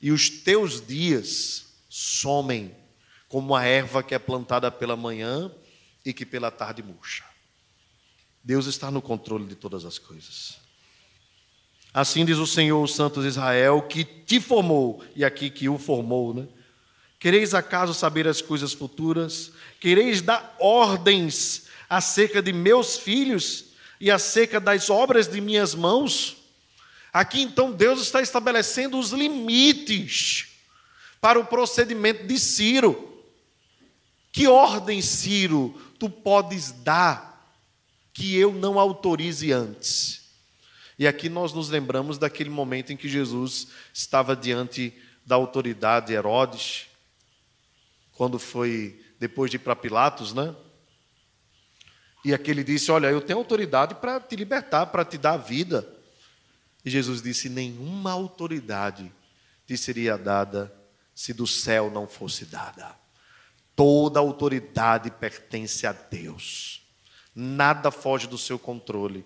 e 0.00 0.10
os 0.10 0.28
teus 0.28 0.86
dias 0.86 1.66
somem 1.88 2.74
como 3.28 3.54
a 3.54 3.64
erva 3.64 4.02
que 4.02 4.14
é 4.14 4.18
plantada 4.18 4.70
pela 4.70 4.96
manhã 4.96 5.50
e 6.04 6.12
que 6.12 6.24
pela 6.24 6.50
tarde 6.50 6.82
murcha. 6.82 7.24
Deus 8.44 8.66
está 8.66 8.90
no 8.90 9.02
controle 9.02 9.46
de 9.46 9.56
todas 9.56 9.84
as 9.84 9.98
coisas. 9.98 10.58
Assim 11.92 12.24
diz 12.24 12.38
o 12.38 12.46
Senhor, 12.46 12.82
o 12.82 12.86
Santo 12.86 13.20
de 13.20 13.28
Israel, 13.28 13.82
que 13.82 14.04
te 14.04 14.40
formou, 14.40 15.02
e 15.16 15.24
aqui 15.24 15.50
que 15.50 15.68
o 15.68 15.78
formou, 15.78 16.32
né? 16.32 16.46
Quereis 17.18 17.54
acaso 17.54 17.94
saber 17.94 18.28
as 18.28 18.42
coisas 18.42 18.72
futuras? 18.72 19.52
Quereis 19.80 20.20
dar 20.20 20.54
ordens 20.58 21.66
acerca 21.88 22.42
de 22.42 22.52
meus 22.52 22.96
filhos 22.96 23.66
e 24.00 24.10
acerca 24.10 24.60
das 24.60 24.90
obras 24.90 25.26
de 25.26 25.40
minhas 25.40 25.74
mãos? 25.74 26.36
Aqui 27.12 27.40
então 27.40 27.72
Deus 27.72 28.02
está 28.02 28.20
estabelecendo 28.20 28.98
os 28.98 29.10
limites 29.10 30.48
para 31.20 31.40
o 31.40 31.46
procedimento 31.46 32.26
de 32.26 32.38
Ciro. 32.38 33.22
Que 34.30 34.46
ordem, 34.46 35.00
Ciro, 35.00 35.80
tu 35.98 36.10
podes 36.10 36.72
dar 36.72 37.56
que 38.12 38.36
eu 38.36 38.52
não 38.52 38.78
autorize 38.78 39.50
antes? 39.50 40.26
E 40.98 41.06
aqui 41.06 41.28
nós 41.28 41.52
nos 41.54 41.70
lembramos 41.70 42.18
daquele 42.18 42.50
momento 42.50 42.92
em 42.92 42.96
que 42.96 43.08
Jesus 43.08 43.68
estava 43.92 44.36
diante 44.36 44.92
da 45.24 45.34
autoridade 45.34 46.08
de 46.08 46.12
Herodes, 46.12 46.86
quando 48.16 48.38
foi 48.38 49.00
depois 49.20 49.50
de 49.50 49.56
ir 49.56 49.60
para 49.60 49.76
Pilatos, 49.76 50.32
né? 50.32 50.54
E 52.24 52.34
aquele 52.34 52.64
disse: 52.64 52.90
Olha, 52.90 53.08
eu 53.08 53.20
tenho 53.20 53.38
autoridade 53.38 53.94
para 53.94 54.18
te 54.18 54.34
libertar, 54.34 54.86
para 54.86 55.04
te 55.04 55.18
dar 55.18 55.36
vida. 55.36 55.86
E 56.84 56.90
Jesus 56.90 57.22
disse: 57.22 57.48
Nenhuma 57.48 58.10
autoridade 58.10 59.12
te 59.66 59.76
seria 59.76 60.16
dada 60.16 60.74
se 61.14 61.32
do 61.32 61.46
céu 61.46 61.90
não 61.90 62.06
fosse 62.06 62.44
dada. 62.46 62.96
Toda 63.74 64.18
autoridade 64.18 65.10
pertence 65.10 65.86
a 65.86 65.92
Deus. 65.92 66.82
Nada 67.34 67.90
foge 67.90 68.26
do 68.26 68.38
seu 68.38 68.58
controle. 68.58 69.24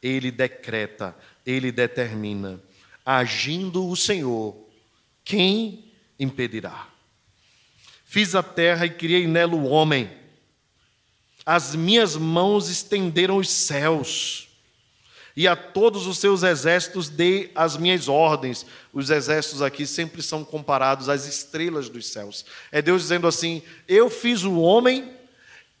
Ele 0.00 0.30
decreta, 0.30 1.16
ele 1.44 1.72
determina. 1.72 2.60
Agindo 3.04 3.88
o 3.88 3.96
Senhor, 3.96 4.56
quem 5.24 5.92
impedirá? 6.18 6.88
Fiz 8.10 8.34
a 8.34 8.42
terra 8.42 8.86
e 8.86 8.90
criei 8.90 9.26
nela 9.26 9.54
o 9.54 9.66
homem. 9.66 10.10
As 11.44 11.74
minhas 11.74 12.16
mãos 12.16 12.70
estenderam 12.70 13.36
os 13.36 13.50
céus 13.50 14.48
e 15.36 15.46
a 15.46 15.54
todos 15.54 16.06
os 16.06 16.16
seus 16.16 16.42
exércitos 16.42 17.10
dei 17.10 17.52
as 17.54 17.76
minhas 17.76 18.08
ordens. 18.08 18.64
Os 18.94 19.10
exércitos 19.10 19.60
aqui 19.60 19.86
sempre 19.86 20.22
são 20.22 20.42
comparados 20.42 21.10
às 21.10 21.26
estrelas 21.26 21.90
dos 21.90 22.06
céus. 22.06 22.46
É 22.72 22.80
Deus 22.80 23.02
dizendo 23.02 23.26
assim: 23.26 23.62
Eu 23.86 24.08
fiz 24.08 24.42
o 24.42 24.58
homem, 24.58 25.12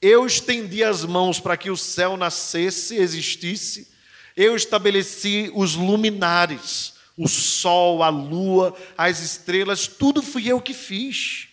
eu 0.02 0.26
estendi 0.26 0.84
as 0.84 1.06
mãos 1.06 1.40
para 1.40 1.56
que 1.56 1.70
o 1.70 1.78
céu 1.78 2.14
nascesse, 2.14 2.96
existisse, 2.96 3.88
eu 4.36 4.54
estabeleci 4.54 5.50
os 5.54 5.74
luminares, 5.76 6.92
o 7.16 7.26
sol, 7.26 8.02
a 8.02 8.10
lua, 8.10 8.76
as 8.98 9.20
estrelas, 9.20 9.86
tudo 9.86 10.20
fui 10.20 10.46
eu 10.46 10.60
que 10.60 10.74
fiz. 10.74 11.47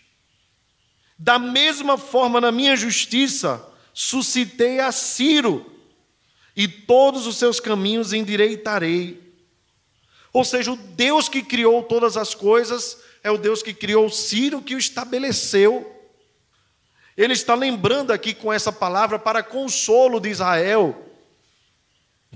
Da 1.17 1.39
mesma 1.39 1.97
forma, 1.97 2.41
na 2.41 2.51
minha 2.51 2.75
justiça, 2.75 3.65
suscitei 3.93 4.79
a 4.79 4.91
Ciro 4.91 5.71
e 6.55 6.67
todos 6.67 7.25
os 7.25 7.37
seus 7.37 7.59
caminhos 7.59 8.13
endireitarei. 8.13 9.21
Ou 10.33 10.43
seja, 10.43 10.71
o 10.71 10.75
Deus 10.75 11.29
que 11.29 11.41
criou 11.41 11.81
todas 11.83 12.17
as 12.17 12.35
coisas 12.35 12.97
é 13.23 13.31
o 13.31 13.37
Deus 13.37 13.63
que 13.63 13.73
criou 13.73 14.09
Ciro, 14.09 14.61
que 14.61 14.75
o 14.75 14.77
estabeleceu. 14.77 15.91
Ele 17.15 17.33
está 17.33 17.55
lembrando 17.55 18.11
aqui 18.11 18.33
com 18.33 18.51
essa 18.51 18.71
palavra 18.71 19.17
para 19.17 19.41
consolo 19.41 20.19
de 20.19 20.29
Israel, 20.29 21.09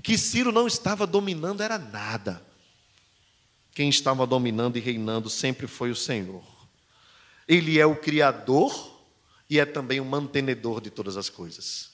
que 0.02 0.16
Ciro 0.16 0.50
não 0.50 0.66
estava 0.66 1.06
dominando, 1.06 1.62
era 1.62 1.76
nada. 1.76 2.42
Quem 3.72 3.90
estava 3.90 4.26
dominando 4.26 4.78
e 4.78 4.80
reinando 4.80 5.28
sempre 5.28 5.66
foi 5.66 5.90
o 5.90 5.96
Senhor. 5.96 6.42
Ele 7.50 7.80
é 7.80 7.84
o 7.84 7.96
Criador 7.96 9.02
e 9.50 9.58
é 9.58 9.66
também 9.66 9.98
o 9.98 10.04
mantenedor 10.04 10.80
de 10.80 10.88
todas 10.88 11.16
as 11.16 11.28
coisas. 11.28 11.90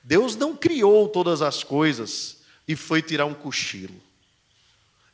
Deus 0.00 0.36
não 0.36 0.56
criou 0.56 1.08
todas 1.08 1.42
as 1.42 1.64
coisas 1.64 2.38
e 2.68 2.76
foi 2.76 3.02
tirar 3.02 3.26
um 3.26 3.34
cochilo. 3.34 4.00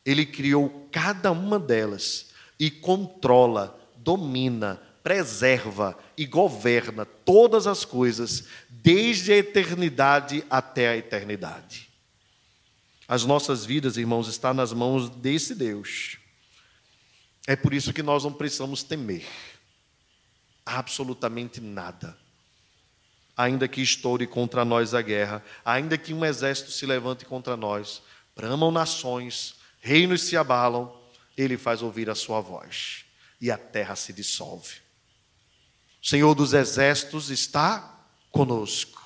Ele 0.04 0.26
criou 0.26 0.86
cada 0.92 1.32
uma 1.32 1.58
delas 1.58 2.26
e 2.60 2.70
controla, 2.70 3.80
domina, 3.96 4.78
preserva 5.02 5.98
e 6.18 6.26
governa 6.26 7.06
todas 7.06 7.66
as 7.66 7.86
coisas, 7.86 8.44
desde 8.68 9.32
a 9.32 9.38
eternidade 9.38 10.44
até 10.50 10.90
a 10.90 10.98
eternidade. 10.98 11.88
As 13.08 13.24
nossas 13.24 13.64
vidas, 13.64 13.96
irmãos, 13.96 14.28
estão 14.28 14.52
nas 14.52 14.70
mãos 14.70 15.08
desse 15.08 15.54
Deus. 15.54 16.18
É 17.46 17.56
por 17.56 17.72
isso 17.72 17.90
que 17.94 18.02
nós 18.02 18.24
não 18.24 18.34
precisamos 18.34 18.82
temer 18.82 19.24
absolutamente 20.76 21.60
nada 21.60 22.16
ainda 23.38 23.68
que 23.68 23.80
estoure 23.80 24.26
contra 24.26 24.64
nós 24.64 24.94
a 24.94 25.00
guerra, 25.00 25.44
ainda 25.64 25.96
que 25.96 26.12
um 26.12 26.24
exército 26.24 26.72
se 26.72 26.84
levante 26.84 27.24
contra 27.24 27.56
nós, 27.56 28.02
bramam 28.34 28.72
nações, 28.72 29.54
reinos 29.80 30.22
se 30.22 30.36
abalam, 30.36 30.92
ele 31.36 31.56
faz 31.56 31.80
ouvir 31.80 32.10
a 32.10 32.16
sua 32.16 32.40
voz 32.40 33.04
e 33.40 33.48
a 33.48 33.56
terra 33.56 33.94
se 33.94 34.12
dissolve. 34.12 34.78
O 36.02 36.06
Senhor 36.06 36.34
dos 36.34 36.52
exércitos 36.52 37.30
está 37.30 38.04
conosco. 38.32 39.00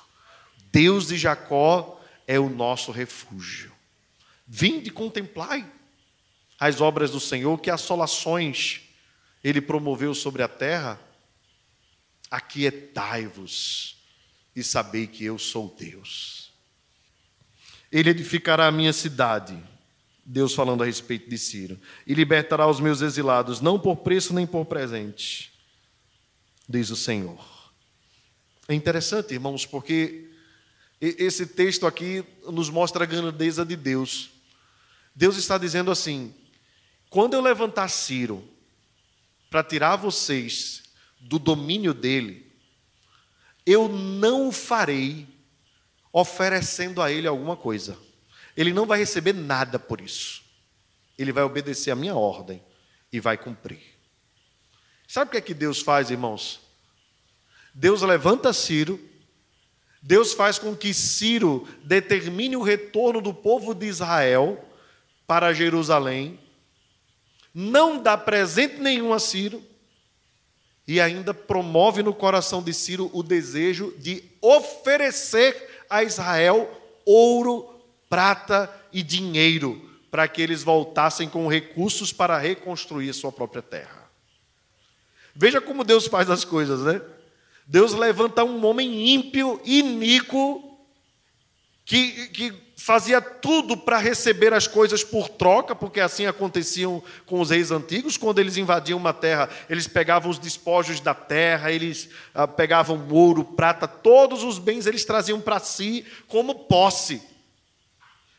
Deus 0.71 1.07
de 1.07 1.17
Jacó 1.17 2.01
é 2.25 2.39
o 2.39 2.49
nosso 2.49 2.91
refúgio. 2.91 3.71
Vinde 4.47 4.89
contemplai 4.89 5.63
as 6.59 6.81
obras 6.81 7.11
do 7.11 7.19
Senhor, 7.19 7.59
que 7.59 7.69
assolações 7.69 8.81
ele 9.43 9.61
promoveu 9.61 10.15
sobre 10.15 10.41
a 10.41 10.47
terra. 10.47 10.99
Aquietai-vos 12.33 13.95
e 14.55 14.63
sabei 14.63 15.05
que 15.05 15.23
eu 15.23 15.37
sou 15.37 15.75
Deus. 15.77 16.51
Ele 17.91 18.09
edificará 18.09 18.65
a 18.65 18.71
minha 18.71 18.91
cidade, 18.91 19.55
Deus 20.25 20.55
falando 20.55 20.81
a 20.81 20.87
respeito 20.87 21.29
de 21.29 21.37
Ciro, 21.37 21.79
e 22.07 22.15
libertará 22.15 22.67
os 22.67 22.79
meus 22.79 23.01
exilados, 23.01 23.61
não 23.61 23.79
por 23.79 23.97
preço 23.97 24.33
nem 24.33 24.47
por 24.47 24.65
presente, 24.65 25.53
diz 26.67 26.89
o 26.89 26.95
Senhor. 26.95 27.71
É 28.67 28.73
interessante, 28.73 29.35
irmãos, 29.35 29.67
porque 29.67 30.31
esse 30.99 31.45
texto 31.45 31.85
aqui 31.85 32.25
nos 32.47 32.67
mostra 32.67 33.03
a 33.03 33.07
grandeza 33.07 33.63
de 33.63 33.75
Deus. 33.75 34.31
Deus 35.13 35.37
está 35.37 35.59
dizendo 35.59 35.91
assim: 35.91 36.33
quando 37.11 37.35
eu 37.35 37.41
levantar 37.41 37.89
Ciro 37.89 38.43
para 39.51 39.63
tirar 39.63 39.97
vocês 39.97 40.82
do 41.23 41.39
domínio 41.39 41.93
dele, 41.93 42.51
eu 43.65 43.87
não 43.87 44.49
o 44.49 44.51
farei 44.51 45.27
oferecendo 46.11 47.01
a 47.01 47.11
ele 47.11 47.27
alguma 47.27 47.55
coisa. 47.55 47.97
Ele 48.55 48.73
não 48.73 48.85
vai 48.85 48.99
receber 48.99 49.33
nada 49.33 49.79
por 49.79 50.01
isso. 50.01 50.43
Ele 51.17 51.31
vai 51.31 51.43
obedecer 51.43 51.91
a 51.91 51.95
minha 51.95 52.15
ordem 52.15 52.61
e 53.11 53.19
vai 53.19 53.37
cumprir. 53.37 53.81
Sabe 55.07 55.29
o 55.29 55.31
que 55.31 55.37
é 55.37 55.41
que 55.41 55.53
Deus 55.53 55.81
faz, 55.81 56.11
irmãos? 56.11 56.59
Deus 57.73 58.01
levanta 58.01 58.53
Ciro, 58.53 58.99
Deus 60.01 60.33
faz 60.33 60.59
com 60.59 60.75
que 60.75 60.93
Ciro 60.93 61.67
determine 61.83 62.55
o 62.57 62.61
retorno 62.61 63.21
do 63.21 63.33
povo 63.33 63.73
de 63.73 63.87
Israel 63.87 64.63
para 65.25 65.53
Jerusalém, 65.53 66.39
não 67.53 68.01
dá 68.01 68.17
presente 68.17 68.79
nenhum 68.79 69.13
a 69.13 69.19
Ciro, 69.19 69.63
e 70.87 70.99
ainda 70.99 71.33
promove 71.33 72.03
no 72.03 72.13
coração 72.13 72.61
de 72.61 72.73
Ciro 72.73 73.09
o 73.13 73.23
desejo 73.23 73.93
de 73.97 74.23
oferecer 74.41 75.85
a 75.89 76.03
Israel 76.03 76.69
ouro, 77.05 77.81
prata 78.09 78.73
e 78.91 79.01
dinheiro, 79.01 79.89
para 80.11 80.27
que 80.27 80.41
eles 80.41 80.63
voltassem 80.63 81.27
com 81.27 81.47
recursos 81.47 82.11
para 82.11 82.37
reconstruir 82.37 83.09
a 83.09 83.13
sua 83.13 83.31
própria 83.31 83.61
terra. 83.61 84.09
Veja 85.35 85.59
como 85.59 85.83
Deus 85.83 86.07
faz 86.07 86.29
as 86.29 86.45
coisas, 86.45 86.81
né? 86.81 87.01
Deus 87.65 87.93
levanta 87.93 88.43
um 88.43 88.63
homem 88.65 89.13
ímpio, 89.13 89.59
iníquo, 89.63 90.77
que, 91.85 92.27
que 92.27 92.62
fazia 92.75 93.21
tudo 93.21 93.77
para 93.77 93.97
receber 93.97 94.53
as 94.53 94.67
coisas 94.67 95.03
por 95.03 95.29
troca, 95.29 95.75
porque 95.75 95.99
assim 95.99 96.25
aconteciam 96.25 97.03
com 97.25 97.39
os 97.39 97.49
reis 97.49 97.71
antigos, 97.71 98.17
quando 98.17 98.39
eles 98.39 98.57
invadiam 98.57 98.97
uma 98.97 99.13
terra, 99.13 99.49
eles 99.69 99.87
pegavam 99.87 100.29
os 100.29 100.39
despojos 100.39 100.99
da 100.99 101.13
terra, 101.13 101.71
eles 101.71 102.09
ah, 102.33 102.47
pegavam 102.47 103.07
ouro, 103.09 103.43
prata, 103.43 103.87
todos 103.87 104.43
os 104.43 104.59
bens 104.59 104.85
eles 104.85 105.05
traziam 105.05 105.39
para 105.39 105.59
si 105.59 106.05
como 106.27 106.65
posse. 106.65 107.21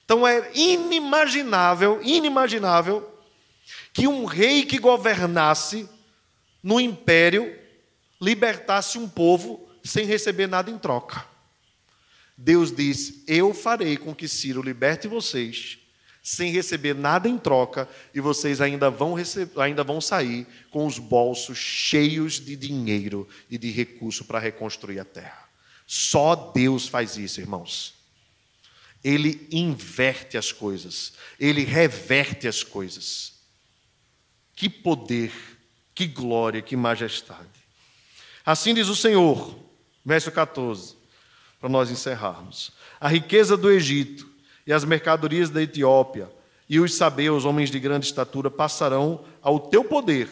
Então 0.05 0.26
é 0.26 0.51
inimaginável, 0.55 2.01
inimaginável 2.03 3.11
que 3.93 4.07
um 4.07 4.24
rei 4.24 4.64
que 4.64 4.78
governasse 4.78 5.89
no 6.62 6.80
império 6.80 7.57
libertasse 8.20 8.99
um 8.99 9.09
povo 9.09 9.68
sem 9.82 10.05
receber 10.05 10.47
nada 10.47 10.70
em 10.70 10.78
troca. 10.78 11.34
Deus 12.37 12.74
diz: 12.74 13.22
Eu 13.26 13.55
farei 13.55 13.97
com 13.97 14.14
que 14.14 14.28
Ciro 14.28 14.62
liberte 14.62 15.09
vocês 15.09 15.78
sem 16.24 16.51
receber 16.51 16.95
nada 16.95 17.28
em 17.28 17.37
troca, 17.37 17.87
e 18.14 18.18
vocês 18.18 18.62
ainda 18.62 18.89
vão, 18.89 19.14
ainda 19.59 19.85
vão 19.85 20.01
sair 20.01 20.47
com 20.70 20.87
os 20.87 20.99
bolsos 20.99 21.59
cheios 21.59 22.41
de 22.41 22.57
dinheiro 22.57 23.28
e 23.51 23.59
de 23.59 23.70
recurso 23.70 24.24
para 24.24 24.39
reconstruir 24.39 24.99
a 24.99 25.05
terra. 25.05 25.47
Só 25.87 26.35
Deus 26.35 26.89
faz 26.89 27.18
isso, 27.18 27.43
irmãos. 27.43 27.93
Ele 29.05 29.47
inverte 29.53 30.39
as 30.39 30.51
coisas, 30.51 31.12
ele 31.39 31.62
reverte 31.62 32.49
as 32.49 32.62
coisas. 32.62 33.35
Que 34.57 34.70
poder, 34.70 35.30
que 35.95 36.07
glória, 36.07 36.62
que 36.62 36.74
majestade. 36.74 37.51
Assim 38.47 38.72
diz 38.72 38.89
o 38.89 38.97
Senhor, 38.97 39.59
verso 40.03 40.32
14, 40.32 40.97
para 41.65 41.71
nós 41.71 41.91
encerrarmos: 41.91 42.73
a 43.01 43.09
riqueza 43.09 43.57
do 43.57 43.71
Egito 43.71 44.29
e 44.67 44.73
as 44.73 44.85
mercadorias 44.85 45.49
da 45.49 45.62
Etiópia, 45.62 46.31
e 46.69 46.79
os 46.79 46.95
sabeus, 46.95 47.47
homens 47.47 47.71
de 47.71 47.81
grande 47.81 48.05
estatura, 48.05 48.51
passarão 48.51 49.25
ao 49.41 49.59
teu 49.59 49.83
poder 49.83 50.29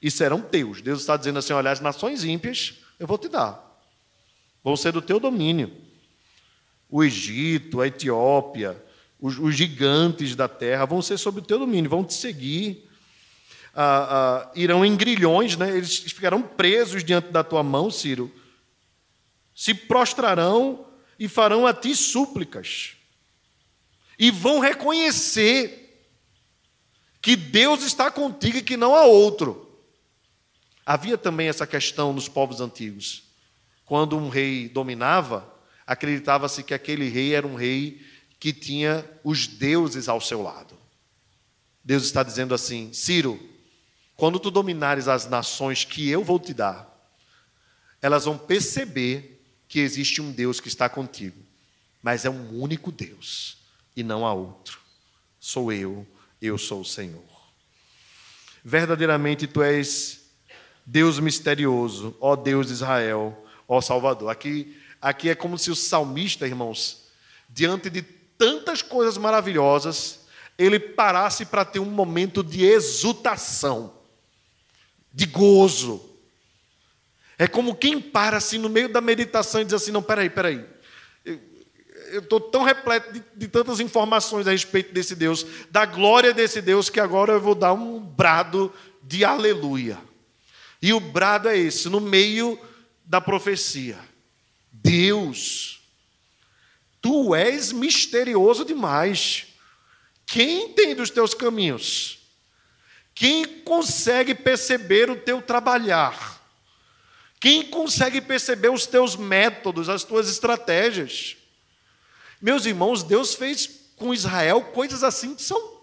e 0.00 0.10
serão 0.10 0.40
teus. 0.40 0.80
Deus 0.80 1.00
está 1.00 1.18
dizendo 1.18 1.38
assim: 1.38 1.52
olha, 1.52 1.70
as 1.70 1.80
nações 1.80 2.24
ímpias 2.24 2.76
eu 2.98 3.06
vou 3.06 3.18
te 3.18 3.28
dar, 3.28 3.78
vão 4.64 4.74
ser 4.74 4.90
do 4.90 5.02
teu 5.02 5.20
domínio. 5.20 5.70
O 6.88 7.04
Egito, 7.04 7.82
a 7.82 7.86
Etiópia, 7.86 8.82
os, 9.20 9.38
os 9.38 9.54
gigantes 9.54 10.34
da 10.34 10.48
terra 10.48 10.86
vão 10.86 11.02
ser 11.02 11.18
sob 11.18 11.40
o 11.40 11.44
teu 11.44 11.58
domínio, 11.58 11.90
vão 11.90 12.02
te 12.02 12.14
seguir. 12.14 12.88
Ah, 13.74 14.46
ah, 14.48 14.52
irão 14.56 14.82
em 14.82 14.96
grilhões, 14.96 15.58
né? 15.58 15.76
eles 15.76 15.98
ficarão 15.98 16.40
presos 16.40 17.04
diante 17.04 17.28
da 17.28 17.44
tua 17.44 17.62
mão, 17.62 17.90
Ciro, 17.90 18.32
se 19.60 19.74
prostrarão 19.74 20.86
e 21.18 21.28
farão 21.28 21.66
a 21.66 21.74
ti 21.74 21.94
súplicas 21.94 22.96
e 24.18 24.30
vão 24.30 24.58
reconhecer 24.58 26.02
que 27.20 27.36
Deus 27.36 27.82
está 27.82 28.10
contigo 28.10 28.56
e 28.56 28.62
que 28.62 28.74
não 28.74 28.94
há 28.94 29.04
outro. 29.04 29.70
Havia 30.86 31.18
também 31.18 31.46
essa 31.46 31.66
questão 31.66 32.10
nos 32.10 32.26
povos 32.26 32.62
antigos. 32.62 33.24
Quando 33.84 34.16
um 34.16 34.30
rei 34.30 34.66
dominava, 34.66 35.46
acreditava-se 35.86 36.62
que 36.62 36.72
aquele 36.72 37.10
rei 37.10 37.34
era 37.34 37.46
um 37.46 37.54
rei 37.54 38.00
que 38.38 38.54
tinha 38.54 39.04
os 39.22 39.46
deuses 39.46 40.08
ao 40.08 40.22
seu 40.22 40.40
lado. 40.40 40.74
Deus 41.84 42.04
está 42.04 42.22
dizendo 42.22 42.54
assim: 42.54 42.94
Ciro, 42.94 43.38
quando 44.16 44.40
tu 44.40 44.50
dominares 44.50 45.06
as 45.06 45.28
nações 45.28 45.84
que 45.84 46.08
eu 46.08 46.24
vou 46.24 46.38
te 46.38 46.54
dar, 46.54 46.88
elas 48.00 48.24
vão 48.24 48.38
perceber 48.38 49.29
que 49.70 49.78
existe 49.78 50.20
um 50.20 50.32
Deus 50.32 50.58
que 50.58 50.66
está 50.66 50.88
contigo, 50.88 51.40
mas 52.02 52.24
é 52.24 52.30
um 52.30 52.60
único 52.60 52.90
Deus 52.90 53.56
e 53.94 54.02
não 54.02 54.26
há 54.26 54.34
outro. 54.34 54.80
Sou 55.38 55.72
eu, 55.72 56.04
eu 56.42 56.58
sou 56.58 56.80
o 56.80 56.84
Senhor. 56.84 57.22
Verdadeiramente 58.64 59.46
tu 59.46 59.62
és 59.62 60.22
Deus 60.84 61.20
misterioso, 61.20 62.16
ó 62.20 62.34
Deus 62.34 62.66
de 62.66 62.72
Israel, 62.72 63.46
ó 63.68 63.80
Salvador. 63.80 64.28
Aqui, 64.28 64.76
aqui 65.00 65.28
é 65.28 65.36
como 65.36 65.56
se 65.56 65.70
o 65.70 65.76
salmista, 65.76 66.48
irmãos, 66.48 67.04
diante 67.48 67.88
de 67.88 68.02
tantas 68.02 68.82
coisas 68.82 69.16
maravilhosas, 69.16 70.26
ele 70.58 70.80
parasse 70.80 71.46
para 71.46 71.64
ter 71.64 71.78
um 71.78 71.84
momento 71.84 72.42
de 72.42 72.64
exultação, 72.64 73.94
de 75.12 75.26
gozo. 75.26 76.09
É 77.40 77.48
como 77.48 77.74
quem 77.74 78.00
para 78.00 78.36
assim 78.36 78.58
no 78.58 78.68
meio 78.68 78.88
da 78.88 79.00
meditação 79.00 79.60
e 79.60 79.64
diz 79.64 79.74
assim: 79.74 79.90
não, 79.90 80.02
peraí, 80.02 80.30
peraí 80.30 80.64
eu 82.10 82.20
estou 82.20 82.40
tão 82.40 82.62
repleto 82.62 83.12
de, 83.12 83.22
de, 83.36 83.48
tantas 83.48 83.80
informações 83.80 84.46
a 84.46 84.50
respeito 84.50 84.92
desse 84.92 85.14
Deus, 85.14 85.46
da 85.70 85.86
glória 85.86 86.34
desse 86.34 86.60
Deus, 86.60 86.90
que 86.90 87.00
agora 87.00 87.34
eu 87.34 87.40
vou 87.40 87.54
dar 87.54 87.72
um 87.72 88.00
brado 88.00 88.72
de 89.02 89.24
aleluia. 89.24 89.98
E 90.82 90.92
o 90.92 91.00
brado 91.00 91.48
é 91.48 91.56
esse, 91.56 91.88
no 91.88 92.00
meio 92.00 92.58
da 93.04 93.20
profecia: 93.20 93.98
Deus, 94.72 95.80
tu 97.00 97.34
és 97.34 97.72
misterioso 97.72 98.64
demais. 98.64 99.46
Quem 100.26 100.64
entende 100.64 101.00
os 101.00 101.10
teus 101.10 101.34
caminhos? 101.34 102.18
Quem 103.14 103.44
consegue 103.44 104.34
perceber 104.34 105.10
o 105.10 105.16
teu 105.16 105.42
trabalhar? 105.42 106.39
Quem 107.40 107.62
consegue 107.64 108.20
perceber 108.20 108.68
os 108.68 108.84
teus 108.84 109.16
métodos, 109.16 109.88
as 109.88 110.04
tuas 110.04 110.28
estratégias? 110.28 111.38
Meus 112.40 112.66
irmãos, 112.66 113.02
Deus 113.02 113.34
fez 113.34 113.66
com 113.96 114.12
Israel 114.12 114.62
coisas 114.64 115.02
assim 115.02 115.34
que 115.34 115.42
são 115.42 115.80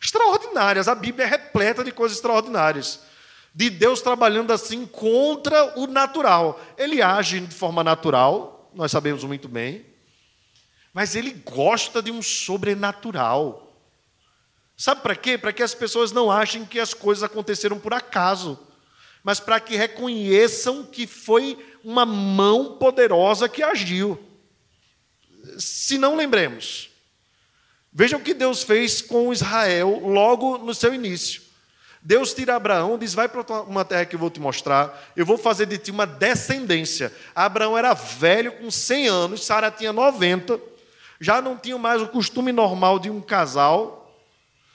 extraordinárias. 0.00 0.86
A 0.86 0.94
Bíblia 0.94 1.26
é 1.26 1.28
repleta 1.28 1.82
de 1.82 1.90
coisas 1.90 2.18
extraordinárias. 2.18 3.00
De 3.54 3.70
Deus 3.70 4.02
trabalhando 4.02 4.52
assim 4.52 4.86
contra 4.86 5.78
o 5.78 5.86
natural. 5.86 6.60
Ele 6.76 7.00
age 7.00 7.40
de 7.40 7.54
forma 7.54 7.82
natural, 7.82 8.70
nós 8.74 8.92
sabemos 8.92 9.24
muito 9.24 9.48
bem, 9.48 9.86
mas 10.92 11.16
ele 11.16 11.30
gosta 11.32 12.02
de 12.02 12.10
um 12.10 12.20
sobrenatural. 12.20 13.72
Sabe 14.76 15.00
para 15.00 15.16
quê? 15.16 15.38
Para 15.38 15.52
que 15.52 15.62
as 15.62 15.74
pessoas 15.74 16.12
não 16.12 16.30
achem 16.30 16.66
que 16.66 16.78
as 16.78 16.92
coisas 16.92 17.24
aconteceram 17.24 17.80
por 17.80 17.94
acaso, 17.94 18.58
mas 19.28 19.38
para 19.38 19.60
que 19.60 19.76
reconheçam 19.76 20.82
que 20.82 21.06
foi 21.06 21.58
uma 21.84 22.06
mão 22.06 22.78
poderosa 22.78 23.46
que 23.46 23.62
agiu 23.62 24.18
se 25.58 25.98
não 25.98 26.16
lembremos. 26.16 26.88
Vejam 27.92 28.20
o 28.20 28.22
que 28.22 28.32
Deus 28.32 28.62
fez 28.62 29.02
com 29.02 29.30
Israel 29.30 30.00
logo 30.02 30.56
no 30.56 30.72
seu 30.72 30.94
início. 30.94 31.42
Deus 32.00 32.32
tira 32.32 32.56
Abraão, 32.56 32.96
diz: 32.96 33.12
Vai 33.12 33.28
para 33.28 33.42
uma 33.64 33.84
terra 33.84 34.06
que 34.06 34.14
eu 34.14 34.18
vou 34.18 34.30
te 34.30 34.40
mostrar, 34.40 34.98
eu 35.14 35.26
vou 35.26 35.36
fazer 35.36 35.66
de 35.66 35.76
ti 35.76 35.90
uma 35.90 36.06
descendência. 36.06 37.12
Abraão 37.34 37.76
era 37.76 37.92
velho, 37.92 38.52
com 38.52 38.70
100 38.70 39.08
anos, 39.08 39.44
Sara 39.44 39.70
tinha 39.70 39.92
90, 39.92 40.58
já 41.20 41.42
não 41.42 41.54
tinha 41.54 41.76
mais 41.76 42.00
o 42.00 42.08
costume 42.08 42.50
normal 42.50 42.98
de 42.98 43.10
um 43.10 43.20
casal, 43.20 44.10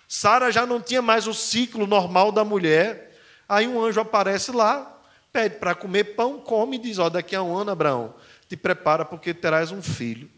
Sara 0.08 0.52
já 0.52 0.64
não 0.64 0.80
tinha 0.80 1.02
mais 1.02 1.26
o 1.26 1.34
ciclo 1.34 1.88
normal 1.88 2.32
da 2.32 2.46
mulher. 2.46 3.13
Aí 3.54 3.68
um 3.68 3.84
anjo 3.84 4.02
aparece 4.02 4.52
lá, 4.52 5.00
pede 5.32 5.58
para 5.58 5.76
comer 5.76 6.16
pão, 6.16 6.40
come 6.40 6.78
e 6.78 6.80
diz: 6.80 6.98
Ó, 6.98 7.08
daqui 7.08 7.36
a 7.36 7.44
um 7.44 7.56
ano, 7.56 7.70
Abraão, 7.70 8.16
te 8.50 8.58
prepara 8.58 9.06
porque 9.06 9.32
terás 9.32 9.72
um 9.72 9.82
filho. 9.82 10.30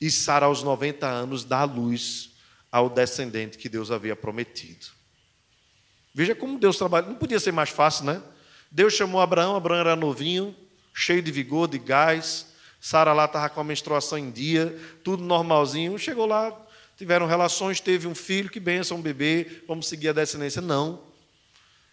E 0.00 0.10
Sara, 0.10 0.46
aos 0.46 0.62
90 0.62 1.06
anos, 1.06 1.44
dá 1.44 1.64
luz 1.64 2.32
ao 2.70 2.88
descendente 2.88 3.58
que 3.58 3.68
Deus 3.68 3.90
havia 3.90 4.16
prometido. 4.16 4.86
Veja 6.14 6.34
como 6.34 6.58
Deus 6.58 6.78
trabalha. 6.78 7.06
Não 7.06 7.14
podia 7.14 7.38
ser 7.38 7.52
mais 7.52 7.68
fácil, 7.68 8.06
né? 8.06 8.22
Deus 8.70 8.94
chamou 8.94 9.20
Abraão, 9.20 9.54
Abraão 9.54 9.80
era 9.80 9.94
novinho, 9.94 10.56
cheio 10.94 11.20
de 11.20 11.30
vigor, 11.30 11.68
de 11.68 11.78
gás. 11.78 12.46
Sara 12.80 13.12
lá 13.12 13.26
estava 13.26 13.50
com 13.50 13.60
a 13.60 13.64
menstruação 13.64 14.16
em 14.16 14.30
dia, 14.30 14.76
tudo 15.04 15.22
normalzinho. 15.22 15.98
Chegou 15.98 16.24
lá, 16.24 16.58
tiveram 16.96 17.26
relações, 17.26 17.80
teve 17.80 18.08
um 18.08 18.14
filho, 18.14 18.48
que 18.48 18.58
benção, 18.58 18.96
um 18.96 19.02
bebê, 19.02 19.62
vamos 19.68 19.86
seguir 19.86 20.08
a 20.08 20.12
descendência. 20.14 20.62
Não. 20.62 21.11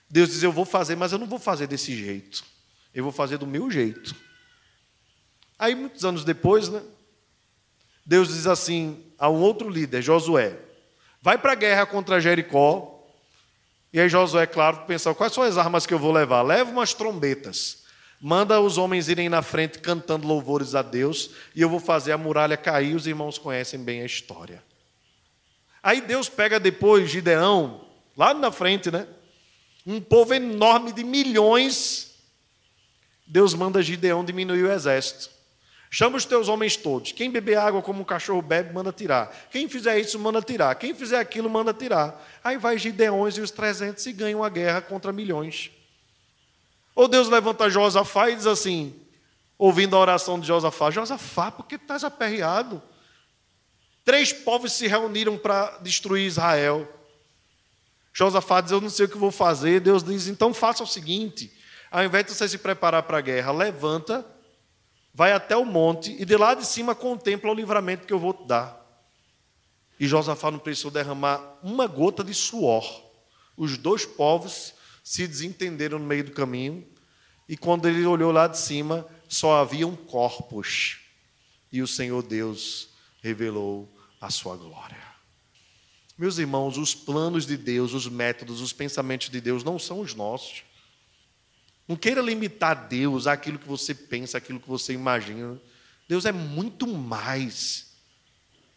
Deus 0.09 0.29
diz: 0.29 0.41
Eu 0.41 0.51
vou 0.51 0.65
fazer, 0.65 0.95
mas 0.95 1.11
eu 1.11 1.19
não 1.19 1.27
vou 1.27 1.39
fazer 1.39 1.67
desse 1.67 1.95
jeito. 1.95 2.43
Eu 2.93 3.03
vou 3.03 3.13
fazer 3.13 3.37
do 3.37 3.45
meu 3.45 3.69
jeito. 3.69 4.15
Aí, 5.57 5.75
muitos 5.75 6.03
anos 6.03 6.23
depois, 6.23 6.69
né? 6.69 6.81
Deus 8.05 8.29
diz 8.29 8.47
assim 8.47 9.05
a 9.19 9.29
um 9.29 9.39
outro 9.39 9.69
líder, 9.69 10.01
Josué: 10.01 10.57
vai 11.21 11.37
para 11.37 11.51
a 11.51 11.55
guerra 11.55 11.85
contra 11.85 12.19
Jericó. 12.19 12.95
E 13.91 13.99
aí 13.99 14.09
Josué, 14.09 14.47
claro, 14.47 14.85
pensa: 14.87 15.13
quais 15.13 15.33
são 15.33 15.43
as 15.43 15.57
armas 15.57 15.85
que 15.85 15.93
eu 15.93 15.99
vou 15.99 16.11
levar? 16.11 16.41
Leva 16.41 16.71
umas 16.71 16.93
trombetas. 16.93 17.83
Manda 18.19 18.59
os 18.59 18.77
homens 18.77 19.07
irem 19.07 19.29
na 19.29 19.41
frente 19.41 19.79
cantando 19.79 20.27
louvores 20.27 20.75
a 20.75 20.81
Deus, 20.81 21.31
e 21.55 21.61
eu 21.61 21.69
vou 21.69 21.79
fazer 21.79 22.11
a 22.11 22.17
muralha 22.17 22.57
cair. 22.57 22.95
Os 22.95 23.07
irmãos 23.07 23.37
conhecem 23.37 23.79
bem 23.79 24.01
a 24.01 24.05
história. 24.05 24.63
Aí 25.81 26.01
Deus 26.01 26.27
pega 26.27 26.59
depois 26.59 27.09
Gideão, 27.09 27.85
lá 28.17 28.33
na 28.33 28.51
frente, 28.51 28.91
né? 28.91 29.07
Um 29.89 29.99
povo 29.99 30.35
enorme 30.35 30.93
de 30.93 31.03
milhões. 31.03 32.11
Deus 33.25 33.55
manda 33.55 33.81
Gideão 33.81 34.23
diminuir 34.23 34.65
o 34.65 34.71
exército. 34.71 35.31
Chama 35.89 36.15
os 36.15 36.25
teus 36.25 36.47
homens 36.47 36.77
todos. 36.77 37.11
Quem 37.11 37.31
beber 37.31 37.57
água 37.57 37.81
como 37.81 38.01
um 38.01 38.03
cachorro 38.03 38.39
bebe, 38.39 38.71
manda 38.71 38.93
tirar. 38.93 39.35
Quem 39.49 39.67
fizer 39.67 39.99
isso, 39.99 40.19
manda 40.19 40.43
tirar. 40.43 40.75
Quem 40.75 40.93
fizer 40.93 41.17
aquilo, 41.17 41.49
manda 41.49 41.73
tirar. 41.73 42.23
Aí 42.43 42.55
vai 42.55 42.77
Gideões 42.77 43.35
e 43.35 43.41
os 43.41 43.49
300 43.49 44.05
e 44.05 44.13
ganham 44.13 44.43
a 44.43 44.49
guerra 44.49 44.79
contra 44.79 45.11
milhões. 45.11 45.71
Ou 46.93 47.07
Deus 47.07 47.27
levanta 47.27 47.67
Josafá 47.67 48.29
e 48.29 48.35
diz 48.35 48.45
assim, 48.45 48.95
ouvindo 49.57 49.95
a 49.95 49.99
oração 49.99 50.39
de 50.39 50.45
Josafá: 50.45 50.91
Josafá, 50.91 51.49
por 51.49 51.65
que 51.65 51.73
estás 51.73 52.03
aperreado? 52.03 52.79
Três 54.05 54.31
povos 54.31 54.73
se 54.73 54.85
reuniram 54.85 55.35
para 55.35 55.79
destruir 55.79 56.27
Israel. 56.27 56.87
Josafá 58.13 58.61
diz: 58.61 58.71
Eu 58.71 58.81
não 58.81 58.89
sei 58.89 59.05
o 59.05 59.09
que 59.09 59.17
vou 59.17 59.31
fazer. 59.31 59.79
Deus 59.79 60.03
diz: 60.03 60.27
Então 60.27 60.53
faça 60.53 60.83
o 60.83 60.87
seguinte: 60.87 61.51
ao 61.91 62.03
invés 62.03 62.25
de 62.25 62.33
você 62.33 62.47
se 62.47 62.57
preparar 62.57 63.03
para 63.03 63.17
a 63.17 63.21
guerra, 63.21 63.51
levanta, 63.51 64.25
vai 65.13 65.31
até 65.31 65.55
o 65.55 65.65
monte 65.65 66.15
e 66.19 66.25
de 66.25 66.37
lá 66.37 66.53
de 66.53 66.65
cima 66.65 66.93
contempla 66.93 67.51
o 67.51 67.55
livramento 67.55 68.05
que 68.05 68.13
eu 68.13 68.19
vou 68.19 68.33
te 68.33 68.45
dar. 68.45 68.79
E 69.99 70.07
Josafá 70.07 70.49
não 70.49 70.59
precisou 70.59 70.91
derramar 70.91 71.57
uma 71.61 71.87
gota 71.87 72.23
de 72.23 72.33
suor. 72.33 73.03
Os 73.57 73.77
dois 73.77 74.05
povos 74.05 74.73
se 75.03 75.27
desentenderam 75.27 75.99
no 75.99 76.05
meio 76.05 76.23
do 76.23 76.31
caminho, 76.31 76.87
e 77.47 77.57
quando 77.57 77.87
ele 77.87 78.05
olhou 78.05 78.31
lá 78.31 78.47
de 78.47 78.57
cima, 78.57 79.05
só 79.27 79.59
haviam 79.59 79.95
corpos. 79.95 80.99
E 81.71 81.81
o 81.81 81.87
Senhor 81.87 82.21
Deus 82.23 82.89
revelou 83.21 83.91
a 84.21 84.29
sua 84.29 84.55
glória. 84.55 85.08
Meus 86.19 86.37
irmãos, 86.37 86.77
os 86.77 86.93
planos 86.93 87.45
de 87.47 87.55
Deus, 87.55 87.93
os 87.93 88.05
métodos, 88.05 88.59
os 88.59 88.73
pensamentos 88.73 89.29
de 89.29 89.39
Deus 89.39 89.63
não 89.63 89.79
são 89.79 90.01
os 90.01 90.13
nossos. 90.13 90.65
Não 91.87 91.95
queira 91.95 92.21
limitar 92.21 92.89
Deus 92.89 93.25
àquilo 93.25 93.57
que 93.57 93.65
você 93.65 93.95
pensa, 93.95 94.37
àquilo 94.37 94.59
que 94.59 94.67
você 94.67 94.91
imagina. 94.91 95.57
Deus 96.09 96.25
é 96.25 96.33
muito 96.33 96.85
mais 96.85 97.93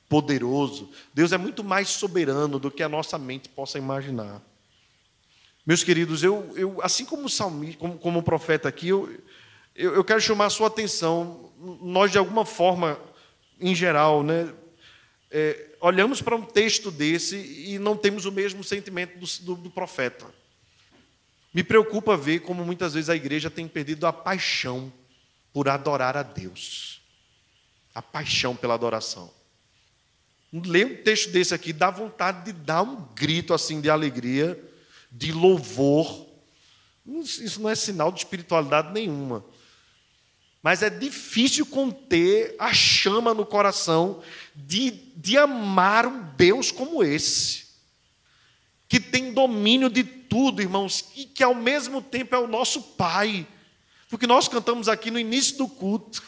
poderoso, 0.09 0.89
Deus 1.13 1.33
é 1.33 1.37
muito 1.37 1.65
mais 1.65 1.89
soberano 1.89 2.61
do 2.61 2.71
que 2.71 2.81
a 2.81 2.89
nossa 2.89 3.19
mente 3.19 3.49
possa 3.49 3.77
imaginar. 3.77 4.41
Meus 5.67 5.83
queridos, 5.83 6.23
eu, 6.23 6.49
eu 6.55 6.81
assim 6.81 7.05
como 7.05 7.25
o 7.25 7.29
salmista, 7.29 7.77
como, 7.77 7.99
como 7.99 8.21
o 8.21 8.23
profeta 8.23 8.69
aqui, 8.69 8.87
eu, 8.87 9.13
eu, 9.75 9.97
eu 9.97 10.05
quero 10.05 10.21
chamar 10.21 10.47
a 10.47 10.51
sua 10.51 10.69
atenção. 10.69 11.51
Nós, 11.83 12.13
de 12.13 12.19
alguma 12.19 12.45
forma, 12.45 12.97
em 13.61 13.75
geral, 13.75 14.23
né, 14.23 14.55
é, 15.29 15.72
olhamos 15.83 16.23
para 16.23 16.37
um 16.37 16.43
texto 16.43 16.93
desse 16.93 17.37
e 17.37 17.79
não 17.79 17.97
temos 17.97 18.25
o 18.25 18.31
mesmo 18.31 18.63
sentimento 18.63 19.19
do, 19.19 19.27
do, 19.45 19.63
do 19.65 19.71
profeta. 19.71 20.33
Me 21.53 21.65
preocupa 21.65 22.17
ver 22.17 22.41
como 22.41 22.65
muitas 22.65 22.95
vezes 22.95 23.11
a 23.11 23.17
igreja 23.17 23.51
tem 23.51 23.67
perdido 23.67 24.07
a 24.07 24.13
paixão 24.13 24.93
por 25.53 25.69
adorar 25.69 26.17
a 26.17 26.23
Deus. 26.23 27.03
A 27.93 28.01
paixão 28.01 28.55
pela 28.55 28.75
adoração. 28.75 29.31
Ler 30.53 30.87
um 30.87 31.03
texto 31.03 31.31
desse 31.31 31.53
aqui 31.53 31.73
dá 31.73 31.91
vontade 31.91 32.45
de 32.45 32.53
dar 32.53 32.83
um 32.83 33.09
grito 33.15 33.53
assim 33.53 33.81
de 33.81 33.91
alegria, 33.91 34.59
de 35.11 35.33
louvor. 35.33 36.29
Isso 37.05 37.61
não 37.61 37.69
é 37.69 37.75
sinal 37.75 38.13
de 38.13 38.21
espiritualidade 38.21 38.93
nenhuma. 38.93 39.45
Mas 40.63 40.83
é 40.83 40.89
difícil 40.89 41.67
conter 41.67 42.55
a 42.59 42.73
chama 42.73 43.35
no 43.35 43.45
coração 43.45 44.23
de, 44.55 44.91
de 45.17 45.37
amar 45.37 46.07
um 46.07 46.23
Deus 46.37 46.71
como 46.71 47.03
esse, 47.03 47.67
que 48.89 49.01
tem 49.01 49.33
domínio 49.33 49.91
de 49.91 50.05
tudo, 50.05 50.63
irmãos, 50.63 51.07
e 51.17 51.25
que 51.25 51.43
ao 51.43 51.55
mesmo 51.55 52.01
tempo 52.01 52.35
é 52.35 52.39
o 52.39 52.47
nosso 52.47 52.81
Pai. 52.81 53.47
Porque 54.09 54.27
nós 54.27 54.47
cantamos 54.47 54.89
aqui 54.89 55.11
no 55.11 55.19
início 55.19 55.57
do 55.57 55.67
culto 55.67 56.23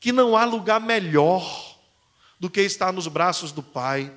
que 0.00 0.12
não 0.12 0.36
há 0.36 0.44
lugar 0.44 0.80
melhor 0.80 1.78
do 2.38 2.50
que 2.50 2.60
estar 2.60 2.92
nos 2.92 3.08
braços 3.08 3.52
do 3.52 3.62
Pai. 3.62 4.12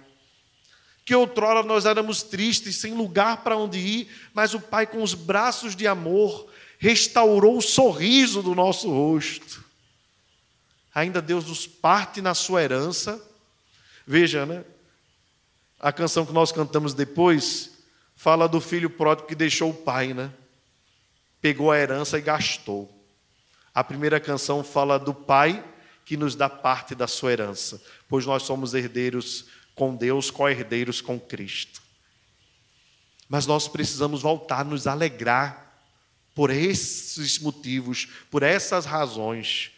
Que 1.06 1.16
outrora 1.16 1.64
nós 1.64 1.86
éramos 1.86 2.24
tristes, 2.24 2.76
sem 2.76 2.94
lugar 2.94 3.38
para 3.38 3.58
onde 3.58 3.80
ir, 3.80 4.10
mas 4.34 4.54
o 4.54 4.60
Pai, 4.60 4.86
com 4.86 5.02
os 5.02 5.14
braços 5.14 5.76
de 5.76 5.88
amor, 5.88 6.48
restaurou 6.82 7.60
o 7.60 7.62
sorriso 7.62 8.42
do 8.42 8.56
nosso 8.56 8.90
rosto. 8.90 9.64
Ainda 10.94 11.22
Deus 11.22 11.46
nos 11.46 11.68
parte 11.68 12.24
na 12.24 12.34
sua 12.34 12.64
herança. 12.64 13.22
Veja, 14.06 14.48
né? 14.48 14.66
A 15.80 15.94
canção 15.94 16.26
que 16.26 16.34
nós 16.34 16.52
cantamos 16.52 16.96
depois 16.96 17.84
fala 18.16 18.50
do 18.50 18.60
filho 18.60 18.90
pródigo 18.90 19.28
que 19.28 19.36
deixou 19.36 19.70
o 19.70 19.76
pai, 19.76 20.16
né? 20.16 20.34
Pegou 21.40 21.72
a 21.72 21.78
herança 21.78 22.18
e 22.18 22.22
gastou. 22.22 22.92
A 23.76 23.84
primeira 23.84 24.20
canção 24.20 24.64
fala 24.64 24.98
do 24.98 25.14
pai 25.14 25.64
que 26.04 26.18
nos 26.18 26.34
dá 26.34 26.50
parte 26.50 26.96
da 26.96 27.08
sua 27.08 27.32
herança, 27.32 27.80
pois 28.10 28.26
nós 28.26 28.42
somos 28.42 28.74
herdeiros 28.74 29.46
com 29.76 29.96
Deus, 29.96 30.32
co-herdeiros 30.32 31.00
com 31.00 31.20
Cristo. 31.20 31.80
Mas 33.30 33.46
nós 33.46 33.68
precisamos 33.68 34.24
voltar 34.24 34.66
nos 34.66 34.88
alegrar 34.88 35.71
por 36.34 36.50
esses 36.50 37.40
motivos, 37.40 38.08
por 38.30 38.44
essas 38.44 38.86
razões. 38.86 39.72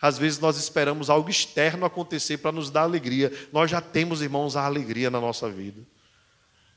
Às 0.00 0.18
vezes 0.18 0.38
nós 0.38 0.56
esperamos 0.56 1.08
algo 1.08 1.30
externo 1.30 1.86
acontecer 1.86 2.38
para 2.38 2.52
nos 2.52 2.70
dar 2.70 2.82
alegria. 2.82 3.32
Nós 3.52 3.70
já 3.70 3.80
temos, 3.80 4.20
irmãos, 4.20 4.56
a 4.56 4.64
alegria 4.64 5.10
na 5.10 5.20
nossa 5.20 5.50
vida. 5.50 5.80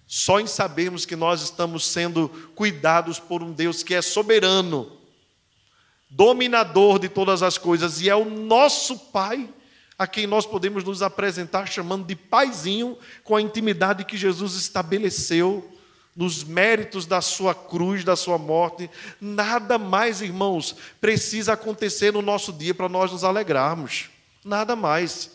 Só 0.08 0.40
em 0.40 0.48
sabermos 0.48 1.06
que 1.06 1.16
nós 1.16 1.42
estamos 1.42 1.86
sendo 1.86 2.30
cuidados 2.56 3.20
por 3.20 3.44
um 3.44 3.52
Deus 3.52 3.84
que 3.84 3.94
é 3.94 4.02
soberano, 4.02 4.98
dominador 6.10 6.98
de 6.98 7.10
todas 7.10 7.44
as 7.44 7.58
coisas 7.58 8.00
e 8.00 8.10
é 8.10 8.16
o 8.16 8.24
nosso 8.24 8.98
Pai 8.98 9.50
a 10.00 10.08
quem 10.08 10.28
nós 10.28 10.46
podemos 10.46 10.84
nos 10.84 11.02
apresentar 11.02 11.68
chamando 11.68 12.06
de 12.06 12.16
paizinho 12.16 12.98
com 13.24 13.36
a 13.36 13.42
intimidade 13.42 14.06
que 14.06 14.16
Jesus 14.16 14.54
estabeleceu 14.54 15.70
nos 16.18 16.44
méritos 16.44 17.06
da 17.06 17.22
sua 17.22 17.54
cruz, 17.54 18.04
da 18.04 18.16
sua 18.16 18.40
morte. 18.40 18.90
Nada 19.22 19.78
mais, 19.78 20.20
irmãos, 20.20 20.76
precisa 21.00 21.54
acontecer 21.54 22.12
no 22.12 22.24
nosso 22.24 22.52
dia 22.52 22.74
para 22.74 22.90
nós 22.90 23.12
nos 23.12 23.24
alegrarmos. 23.24 24.10
Nada 24.44 24.76
mais. 24.76 25.30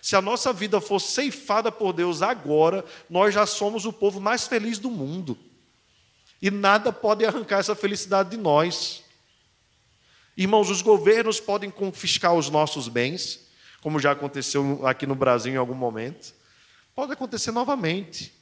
Se 0.00 0.14
a 0.14 0.22
nossa 0.22 0.52
vida 0.52 0.80
for 0.80 1.00
ceifada 1.00 1.72
por 1.72 1.92
Deus 1.92 2.22
agora, 2.22 2.84
nós 3.10 3.34
já 3.34 3.44
somos 3.46 3.84
o 3.84 3.92
povo 3.92 4.20
mais 4.20 4.46
feliz 4.46 4.78
do 4.78 4.88
mundo. 4.88 5.36
E 6.40 6.52
nada 6.52 6.92
pode 6.92 7.24
arrancar 7.24 7.58
essa 7.58 7.74
felicidade 7.74 8.30
de 8.30 8.36
nós. 8.36 9.02
Irmãos, 10.36 10.70
os 10.70 10.82
governos 10.82 11.40
podem 11.40 11.68
confiscar 11.68 12.32
os 12.32 12.48
nossos 12.48 12.86
bens, 12.86 13.40
como 13.82 13.98
já 13.98 14.12
aconteceu 14.12 14.86
aqui 14.86 15.04
no 15.04 15.16
Brasil 15.16 15.52
em 15.52 15.56
algum 15.56 15.74
momento. 15.74 16.32
Pode 16.94 17.12
acontecer 17.12 17.50
novamente. 17.50 18.37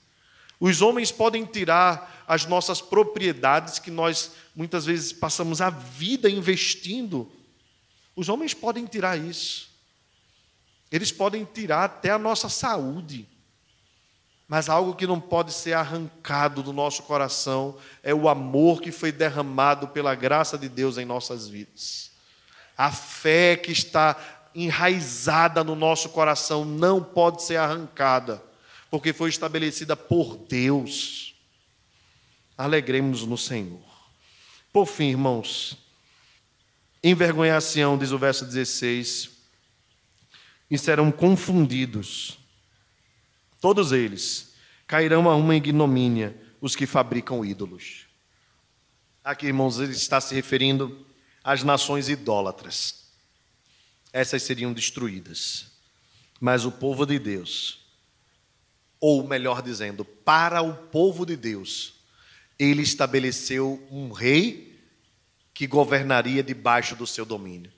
Os 0.58 0.80
homens 0.80 1.12
podem 1.12 1.44
tirar 1.44 2.24
as 2.26 2.46
nossas 2.46 2.80
propriedades 2.80 3.78
que 3.78 3.90
nós 3.90 4.32
muitas 4.54 4.86
vezes 4.86 5.12
passamos 5.12 5.60
a 5.60 5.70
vida 5.70 6.30
investindo. 6.30 7.30
Os 8.14 8.28
homens 8.28 8.54
podem 8.54 8.86
tirar 8.86 9.18
isso. 9.18 9.68
Eles 10.90 11.12
podem 11.12 11.44
tirar 11.44 11.84
até 11.84 12.10
a 12.10 12.18
nossa 12.18 12.48
saúde. 12.48 13.28
Mas 14.48 14.68
algo 14.68 14.94
que 14.94 15.06
não 15.06 15.20
pode 15.20 15.52
ser 15.52 15.72
arrancado 15.72 16.62
do 16.62 16.72
nosso 16.72 17.02
coração 17.02 17.76
é 18.02 18.14
o 18.14 18.28
amor 18.28 18.80
que 18.80 18.92
foi 18.92 19.10
derramado 19.10 19.88
pela 19.88 20.14
graça 20.14 20.56
de 20.56 20.68
Deus 20.68 20.98
em 20.98 21.04
nossas 21.04 21.48
vidas. 21.48 22.12
A 22.78 22.92
fé 22.92 23.56
que 23.56 23.72
está 23.72 24.16
enraizada 24.54 25.64
no 25.64 25.74
nosso 25.74 26.10
coração 26.10 26.64
não 26.64 27.02
pode 27.02 27.42
ser 27.42 27.56
arrancada, 27.56 28.42
porque 28.90 29.12
foi 29.12 29.30
estabelecida 29.30 29.96
por 29.96 30.36
Deus. 30.36 31.34
Alegremos 32.56 33.22
no 33.24 33.36
Senhor. 33.36 33.82
Por 34.72 34.86
fim, 34.86 35.10
irmãos, 35.10 35.76
envergonhar 37.02 37.60
Sião, 37.62 37.98
diz 37.98 38.12
o 38.12 38.18
verso 38.18 38.44
16, 38.44 39.30
e 40.70 40.76
serão 40.76 41.12
confundidos 41.12 42.38
Todos 43.66 43.90
eles 43.90 44.54
cairão 44.86 45.28
a 45.28 45.34
uma 45.34 45.56
ignomínia, 45.56 46.40
os 46.60 46.76
que 46.76 46.86
fabricam 46.86 47.44
ídolos. 47.44 48.06
Aqui, 49.24 49.46
irmãos, 49.46 49.80
ele 49.80 49.92
está 49.92 50.20
se 50.20 50.34
referindo 50.34 51.04
às 51.42 51.64
nações 51.64 52.08
idólatras. 52.08 53.06
Essas 54.12 54.44
seriam 54.44 54.72
destruídas. 54.72 55.66
Mas 56.40 56.64
o 56.64 56.70
povo 56.70 57.04
de 57.04 57.18
Deus, 57.18 57.80
ou 59.00 59.26
melhor 59.26 59.62
dizendo, 59.62 60.04
para 60.04 60.62
o 60.62 60.74
povo 60.74 61.26
de 61.26 61.36
Deus, 61.36 61.94
ele 62.58 62.82
estabeleceu 62.82 63.86
um 63.90 64.10
rei 64.10 64.78
que 65.52 65.66
governaria 65.66 66.42
debaixo 66.42 66.94
do 66.96 67.06
seu 67.06 67.24
domínio. 67.24 67.72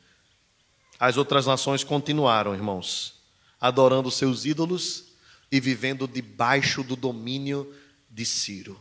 As 0.99 1.17
outras 1.17 1.47
nações 1.47 1.85
continuaram, 1.85 2.55
irmãos, 2.55 3.15
adorando 3.61 4.11
seus 4.11 4.45
ídolos 4.45 5.13
e 5.51 5.61
vivendo 5.61 6.07
debaixo 6.07 6.83
do 6.83 6.97
domínio 6.97 7.73
de 8.11 8.25
Ciro, 8.25 8.79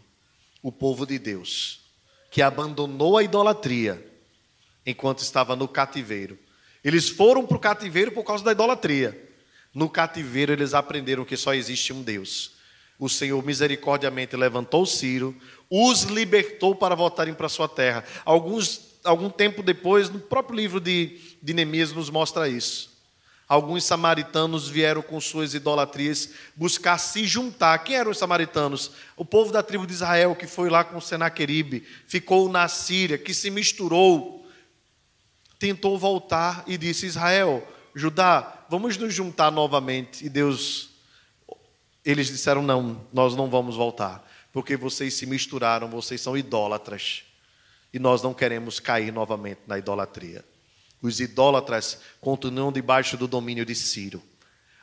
o 0.61 0.71
povo 0.71 1.05
de 1.05 1.19
Deus, 1.19 1.81
que 2.31 2.41
abandonou 2.41 3.17
a 3.17 3.23
idolatria 3.23 4.03
enquanto 4.85 5.19
estava 5.19 5.55
no 5.55 5.67
cativeiro. 5.67 6.37
Eles 6.83 7.09
foram 7.09 7.45
para 7.45 7.57
o 7.57 7.59
cativeiro 7.59 8.11
por 8.11 8.23
causa 8.23 8.43
da 8.43 8.51
idolatria. 8.51 9.26
No 9.73 9.89
cativeiro, 9.89 10.51
eles 10.51 10.73
aprenderam 10.73 11.25
que 11.25 11.37
só 11.37 11.53
existe 11.53 11.93
um 11.93 12.01
Deus. 12.01 12.51
O 12.99 13.07
Senhor 13.07 13.43
misericordiamente 13.45 14.35
levantou 14.35 14.85
Ciro, 14.85 15.35
os 15.69 16.03
libertou 16.03 16.75
para 16.75 16.95
voltarem 16.95 17.33
para 17.33 17.49
sua 17.49 17.67
terra. 17.67 18.03
Alguns, 18.25 18.81
algum 19.03 19.29
tempo 19.29 19.61
depois, 19.61 20.09
no 20.09 20.19
próprio 20.19 20.55
livro 20.55 20.79
de, 20.79 21.19
de 21.41 21.53
Neemias, 21.53 21.93
nos 21.93 22.09
mostra 22.09 22.49
isso. 22.49 22.89
alguns 23.47 23.85
samaritanos 23.85 24.67
vieram 24.67 25.01
com 25.01 25.21
suas 25.21 25.53
idolatrias 25.53 26.31
buscar 26.55 26.97
se 26.97 27.25
juntar. 27.25 27.77
Quem 27.79 27.95
eram 27.95 28.11
os 28.11 28.17
samaritanos? 28.17 28.91
O 29.15 29.23
povo 29.23 29.53
da 29.53 29.63
tribo 29.63 29.85
de 29.85 29.93
Israel 29.93 30.35
que 30.35 30.47
foi 30.47 30.69
lá 30.69 30.83
com 30.83 30.99
Senaqueribe, 30.99 31.85
ficou 32.07 32.49
na 32.49 32.67
Síria, 32.67 33.17
que 33.17 33.33
se 33.33 33.49
misturou, 33.49 34.45
tentou 35.59 35.97
voltar 35.97 36.63
e 36.67 36.77
disse: 36.77 37.05
Israel, 37.05 37.65
Judá, 37.97 38.63
vamos 38.69 38.95
nos 38.95 39.11
juntar 39.11 39.51
novamente. 39.51 40.23
E 40.23 40.29
Deus, 40.29 40.91
eles 42.05 42.27
disseram: 42.27 42.61
Não, 42.61 43.03
nós 43.11 43.35
não 43.35 43.49
vamos 43.49 43.75
voltar, 43.75 44.23
porque 44.53 44.77
vocês 44.77 45.15
se 45.15 45.25
misturaram, 45.25 45.89
vocês 45.89 46.21
são 46.21 46.37
idólatras. 46.37 47.23
E 47.91 47.97
nós 47.97 48.21
não 48.21 48.35
queremos 48.35 48.79
cair 48.79 49.11
novamente 49.11 49.61
na 49.65 49.79
idolatria. 49.79 50.45
Os 51.01 51.19
idólatras 51.19 51.99
continuam 52.21 52.71
debaixo 52.71 53.17
do 53.17 53.27
domínio 53.27 53.65
de 53.65 53.73
Ciro. 53.73 54.21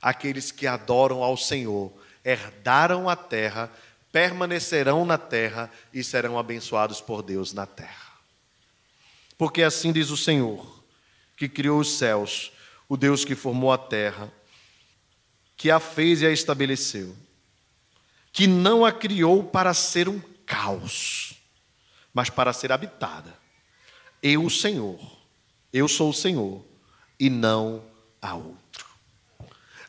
Aqueles 0.02 0.50
que 0.50 0.66
adoram 0.66 1.22
ao 1.22 1.36
Senhor 1.36 1.92
herdaram 2.24 3.08
a 3.08 3.14
terra, 3.14 3.70
permanecerão 4.10 5.04
na 5.04 5.18
terra 5.18 5.70
e 5.92 6.02
serão 6.02 6.36
abençoados 6.36 7.00
por 7.00 7.22
Deus 7.22 7.52
na 7.52 7.64
terra. 7.64 8.12
Porque 9.38 9.62
assim 9.62 9.92
diz 9.92 10.10
o 10.10 10.16
Senhor, 10.16 10.82
que 11.36 11.48
criou 11.48 11.78
os 11.78 11.96
céus, 11.96 12.50
o 12.88 12.96
Deus 12.96 13.24
que 13.24 13.34
formou 13.34 13.72
a 13.72 13.78
terra, 13.78 14.32
que 15.56 15.70
a 15.70 15.80
fez 15.80 16.22
e 16.22 16.26
a 16.26 16.30
estabeleceu, 16.30 17.14
que 18.32 18.46
não 18.46 18.84
a 18.84 18.92
criou 18.92 19.44
para 19.44 19.72
ser 19.72 20.08
um 20.08 20.20
caos, 20.44 21.34
mas 22.12 22.28
para 22.28 22.52
ser 22.52 22.72
habitada. 22.72 23.36
Eu, 24.22 24.44
o 24.44 24.50
Senhor, 24.50 24.98
eu 25.72 25.88
sou 25.88 26.10
o 26.10 26.14
Senhor 26.14 26.64
e 27.18 27.28
não 27.30 27.84
há 28.20 28.34
outro. 28.34 28.86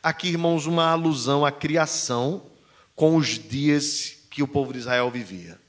Aqui, 0.02 0.28
irmãos, 0.28 0.66
uma 0.66 0.90
alusão 0.90 1.44
à 1.44 1.50
criação 1.50 2.50
com 2.94 3.16
os 3.16 3.38
dias 3.38 4.16
que 4.30 4.42
o 4.42 4.48
povo 4.48 4.72
de 4.72 4.78
Israel 4.78 5.10
vivia. 5.10 5.60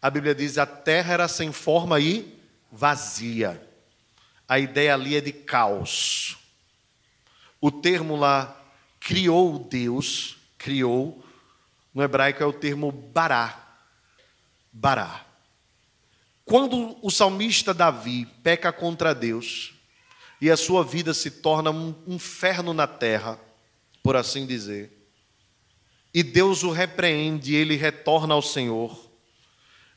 A 0.00 0.08
Bíblia 0.08 0.34
diz: 0.34 0.56
a 0.56 0.66
terra 0.66 1.12
era 1.12 1.28
sem 1.28 1.52
forma 1.52 2.00
e 2.00 2.38
vazia. 2.70 3.69
A 4.50 4.58
ideia 4.58 4.94
ali 4.94 5.14
é 5.14 5.20
de 5.20 5.30
caos. 5.30 6.36
O 7.60 7.70
termo 7.70 8.16
lá, 8.16 8.60
criou 8.98 9.60
Deus, 9.60 10.38
criou, 10.58 11.24
no 11.94 12.02
hebraico 12.02 12.42
é 12.42 12.46
o 12.46 12.52
termo 12.52 12.90
bará. 12.90 13.78
Bará. 14.72 15.24
Quando 16.44 16.98
o 17.00 17.12
salmista 17.12 17.72
Davi 17.72 18.26
peca 18.42 18.72
contra 18.72 19.14
Deus 19.14 19.72
e 20.40 20.50
a 20.50 20.56
sua 20.56 20.82
vida 20.82 21.14
se 21.14 21.30
torna 21.30 21.70
um 21.70 21.94
inferno 22.08 22.74
na 22.74 22.88
terra, 22.88 23.38
por 24.02 24.16
assim 24.16 24.46
dizer, 24.46 24.90
e 26.12 26.24
Deus 26.24 26.64
o 26.64 26.72
repreende 26.72 27.52
e 27.52 27.54
ele 27.54 27.76
retorna 27.76 28.34
ao 28.34 28.42
Senhor, 28.42 29.10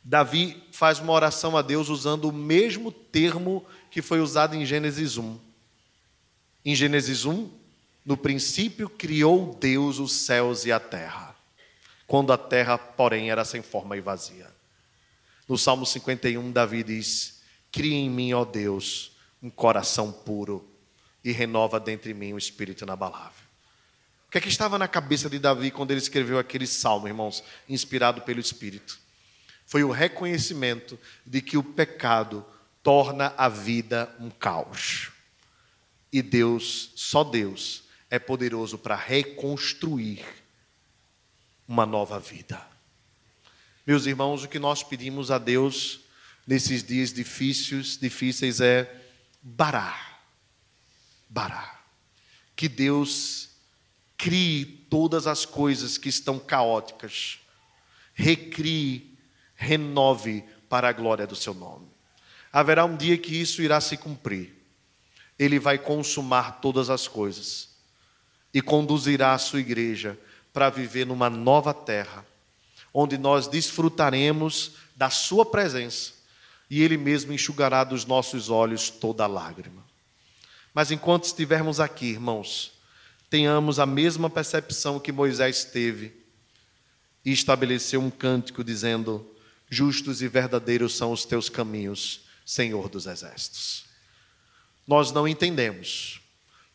Davi 0.04 0.62
faz 0.72 1.00
uma 1.00 1.14
oração 1.14 1.58
a 1.58 1.64
Deus 1.64 1.90
usando 1.90 2.26
o 2.26 2.34
mesmo 2.34 2.92
termo 2.92 3.66
que 3.94 4.02
foi 4.02 4.20
usado 4.20 4.56
em 4.56 4.66
Gênesis 4.66 5.18
1. 5.18 5.40
Em 6.66 6.74
Gênesis 6.74 7.26
1, 7.26 7.48
no 8.04 8.18
princípio 8.18 8.90
criou 8.90 9.56
Deus 9.62 10.00
os 10.00 10.12
céus 10.12 10.66
e 10.66 10.72
a 10.72 10.80
terra, 10.80 11.36
quando 12.08 12.34
a 12.34 12.38
terra, 12.38 12.76
porém, 12.76 13.30
era 13.30 13.46
sem 13.46 13.62
forma 13.62 13.96
e 13.96 14.02
vazia. 14.02 14.52
No 15.48 15.60
Salmo 15.60 15.86
51, 15.86 16.52
Davi 16.52 16.84
diz: 16.84 17.44
Cria 17.72 17.94
em 17.94 18.10
mim, 18.10 18.34
ó 18.34 18.44
Deus, 18.44 19.12
um 19.44 19.50
coração 19.52 20.12
puro 20.12 20.68
e 21.24 21.32
renova 21.32 21.80
dentro 21.80 22.08
de 22.08 22.16
mim 22.16 22.34
um 22.34 22.38
espírito 22.38 22.84
inabalável. 22.84 23.44
O 24.28 24.32
que 24.32 24.40
é 24.40 24.42
que 24.42 24.50
estava 24.50 24.80
na 24.80 24.88
cabeça 24.88 25.30
de 25.30 25.38
Davi 25.38 25.70
quando 25.70 25.92
ele 25.92 26.02
escreveu 26.02 26.40
aquele 26.40 26.66
salmo, 26.66 27.08
irmãos, 27.08 27.44
inspirado 27.70 28.22
pelo 28.22 28.40
Espírito? 28.40 28.98
Foi 29.68 29.84
o 29.84 29.92
reconhecimento 29.92 31.00
de 31.24 31.42
que 31.42 31.58
o 31.58 31.64
pecado 31.64 32.44
torna 32.84 33.34
a 33.38 33.48
vida 33.48 34.14
um 34.20 34.30
caos. 34.30 35.10
E 36.12 36.22
Deus, 36.22 36.92
só 36.96 37.24
Deus, 37.24 37.86
é 38.10 38.20
poderoso 38.20 38.78
para 38.78 38.96
reconstruir 38.96 40.24
uma 41.68 41.86
nova 41.86 42.20
vida. 42.20 42.62
Meus 43.88 44.06
irmãos, 44.06 44.44
o 44.44 44.48
que 44.48 44.60
nós 44.60 44.84
pedimos 44.84 45.32
a 45.32 45.38
Deus 45.38 46.02
nesses 46.46 46.84
dias 46.84 47.12
difíceis, 47.12 47.98
difíceis 47.98 48.62
é 48.62 49.02
barar. 49.42 50.22
Barar. 51.28 51.86
Que 52.56 52.70
Deus 52.70 53.50
crie 54.18 54.66
todas 54.90 55.26
as 55.26 55.46
coisas 55.46 55.98
que 55.98 56.10
estão 56.10 56.38
caóticas, 56.38 57.40
recrie, 58.14 59.18
renove 59.56 60.44
para 60.70 60.90
a 60.90 60.94
glória 60.94 61.26
do 61.26 61.36
seu 61.36 61.54
nome. 61.54 61.93
Haverá 62.54 62.86
um 62.86 62.96
dia 62.96 63.18
que 63.18 63.36
isso 63.36 63.62
irá 63.62 63.82
se 63.82 63.98
cumprir. 63.98 64.54
Ele 65.38 65.60
vai 65.60 65.78
consumar 65.80 66.62
todas 66.62 66.90
as 66.90 67.08
coisas 67.08 67.70
e 68.54 68.62
conduzirá 68.62 69.34
a 69.34 69.40
sua 69.40 69.60
igreja 69.60 70.18
para 70.54 70.70
viver 70.70 71.06
numa 71.06 71.30
nova 71.30 71.74
terra 71.74 72.24
onde 72.94 73.18
nós 73.18 73.48
desfrutaremos 73.48 74.74
da 74.96 75.10
Sua 75.10 75.46
presença 75.46 76.14
e 76.70 76.82
Ele 76.84 76.96
mesmo 76.96 77.34
enxugará 77.34 77.84
dos 77.84 78.06
nossos 78.06 78.50
olhos 78.50 78.90
toda 78.90 79.26
lágrima. 79.26 79.84
Mas 80.74 80.92
enquanto 80.92 81.24
estivermos 81.24 81.80
aqui, 81.80 82.06
irmãos, 82.06 82.74
tenhamos 83.30 83.80
a 83.80 83.86
mesma 83.86 84.30
percepção 84.30 85.00
que 85.00 85.12
Moisés 85.12 85.66
teve 85.66 86.14
e 87.26 87.32
estabeleceu 87.32 88.00
um 88.00 88.12
cântico 88.12 88.64
dizendo: 88.64 89.26
Justos 89.70 90.22
e 90.22 90.28
verdadeiros 90.28 90.96
são 90.96 91.12
os 91.12 91.26
teus 91.26 91.50
caminhos, 91.50 92.22
Senhor 92.46 92.90
dos 92.90 93.06
exércitos. 93.06 93.86
Nós 94.88 95.12
não 95.12 95.28
entendemos, 95.28 96.22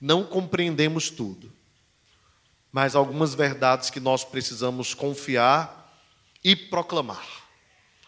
não 0.00 0.24
compreendemos 0.24 1.10
tudo, 1.10 1.52
mas 2.72 2.94
algumas 2.94 3.34
verdades 3.34 3.90
que 3.90 4.00
nós 4.00 4.24
precisamos 4.24 4.94
confiar 4.94 5.78
e 6.42 6.54
proclamar. 6.56 7.26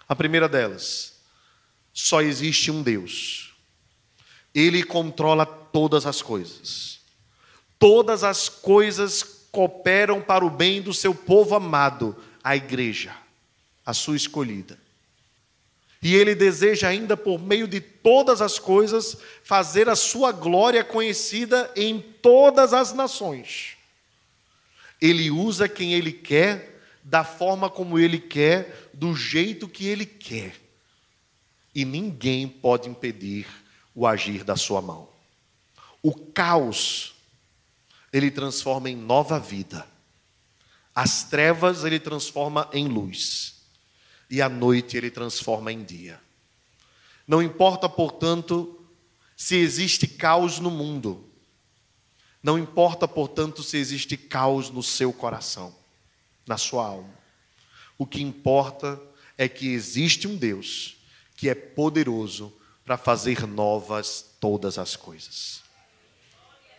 A 0.09 0.17
primeira 0.17 0.49
delas, 0.49 1.21
só 1.93 2.23
existe 2.23 2.71
um 2.71 2.83
Deus. 2.83 3.53
Ele 4.55 4.83
controla 4.83 5.45
todas 5.45 6.07
as 6.07 6.23
coisas. 6.23 7.01
Todas 7.79 8.25
as 8.25 8.49
coisas 8.49 9.23
cooperam 9.51 10.21
para 10.21 10.45
o 10.45 10.51
bem 10.51 10.81
do 10.83 10.93
seu 10.93 11.15
povo 11.15 11.55
amado, 11.55 12.17
a 12.43 12.57
igreja, 12.57 13.15
a 13.85 13.93
sua 13.93 14.17
escolhida. 14.17 14.79
E 16.03 16.15
ele 16.15 16.35
deseja 16.35 16.89
ainda, 16.89 17.17
por 17.17 17.39
meio 17.39 17.69
de 17.69 17.81
todas 17.81 18.41
as 18.41 18.59
coisas, 18.59 19.17
fazer 19.45 19.89
a 19.89 19.95
sua 19.95 20.33
glória 20.33 20.83
conhecida 20.83 21.71
em 21.77 22.01
todas 22.01 22.73
as 22.73 22.93
nações. 22.93 23.77
Ele 25.01 25.31
usa 25.31 25.69
quem 25.69 25.95
ele 25.95 26.13
quer 26.13 26.71
da 27.03 27.25
forma 27.25 27.69
como 27.71 27.99
Ele 27.99 28.19
quer, 28.19 28.91
do 28.93 29.15
jeito 29.15 29.69
que 29.69 29.87
Ele 29.87 30.05
quer. 30.05 30.55
E 31.75 31.85
ninguém 31.85 32.49
pode 32.49 32.89
impedir 32.89 33.47
o 33.95 34.07
agir 34.07 34.45
da 34.45 34.57
sua 34.57 34.83
mão. 34.83 35.09
O 36.03 36.15
caos, 36.15 37.15
Ele 38.13 38.31
transforma 38.31 38.91
em 38.91 38.97
nova 38.97 39.39
vida. 39.39 39.87
As 40.95 41.25
trevas, 41.25 41.85
Ele 41.85 41.99
transforma 41.99 42.69
em 42.73 42.89
luz. 42.89 43.60
E 44.31 44.41
a 44.41 44.49
noite, 44.49 44.97
Ele 44.97 45.11
transforma 45.11 45.73
em 45.73 45.83
dia. 45.83 46.21
Não 47.27 47.43
importa, 47.43 47.89
portanto, 47.89 48.81
se 49.37 49.57
existe 49.57 50.07
caos 50.07 50.59
no 50.59 50.71
mundo. 50.71 51.29
Não 52.43 52.59
importa, 52.59 53.09
portanto, 53.09 53.63
se 53.63 53.77
existe 53.77 54.17
caos 54.17 54.71
no 54.71 54.83
seu 54.83 55.13
coração 55.13 55.75
na 56.51 56.59
sua 56.59 56.85
alma. 56.85 57.15
O 57.97 58.05
que 58.05 58.21
importa 58.21 59.01
é 59.39 59.49
que 59.49 59.69
existe 59.69 60.27
um 60.27 60.37
Deus 60.37 60.97
que 61.37 61.49
é 61.49 61.55
poderoso 61.55 62.53
para 62.85 62.97
fazer 62.97 63.47
novas 63.47 64.35
todas 64.41 64.77
as 64.77 64.97
coisas. 64.97 65.63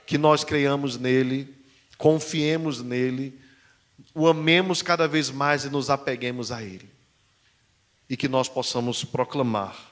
Que 0.05 0.17
nós 0.17 0.43
creiamos 0.43 0.97
nele, 0.97 1.55
confiemos 1.97 2.81
nele, 2.81 3.39
o 4.13 4.27
amemos 4.27 4.81
cada 4.81 5.07
vez 5.07 5.29
mais 5.29 5.63
e 5.63 5.69
nos 5.69 5.89
apeguemos 5.89 6.51
a 6.51 6.61
ele. 6.61 6.91
E 8.11 8.17
que 8.17 8.27
nós 8.27 8.49
possamos 8.49 9.05
proclamar 9.05 9.89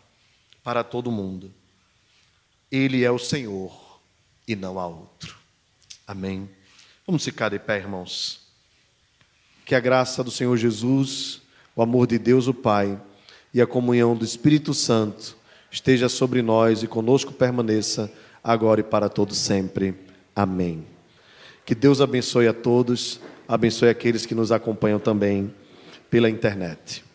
para 0.61 0.83
todo 0.83 1.09
mundo: 1.09 1.53
Ele 2.69 3.05
é 3.05 3.09
o 3.09 3.17
Senhor 3.17 3.71
e 4.45 4.57
não 4.57 4.77
há 4.77 4.85
outro. 4.85 5.37
Amém. 6.05 6.49
Vamos 7.07 7.23
ficar 7.23 7.47
de 7.47 7.57
pé, 7.57 7.77
irmãos. 7.77 8.41
Que 9.63 9.73
a 9.73 9.79
graça 9.79 10.21
do 10.21 10.29
Senhor 10.29 10.57
Jesus, 10.57 11.41
o 11.73 11.81
amor 11.81 12.07
de 12.07 12.19
Deus 12.19 12.45
o 12.45 12.53
Pai 12.53 13.01
e 13.53 13.61
a 13.61 13.65
comunhão 13.65 14.17
do 14.17 14.25
Espírito 14.25 14.73
Santo 14.73 15.37
esteja 15.71 16.09
sobre 16.09 16.41
nós 16.41 16.83
e 16.83 16.87
conosco 16.87 17.31
permaneça 17.31 18.11
agora 18.43 18.81
e 18.81 18.83
para 18.83 19.07
todo 19.07 19.33
sempre. 19.33 19.95
Amém. 20.35 20.85
Que 21.65 21.73
Deus 21.73 22.01
abençoe 22.01 22.49
a 22.49 22.53
todos, 22.53 23.21
abençoe 23.47 23.87
aqueles 23.87 24.25
que 24.25 24.35
nos 24.35 24.51
acompanham 24.51 24.99
também 24.99 25.55
pela 26.09 26.29
internet. 26.29 27.07